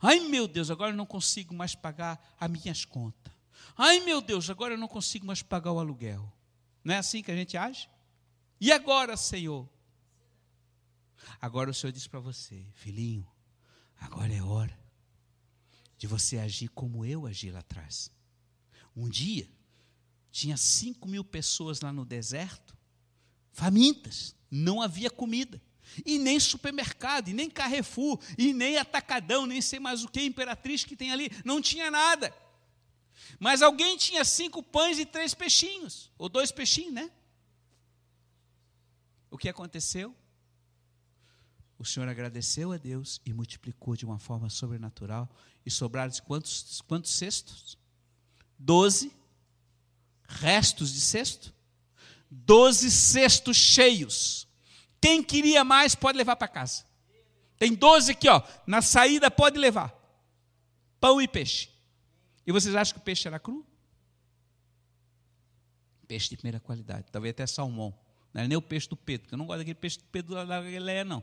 Ai 0.00 0.20
meu 0.20 0.48
Deus, 0.48 0.70
agora 0.70 0.92
eu 0.92 0.96
não 0.96 1.06
consigo 1.06 1.54
mais 1.54 1.74
pagar 1.74 2.20
as 2.38 2.50
minhas 2.50 2.84
contas. 2.84 3.32
Ai 3.76 4.00
meu 4.00 4.20
Deus, 4.20 4.50
agora 4.50 4.74
eu 4.74 4.78
não 4.78 4.88
consigo 4.88 5.26
mais 5.26 5.42
pagar 5.42 5.72
o 5.72 5.78
aluguel. 5.78 6.30
Não 6.82 6.94
é 6.94 6.98
assim 6.98 7.22
que 7.22 7.30
a 7.30 7.36
gente 7.36 7.56
age? 7.56 7.88
E 8.60 8.72
agora, 8.72 9.16
Senhor? 9.16 9.68
Agora 11.40 11.70
o 11.70 11.74
Senhor 11.74 11.92
diz 11.92 12.06
para 12.06 12.20
você, 12.20 12.66
filhinho, 12.74 13.26
agora 13.98 14.32
é 14.32 14.42
hora 14.42 14.78
de 15.96 16.06
você 16.06 16.38
agir 16.38 16.68
como 16.68 17.04
eu 17.04 17.26
agi 17.26 17.50
lá 17.50 17.60
atrás. 17.60 18.10
Um 18.96 19.08
dia, 19.08 19.48
tinha 20.30 20.56
cinco 20.56 21.08
mil 21.08 21.24
pessoas 21.24 21.80
lá 21.80 21.92
no 21.92 22.04
deserto, 22.04 22.76
famintas, 23.52 24.34
não 24.50 24.82
havia 24.82 25.10
comida. 25.10 25.60
E 26.04 26.18
nem 26.18 26.40
supermercado, 26.40 27.28
e 27.28 27.34
nem 27.34 27.48
Carrefour, 27.50 28.18
e 28.38 28.52
nem 28.52 28.78
Atacadão, 28.78 29.46
nem 29.46 29.60
sei 29.60 29.78
mais 29.78 30.02
o 30.02 30.08
que, 30.08 30.22
Imperatriz 30.22 30.82
que 30.82 30.96
tem 30.96 31.12
ali, 31.12 31.30
não 31.44 31.60
tinha 31.60 31.90
nada. 31.90 32.34
Mas 33.38 33.62
alguém 33.62 33.96
tinha 33.96 34.24
cinco 34.24 34.62
pães 34.62 34.98
e 34.98 35.06
três 35.06 35.34
peixinhos, 35.34 36.10
ou 36.18 36.28
dois 36.28 36.50
peixinhos, 36.50 36.94
né? 36.94 37.10
O 39.30 39.36
que 39.36 39.48
aconteceu? 39.48 40.14
O 41.78 41.84
Senhor 41.84 42.08
agradeceu 42.08 42.72
a 42.72 42.76
Deus 42.76 43.20
e 43.26 43.32
multiplicou 43.32 43.96
de 43.96 44.04
uma 44.04 44.18
forma 44.18 44.48
sobrenatural. 44.48 45.28
E 45.66 45.70
sobraram 45.70 46.12
quantos, 46.24 46.80
quantos 46.82 47.12
cestos? 47.12 47.76
Doze 48.58 49.12
restos 50.26 50.92
de 50.92 51.00
cesto? 51.00 51.52
Doze 52.30 52.90
cestos 52.90 53.56
cheios. 53.56 54.46
Quem 55.00 55.22
queria 55.22 55.64
mais 55.64 55.94
pode 55.94 56.16
levar 56.16 56.36
para 56.36 56.48
casa. 56.48 56.84
Tem 57.58 57.74
doze 57.74 58.12
aqui, 58.12 58.28
ó. 58.28 58.42
Na 58.66 58.80
saída 58.82 59.30
pode 59.30 59.58
levar. 59.58 59.94
Pão 61.00 61.20
e 61.20 61.28
peixe. 61.28 61.68
E 62.46 62.52
vocês 62.52 62.74
acham 62.74 62.94
que 62.94 63.00
o 63.00 63.04
peixe 63.04 63.26
era 63.28 63.38
cru? 63.38 63.66
Peixe 66.06 66.30
de 66.30 66.36
primeira 66.36 66.60
qualidade. 66.60 67.06
Talvez 67.10 67.32
até 67.32 67.46
salmão. 67.46 67.94
Não 68.32 68.40
era 68.40 68.48
nem 68.48 68.56
o 68.56 68.62
peixe 68.62 68.88
do 68.88 68.96
Pedro, 68.96 69.22
porque 69.22 69.34
eu 69.34 69.38
não 69.38 69.46
gosto 69.46 69.58
daquele 69.58 69.74
peixe 69.76 69.98
do 69.98 70.04
Pedro 70.04 70.34
da 70.34 70.44
Galileia, 70.44 71.04
não. 71.04 71.22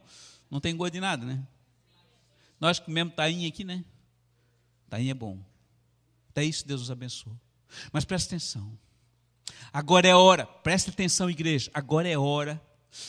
Não 0.51 0.59
tem 0.59 0.75
gosto 0.75 0.91
de 0.91 0.99
nada, 0.99 1.25
né? 1.25 1.41
Nós 2.59 2.77
comemos 2.77 3.15
tainha 3.15 3.47
aqui, 3.47 3.63
né? 3.63 3.83
Tainha 4.89 5.11
é 5.11 5.15
bom. 5.15 5.39
Até 6.29 6.43
isso 6.43 6.67
Deus 6.67 6.81
nos 6.81 6.91
abençoe. 6.91 7.33
Mas 7.93 8.03
presta 8.03 8.35
atenção. 8.35 8.77
Agora 9.71 10.07
é 10.07 10.13
hora, 10.13 10.45
presta 10.45 10.91
atenção, 10.91 11.29
igreja. 11.29 11.71
Agora 11.73 12.07
é 12.07 12.17
hora 12.17 12.61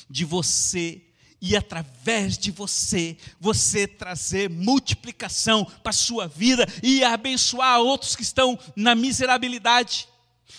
de 0.09 0.25
você 0.25 1.03
e 1.41 1.57
através 1.57 2.39
de 2.39 2.53
você, 2.53 3.17
você 3.41 3.89
trazer 3.89 4.49
multiplicação 4.49 5.65
para 5.65 5.91
a 5.91 5.93
sua 5.93 6.29
vida 6.29 6.65
e 6.81 7.03
abençoar 7.03 7.81
outros 7.81 8.15
que 8.15 8.23
estão 8.23 8.57
na 8.77 8.95
miserabilidade 8.95 10.09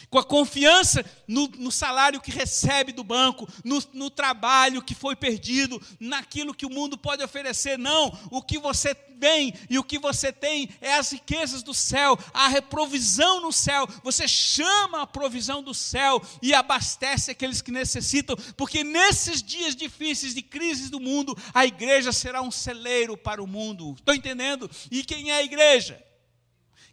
com 0.09 0.19
a 0.19 0.23
confiança 0.23 1.03
no, 1.27 1.47
no, 1.57 1.71
salário 1.71 2.21
que 2.21 2.31
recebe 2.31 2.91
do 2.91 3.03
banco, 3.03 3.47
no, 3.63 3.81
no 3.93 4.09
trabalho 4.09 4.81
que 4.81 4.95
foi 4.95 5.15
perdido, 5.15 5.81
naquilo 5.99 6.53
que 6.53 6.65
o 6.65 6.69
mundo 6.69 6.97
pode 6.97 7.23
oferecer. 7.23 7.77
Não, 7.77 8.17
o 8.29 8.41
que 8.41 8.59
você 8.59 8.93
tem 8.93 9.53
e 9.69 9.79
o 9.79 9.83
que 9.83 9.97
você 9.97 10.31
tem 10.31 10.69
é 10.81 10.95
as 10.95 11.11
riquezas 11.11 11.63
do 11.63 11.73
céu, 11.73 12.17
a 12.33 12.47
reprovisão 12.47 13.41
no 13.41 13.51
céu. 13.51 13.87
Você 14.03 14.27
chama 14.27 15.01
a 15.01 15.07
provisão 15.07 15.63
do 15.63 15.73
céu 15.73 16.21
e 16.41 16.53
abastece 16.53 17.31
aqueles 17.31 17.61
que 17.61 17.71
necessitam, 17.71 18.35
porque 18.57 18.83
nesses 18.83 19.41
dias 19.41 19.75
difíceis 19.75 20.35
de 20.35 20.41
crises 20.41 20.89
do 20.89 20.99
mundo, 20.99 21.37
a 21.53 21.65
igreja 21.65 22.11
será 22.11 22.41
um 22.41 22.51
celeiro 22.51 23.17
para 23.17 23.41
o 23.41 23.47
mundo. 23.47 23.95
Estou 23.97 24.13
entendendo? 24.13 24.69
E 24.91 25.03
quem 25.03 25.31
é 25.31 25.37
a 25.37 25.43
igreja? 25.43 26.03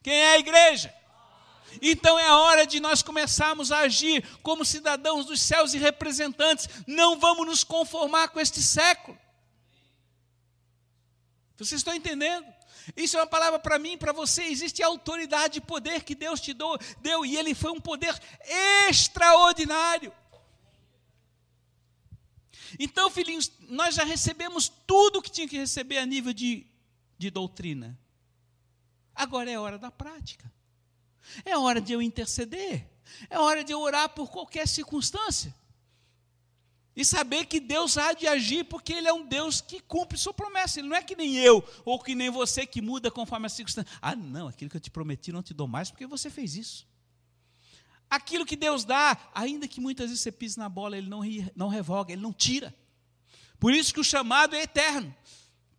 Quem 0.03 0.15
é 0.15 0.35
a 0.35 0.39
igreja? 0.39 1.00
Então 1.81 2.19
é 2.19 2.27
a 2.27 2.39
hora 2.39 2.67
de 2.67 2.81
nós 2.81 3.03
começarmos 3.03 3.71
a 3.71 3.81
agir 3.81 4.25
como 4.43 4.65
cidadãos 4.65 5.27
dos 5.27 5.41
céus 5.41 5.75
e 5.75 5.79
representantes. 5.79 6.69
Não 6.87 7.19
vamos 7.19 7.47
nos 7.47 7.65
conformar 7.65 8.29
com 8.29 8.41
este 8.41 8.63
século. 8.63 9.19
Vocês 11.57 11.81
estão 11.81 11.95
entendendo? 11.95 12.47
Isso 12.97 13.17
é 13.17 13.21
uma 13.21 13.27
palavra 13.27 13.59
para 13.59 13.79
mim, 13.79 13.99
para 13.99 14.13
você. 14.13 14.45
Existe 14.45 14.83
autoridade 14.83 15.59
e 15.59 15.61
poder 15.61 16.03
que 16.03 16.15
Deus 16.15 16.41
te 16.41 16.55
deu, 16.55 16.79
deu, 17.01 17.25
e 17.25 17.37
ele 17.37 17.55
foi 17.55 17.71
um 17.71 17.81
poder 17.81 18.19
extraordinário. 18.89 20.13
Então, 22.79 23.11
filhinhos, 23.11 23.51
nós 23.69 23.95
já 23.95 24.05
recebemos 24.05 24.69
tudo 24.87 25.19
o 25.19 25.23
que 25.23 25.31
tinha 25.31 25.49
que 25.49 25.59
receber 25.59 25.99
a 25.99 26.07
nível 26.07 26.33
de, 26.33 26.67
de 27.19 27.31
doutrina. 27.31 27.99
Agora 29.15 29.51
é 29.51 29.59
hora 29.59 29.79
da 29.79 29.91
prática. 29.91 30.51
É 31.45 31.57
hora 31.57 31.81
de 31.81 31.93
eu 31.93 32.03
interceder. 32.03 32.87
É 33.29 33.39
hora 33.39 33.65
de 33.65 33.73
eu 33.73 33.81
orar 33.81 34.09
por 34.11 34.31
qualquer 34.31 34.67
circunstância. 34.67 35.55
E 36.95 37.05
saber 37.05 37.47
que 37.47 37.61
Deus 37.61 37.97
há 37.97 38.13
de 38.13 38.27
agir, 38.27 38.65
porque 38.65 38.93
Ele 38.93 39.09
é 39.09 39.13
um 39.13 39.25
Deus 39.25 39.61
que 39.61 39.81
cumpre 39.81 40.19
sua 40.19 40.35
promessa. 40.35 40.81
Ele 40.81 40.89
não 40.89 40.97
é 40.97 41.03
que 41.03 41.15
nem 41.15 41.37
eu, 41.37 41.65
ou 41.85 41.99
que 41.99 42.15
nem 42.15 42.31
você, 42.31 42.67
que 42.67 42.83
muda 42.83 43.11
conforme 43.11 43.47
a 43.47 43.49
circunstância. 43.49 43.91
Ah, 44.03 44.17
não, 44.17 44.49
aquilo 44.49 44.71
que 44.71 44.77
eu 44.77 44.81
te 44.81 44.91
prometi 44.91 45.33
não 45.33 45.43
te 45.43 45.55
dou 45.55 45.69
mais, 45.69 45.91
porque 45.91 46.07
você 46.07 46.29
fez 46.29 46.57
isso. 46.57 46.89
Aquilo 48.09 48.45
que 48.45 48.57
Deus 48.57 48.85
dá, 48.85 49.17
ainda 49.33 49.69
que 49.69 49.81
muitas 49.81 50.11
vezes 50.11 50.23
você 50.23 50.33
pise 50.33 50.59
na 50.59 50.69
bola, 50.69 50.99
Ele 50.99 51.09
não, 51.09 51.21
não 51.55 51.69
revoga, 51.69 52.13
Ele 52.13 52.23
não 52.23 52.33
tira. 52.33 52.75
Por 53.59 53.73
isso 53.73 53.95
que 53.95 54.01
o 54.01 54.05
chamado 54.05 54.57
é 54.57 54.63
eterno. 54.63 55.15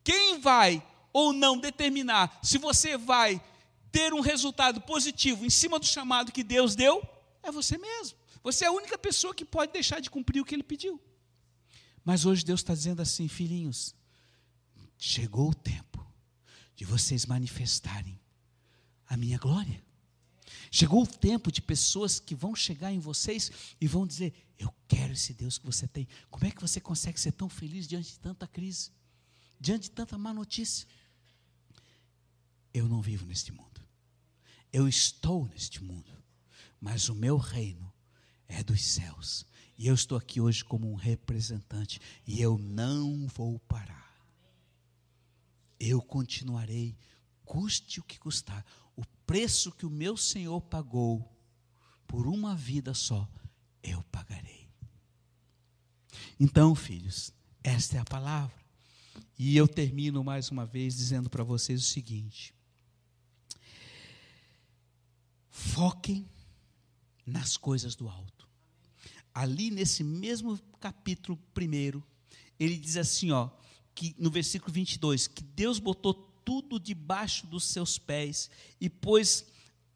Quem 0.03 0.39
vai 0.39 0.81
ou 1.11 1.33
não 1.33 1.57
determinar 1.57 2.39
se 2.41 2.57
você 2.57 2.97
vai 2.97 3.41
ter 3.91 4.13
um 4.13 4.21
resultado 4.21 4.81
positivo 4.81 5.45
em 5.45 5.49
cima 5.49 5.77
do 5.77 5.85
chamado 5.85 6.31
que 6.31 6.43
Deus 6.43 6.75
deu, 6.75 7.01
é 7.43 7.51
você 7.51 7.77
mesmo. 7.77 8.17
Você 8.43 8.65
é 8.65 8.67
a 8.67 8.71
única 8.71 8.97
pessoa 8.97 9.35
que 9.35 9.45
pode 9.45 9.71
deixar 9.71 9.99
de 9.99 10.09
cumprir 10.09 10.41
o 10.41 10.45
que 10.45 10.55
ele 10.55 10.63
pediu. 10.63 10.99
Mas 12.03 12.25
hoje 12.25 12.43
Deus 12.43 12.61
está 12.61 12.73
dizendo 12.73 13.01
assim, 13.01 13.27
filhinhos, 13.27 13.93
chegou 14.97 15.49
o 15.49 15.55
tempo 15.55 16.05
de 16.75 16.85
vocês 16.85 17.25
manifestarem 17.25 18.19
a 19.07 19.15
minha 19.15 19.37
glória. 19.37 19.83
Chegou 20.71 21.03
o 21.03 21.07
tempo 21.07 21.51
de 21.51 21.61
pessoas 21.61 22.19
que 22.19 22.33
vão 22.33 22.55
chegar 22.55 22.91
em 22.91 22.99
vocês 22.99 23.51
e 23.79 23.87
vão 23.87 24.07
dizer: 24.07 24.33
Eu 24.57 24.73
quero 24.87 25.13
esse 25.13 25.33
Deus 25.33 25.57
que 25.57 25.65
você 25.65 25.87
tem. 25.87 26.07
Como 26.29 26.45
é 26.45 26.51
que 26.51 26.61
você 26.61 26.79
consegue 26.79 27.19
ser 27.19 27.33
tão 27.33 27.49
feliz 27.49 27.87
diante 27.87 28.13
de 28.13 28.19
tanta 28.19 28.47
crise, 28.47 28.89
diante 29.59 29.83
de 29.83 29.91
tanta 29.91 30.17
má 30.17 30.33
notícia? 30.33 30.87
Eu 32.73 32.87
não 32.87 33.01
vivo 33.01 33.25
neste 33.25 33.51
mundo. 33.51 33.70
Eu 34.71 34.87
estou 34.87 35.47
neste 35.47 35.83
mundo, 35.83 36.11
mas 36.79 37.09
o 37.09 37.15
meu 37.15 37.37
reino 37.37 37.91
é 38.47 38.63
dos 38.63 38.81
céus. 38.83 39.45
E 39.77 39.87
eu 39.87 39.95
estou 39.95 40.17
aqui 40.17 40.39
hoje 40.39 40.63
como 40.63 40.91
um 40.91 40.95
representante 40.95 41.99
e 42.25 42.41
eu 42.41 42.57
não 42.57 43.27
vou 43.27 43.59
parar. 43.59 44.11
Eu 45.79 46.01
continuarei, 46.01 46.95
custe 47.43 47.99
o 47.99 48.03
que 48.03 48.19
custar. 48.19 48.65
O 48.95 49.03
preço 49.25 49.71
que 49.71 49.85
o 49.85 49.89
meu 49.89 50.15
Senhor 50.15 50.61
pagou 50.61 51.27
por 52.05 52.27
uma 52.27 52.55
vida 52.55 52.93
só, 52.93 53.27
eu 53.81 54.03
pagarei. 54.03 54.69
Então, 56.39 56.75
filhos, 56.75 57.33
esta 57.63 57.97
é 57.97 57.99
a 57.99 58.05
palavra. 58.05 58.55
E 59.37 59.57
eu 59.57 59.67
termino 59.67 60.23
mais 60.23 60.51
uma 60.51 60.65
vez 60.65 60.95
dizendo 60.95 61.29
para 61.29 61.43
vocês 61.43 61.81
o 61.81 61.89
seguinte: 61.89 62.53
Foquem 65.51 66.27
nas 67.25 67.57
coisas 67.57 67.93
do 67.93 68.09
alto. 68.09 68.47
Ali 69.33 69.69
nesse 69.69 70.03
mesmo 70.03 70.57
capítulo 70.79 71.37
primeiro, 71.53 72.03
ele 72.59 72.77
diz 72.77 72.97
assim, 72.97 73.31
ó, 73.31 73.49
que 73.93 74.15
no 74.17 74.31
versículo 74.31 74.73
22, 74.73 75.27
que 75.27 75.43
Deus 75.43 75.77
botou 75.77 76.13
tudo 76.13 76.79
debaixo 76.79 77.45
dos 77.45 77.65
seus 77.65 77.97
pés 77.97 78.49
e 78.79 78.89
pôs 78.89 79.45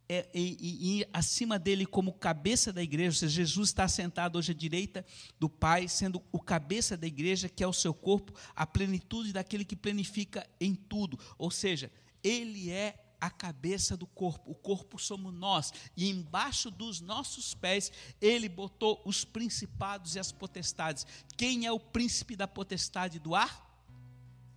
é, 0.07 0.29
e, 0.35 0.99
e, 0.99 1.07
acima 1.11 1.57
dele 1.57 1.83
como 1.83 2.13
cabeça 2.13 2.71
da 2.71 2.83
igreja, 2.83 3.09
ou 3.09 3.13
seja, 3.13 3.35
Jesus 3.35 3.69
está 3.69 3.87
sentado 3.87 4.37
hoje 4.37 4.51
à 4.51 4.55
direita 4.55 5.03
do 5.39 5.49
Pai, 5.49 5.87
sendo 5.87 6.21
o 6.31 6.39
cabeça 6.39 6.95
da 6.95 7.07
igreja, 7.07 7.49
que 7.49 7.63
é 7.63 7.67
o 7.67 7.73
seu 7.73 7.91
corpo, 7.91 8.31
a 8.55 8.67
plenitude 8.67 9.33
daquele 9.33 9.65
que 9.65 9.75
planifica 9.75 10.47
em 10.59 10.75
tudo. 10.75 11.17
Ou 11.39 11.49
seja, 11.49 11.91
ele 12.23 12.69
é 12.69 13.04
a 13.19 13.29
cabeça 13.29 13.95
do 13.95 14.07
corpo, 14.07 14.51
o 14.51 14.55
corpo 14.55 14.99
somos 14.99 15.33
nós, 15.33 15.71
e 15.95 16.09
embaixo 16.09 16.69
dos 16.69 17.01
nossos 17.01 17.53
pés 17.53 17.91
ele 18.21 18.49
botou 18.49 19.01
os 19.05 19.23
principados 19.23 20.15
e 20.15 20.19
as 20.19 20.31
potestades. 20.31 21.05
Quem 21.37 21.65
é 21.65 21.71
o 21.71 21.79
príncipe 21.79 22.35
da 22.35 22.47
potestade 22.47 23.19
do 23.19 23.35
ar? 23.35 23.65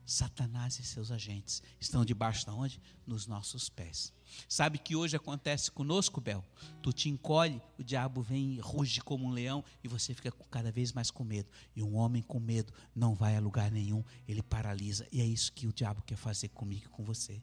Satanás 0.08 0.78
e 0.78 0.84
seus 0.84 1.10
agentes 1.10 1.62
estão 1.78 2.02
debaixo 2.02 2.46
de 2.46 2.50
onde? 2.50 2.80
Nos 3.06 3.26
nossos 3.26 3.68
pés. 3.68 4.10
Sabe 4.48 4.78
que 4.78 4.96
hoje 4.96 5.14
acontece 5.14 5.70
conosco, 5.70 6.18
Bel? 6.18 6.42
Tu 6.82 6.94
te 6.94 7.08
encolhe, 7.10 7.60
o 7.78 7.84
diabo 7.84 8.22
vem 8.22 8.54
e 8.54 8.58
ruge 8.58 9.02
como 9.02 9.26
um 9.26 9.30
leão 9.30 9.62
e 9.84 9.88
você 9.88 10.14
fica 10.14 10.32
cada 10.50 10.72
vez 10.72 10.94
mais 10.94 11.10
com 11.10 11.24
medo. 11.24 11.50
E 11.76 11.82
um 11.82 11.94
homem 11.94 12.22
com 12.22 12.40
medo 12.40 12.72
não 12.94 13.14
vai 13.14 13.36
a 13.36 13.40
lugar 13.40 13.70
nenhum, 13.70 14.02
ele 14.26 14.42
paralisa. 14.42 15.06
E 15.12 15.20
é 15.20 15.26
isso 15.26 15.52
que 15.52 15.66
o 15.66 15.72
diabo 15.74 16.00
quer 16.00 16.16
fazer 16.16 16.48
comigo 16.48 16.86
e 16.86 16.88
com 16.88 17.04
você. 17.04 17.42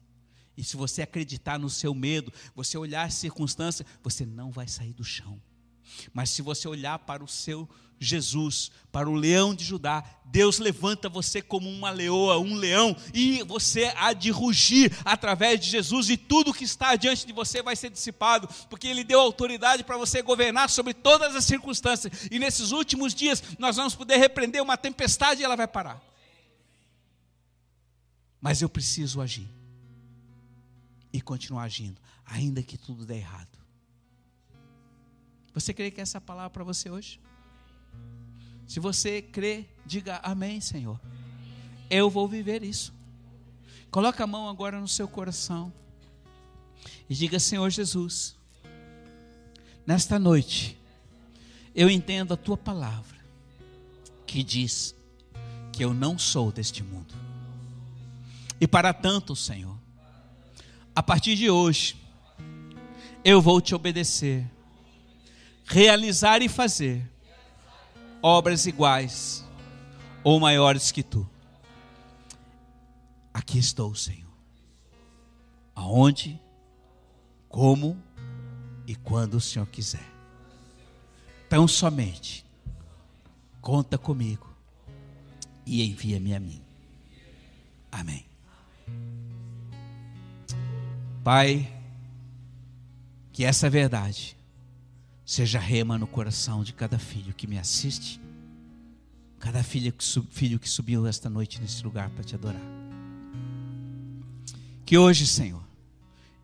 E 0.56 0.64
se 0.64 0.76
você 0.76 1.02
acreditar 1.02 1.58
no 1.58 1.68
seu 1.68 1.94
medo, 1.94 2.32
você 2.54 2.78
olhar 2.78 3.04
as 3.04 3.14
circunstâncias, 3.14 3.86
você 4.02 4.24
não 4.24 4.50
vai 4.50 4.66
sair 4.66 4.92
do 4.92 5.04
chão. 5.04 5.40
Mas 6.12 6.30
se 6.30 6.42
você 6.42 6.66
olhar 6.66 6.98
para 7.00 7.22
o 7.22 7.28
seu 7.28 7.68
Jesus, 7.98 8.70
para 8.92 9.08
o 9.08 9.14
leão 9.14 9.54
de 9.54 9.64
Judá, 9.64 10.04
Deus 10.24 10.58
levanta 10.58 11.08
você 11.08 11.40
como 11.40 11.68
uma 11.68 11.90
leoa, 11.90 12.38
um 12.38 12.54
leão, 12.54 12.94
e 13.14 13.42
você 13.44 13.92
há 13.96 14.12
de 14.12 14.30
rugir 14.30 14.92
através 15.04 15.58
de 15.60 15.70
Jesus, 15.70 16.10
e 16.10 16.16
tudo 16.16 16.52
que 16.52 16.64
está 16.64 16.94
diante 16.94 17.26
de 17.26 17.32
você 17.32 17.62
vai 17.62 17.74
ser 17.74 17.88
dissipado, 17.88 18.48
porque 18.68 18.86
Ele 18.86 19.02
deu 19.02 19.18
autoridade 19.20 19.82
para 19.82 19.96
você 19.96 20.20
governar 20.20 20.68
sobre 20.68 20.92
todas 20.92 21.34
as 21.34 21.44
circunstâncias, 21.44 22.28
e 22.30 22.38
nesses 22.38 22.70
últimos 22.70 23.14
dias 23.14 23.42
nós 23.58 23.76
vamos 23.76 23.94
poder 23.94 24.18
repreender 24.18 24.62
uma 24.62 24.76
tempestade 24.76 25.40
e 25.40 25.44
ela 25.44 25.56
vai 25.56 25.68
parar. 25.68 26.02
Mas 28.40 28.60
eu 28.60 28.68
preciso 28.68 29.22
agir 29.22 29.55
e 31.12 31.20
continuar 31.20 31.64
agindo, 31.64 32.00
ainda 32.24 32.62
que 32.62 32.76
tudo 32.76 33.06
dê 33.06 33.16
errado. 33.16 33.58
Você 35.54 35.72
crê 35.72 35.90
que 35.90 36.00
essa 36.00 36.18
é 36.18 36.20
palavra 36.20 36.50
para 36.50 36.64
você 36.64 36.90
hoje? 36.90 37.20
Se 38.66 38.80
você 38.80 39.22
crê, 39.22 39.66
diga 39.86 40.20
amém, 40.22 40.60
Senhor. 40.60 41.00
Eu 41.88 42.10
vou 42.10 42.28
viver 42.28 42.62
isso. 42.62 42.92
Coloca 43.90 44.24
a 44.24 44.26
mão 44.26 44.48
agora 44.48 44.80
no 44.80 44.88
seu 44.88 45.08
coração 45.08 45.72
e 47.08 47.14
diga, 47.14 47.38
Senhor 47.38 47.70
Jesus, 47.70 48.36
nesta 49.86 50.18
noite 50.18 50.76
eu 51.74 51.88
entendo 51.88 52.34
a 52.34 52.36
tua 52.36 52.56
palavra 52.56 53.16
que 54.26 54.42
diz 54.42 54.94
que 55.72 55.84
eu 55.84 55.94
não 55.94 56.18
sou 56.18 56.50
deste 56.50 56.82
mundo. 56.82 57.14
E 58.60 58.66
para 58.66 58.92
tanto, 58.92 59.36
Senhor, 59.36 59.75
a 60.96 61.02
partir 61.02 61.36
de 61.36 61.50
hoje, 61.50 61.94
eu 63.22 63.42
vou 63.42 63.60
te 63.60 63.74
obedecer, 63.74 64.50
realizar 65.66 66.40
e 66.40 66.48
fazer 66.48 67.06
obras 68.22 68.64
iguais 68.64 69.44
ou 70.24 70.40
maiores 70.40 70.90
que 70.90 71.02
tu. 71.02 71.28
Aqui 73.34 73.58
estou, 73.58 73.94
Senhor. 73.94 74.32
Aonde, 75.74 76.40
como 77.46 78.02
e 78.86 78.94
quando 78.94 79.34
o 79.34 79.40
Senhor 79.40 79.66
quiser. 79.66 80.08
Tão 81.46 81.68
somente 81.68 82.46
conta 83.60 83.98
comigo 83.98 84.48
e 85.66 85.84
envia-me 85.84 86.34
a 86.34 86.40
mim. 86.40 86.62
Amém. 87.92 88.24
Pai, 91.26 91.68
que 93.32 93.42
essa 93.42 93.68
verdade 93.68 94.36
seja 95.24 95.58
rema 95.58 95.98
no 95.98 96.06
coração 96.06 96.62
de 96.62 96.72
cada 96.72 97.00
filho 97.00 97.34
que 97.34 97.48
me 97.48 97.58
assiste, 97.58 98.20
cada 99.40 99.60
filho 99.64 99.92
que, 99.92 100.04
filho 100.30 100.60
que 100.60 100.68
subiu 100.68 101.04
esta 101.04 101.28
noite 101.28 101.60
nesse 101.60 101.82
lugar 101.82 102.10
para 102.10 102.22
te 102.22 102.36
adorar. 102.36 102.62
Que 104.84 104.96
hoje, 104.96 105.26
Senhor, 105.26 105.64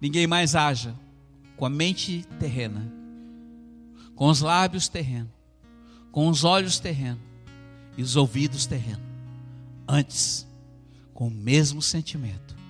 ninguém 0.01 0.27
mais 0.27 0.57
haja 0.57 0.99
com 1.57 1.65
a 1.65 1.71
mente 1.71 2.27
terrena, 2.41 2.93
com 4.17 4.27
os 4.27 4.41
lábios 4.41 4.89
terrenos, 4.89 5.31
com 6.11 6.27
os 6.27 6.43
olhos 6.43 6.81
terrenos 6.81 7.23
e 7.97 8.03
os 8.03 8.17
ouvidos 8.17 8.67
terrenos, 8.67 9.07
antes 9.87 10.45
com 11.15 11.29
o 11.29 11.31
mesmo 11.31 11.81
sentimento 11.81 12.62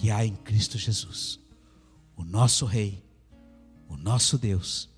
que 0.00 0.10
há 0.10 0.24
em 0.24 0.34
Cristo 0.34 0.78
Jesus, 0.78 1.38
o 2.16 2.24
nosso 2.24 2.64
Rei, 2.64 3.04
o 3.86 3.98
nosso 3.98 4.38
Deus, 4.38 4.88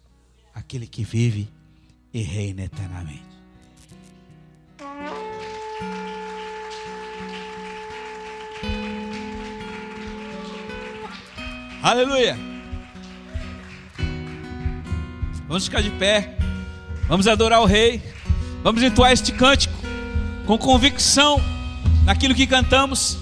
aquele 0.54 0.86
que 0.86 1.02
vive 1.02 1.48
e 2.14 2.22
reina 2.22 2.62
eternamente. 2.62 3.24
Aleluia. 11.82 12.38
Vamos 15.48 15.64
ficar 15.64 15.82
de 15.82 15.90
pé. 15.90 16.38
Vamos 17.08 17.26
adorar 17.26 17.60
o 17.60 17.64
Rei. 17.64 18.00
Vamos 18.62 18.80
entoar 18.84 19.10
este 19.10 19.32
cântico 19.32 19.74
com 20.46 20.56
convicção 20.56 21.40
naquilo 22.04 22.36
que 22.36 22.46
cantamos. 22.46 23.18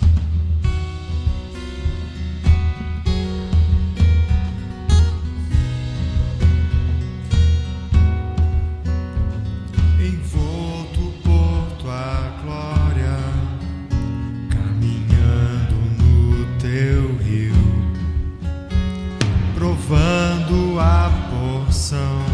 provando 19.61 20.81
a 20.81 21.11
porção 21.29 22.25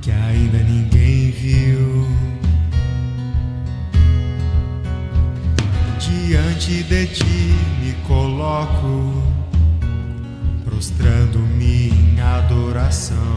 que 0.00 0.12
ainda 0.12 0.58
ninguém 0.58 1.32
viu. 1.32 2.06
Diante 5.98 6.84
de 6.84 7.06
ti 7.08 7.54
me 7.82 7.92
coloco, 8.06 9.20
prostrando-me 10.64 11.88
em 11.88 12.20
adoração. 12.20 13.36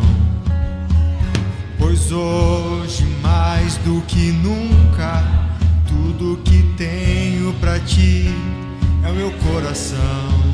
Pois 1.80 2.12
hoje, 2.12 3.04
mais 3.24 3.78
do 3.78 4.00
que 4.02 4.32
nunca, 4.32 5.24
tudo 5.88 6.40
que 6.44 6.62
tenho 6.78 7.52
para 7.54 7.80
ti 7.80 8.28
é 9.04 9.10
o 9.10 9.16
meu 9.16 9.32
coração. 9.32 10.47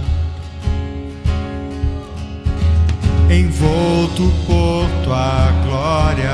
envolto 3.30 4.32
por 4.46 4.88
tua 5.04 5.52
glória, 5.66 6.32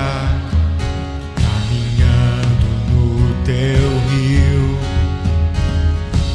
caminhando 1.35 2.65
no 2.91 3.33
teu 3.43 3.89
rio, 4.09 4.77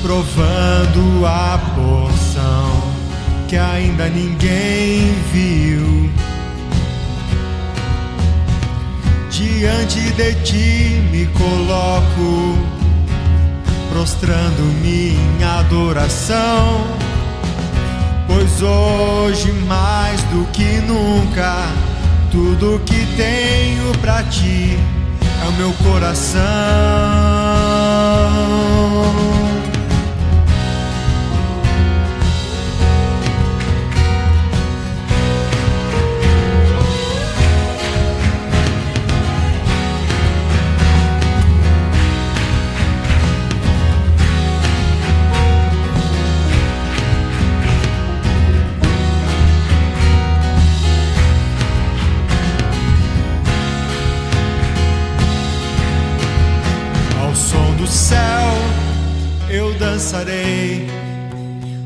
provando 0.02 1.26
a 1.26 1.58
porção 1.74 2.94
que 3.48 3.56
ainda 3.56 4.08
ninguém 4.08 5.14
viu. 5.32 6.10
Diante 9.30 10.00
de 10.12 10.34
ti 10.44 11.02
me 11.10 11.26
coloco, 11.26 12.58
prostrando 13.90 14.62
minha 14.82 15.58
adoração 15.58 17.03
Pois 18.26 18.62
hoje 18.62 19.52
mais 19.66 20.20
do 20.24 20.44
que 20.52 20.80
nunca, 20.80 21.68
tudo 22.30 22.80
que 22.84 23.06
tenho 23.16 23.96
para 24.00 24.22
ti 24.24 24.78
é 25.42 25.48
o 25.48 25.52
meu 25.52 25.72
coração. 25.84 26.42
Dançarei. 59.94 60.88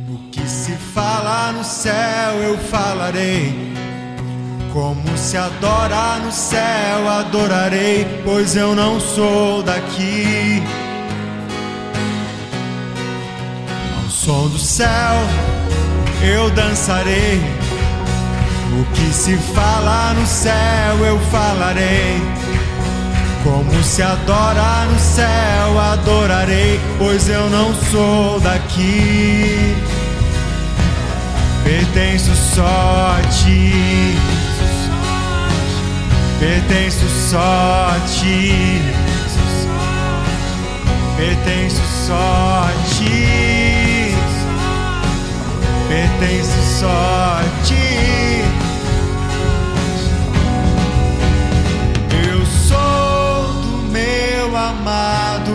O 0.08 0.30
que 0.30 0.48
se 0.48 0.72
fala 0.94 1.52
no 1.52 1.62
céu 1.62 2.42
eu 2.42 2.56
falarei. 2.56 3.54
Como 4.72 5.16
se 5.16 5.36
adora 5.36 6.18
no 6.24 6.32
céu, 6.32 7.08
adorarei, 7.08 8.06
pois 8.24 8.56
eu 8.56 8.74
não 8.74 8.98
sou 8.98 9.62
daqui. 9.62 10.62
Ao 14.02 14.10
som 14.10 14.48
do 14.48 14.58
céu 14.58 15.14
eu 16.22 16.50
dançarei. 16.50 17.40
O 18.80 18.84
que 18.94 19.12
se 19.12 19.36
fala 19.54 20.14
no 20.14 20.26
céu 20.26 21.06
eu 21.06 21.18
falarei. 21.30 22.47
Como 23.48 23.82
se 23.82 24.02
adora 24.02 24.84
no 24.92 24.98
céu, 25.00 25.80
adorarei, 25.80 26.78
pois 26.98 27.30
eu 27.30 27.48
não 27.48 27.74
sou 27.90 28.38
daqui. 28.40 29.74
Pertenço 31.64 32.36
só 32.54 33.16
a 33.16 33.22
ti. 33.30 34.14
Pertenço 36.38 37.08
só 37.30 37.38
a 37.38 37.98
ti. 38.06 38.82
Pertenço 41.16 41.80
só 42.06 42.14
a 42.14 42.72
ti. 42.86 44.14
Pertenço 45.88 46.80
só 46.80 46.86
a 46.86 47.64
ti. 47.64 47.77
Amado, 54.88 55.52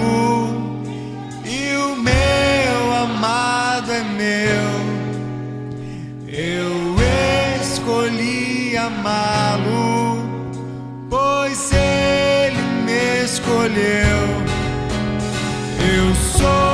e 1.44 1.76
o 1.76 1.96
meu 1.96 2.94
amado 2.94 3.92
é 3.92 4.04
meu. 4.04 4.70
Eu 6.28 6.96
escolhi 7.62 8.78
amá-lo, 8.78 10.24
pois 11.10 11.72
ele 11.72 12.62
me 12.86 13.24
escolheu. 13.24 14.24
Eu 15.80 16.16
sou 16.38 16.73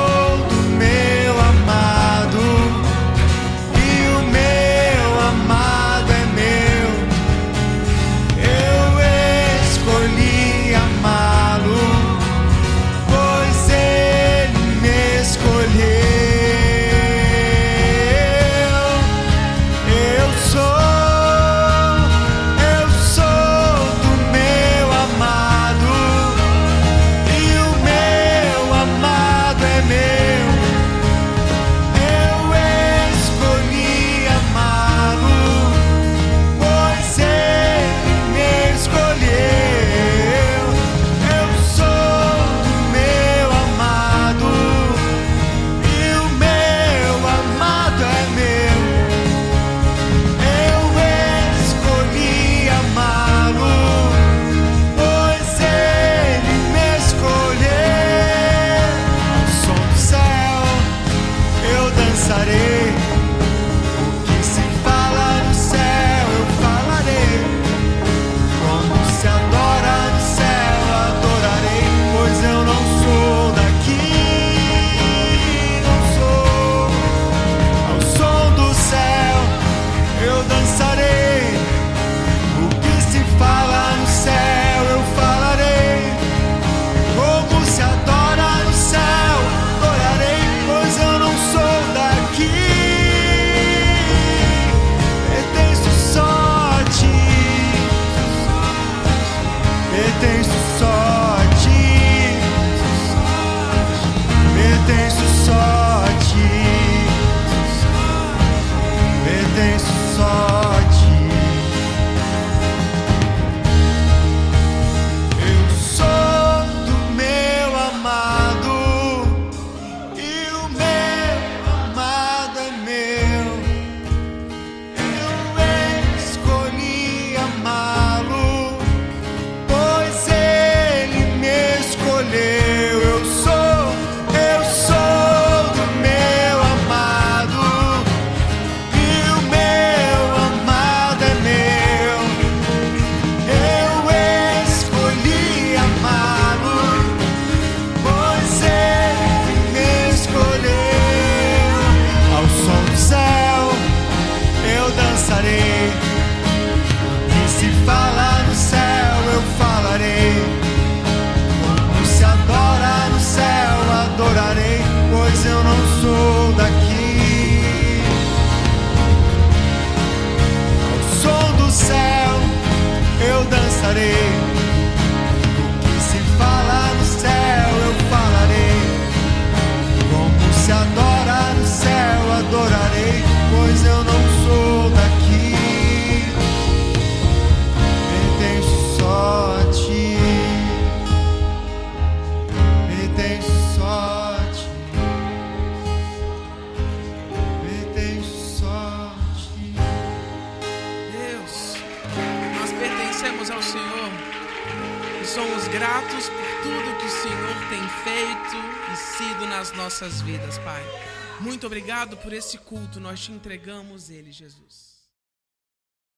culto. 212.89 212.99
Nós 212.99 213.19
te 213.19 213.31
entregamos 213.31 214.09
ele, 214.09 214.31
Jesus. 214.31 214.88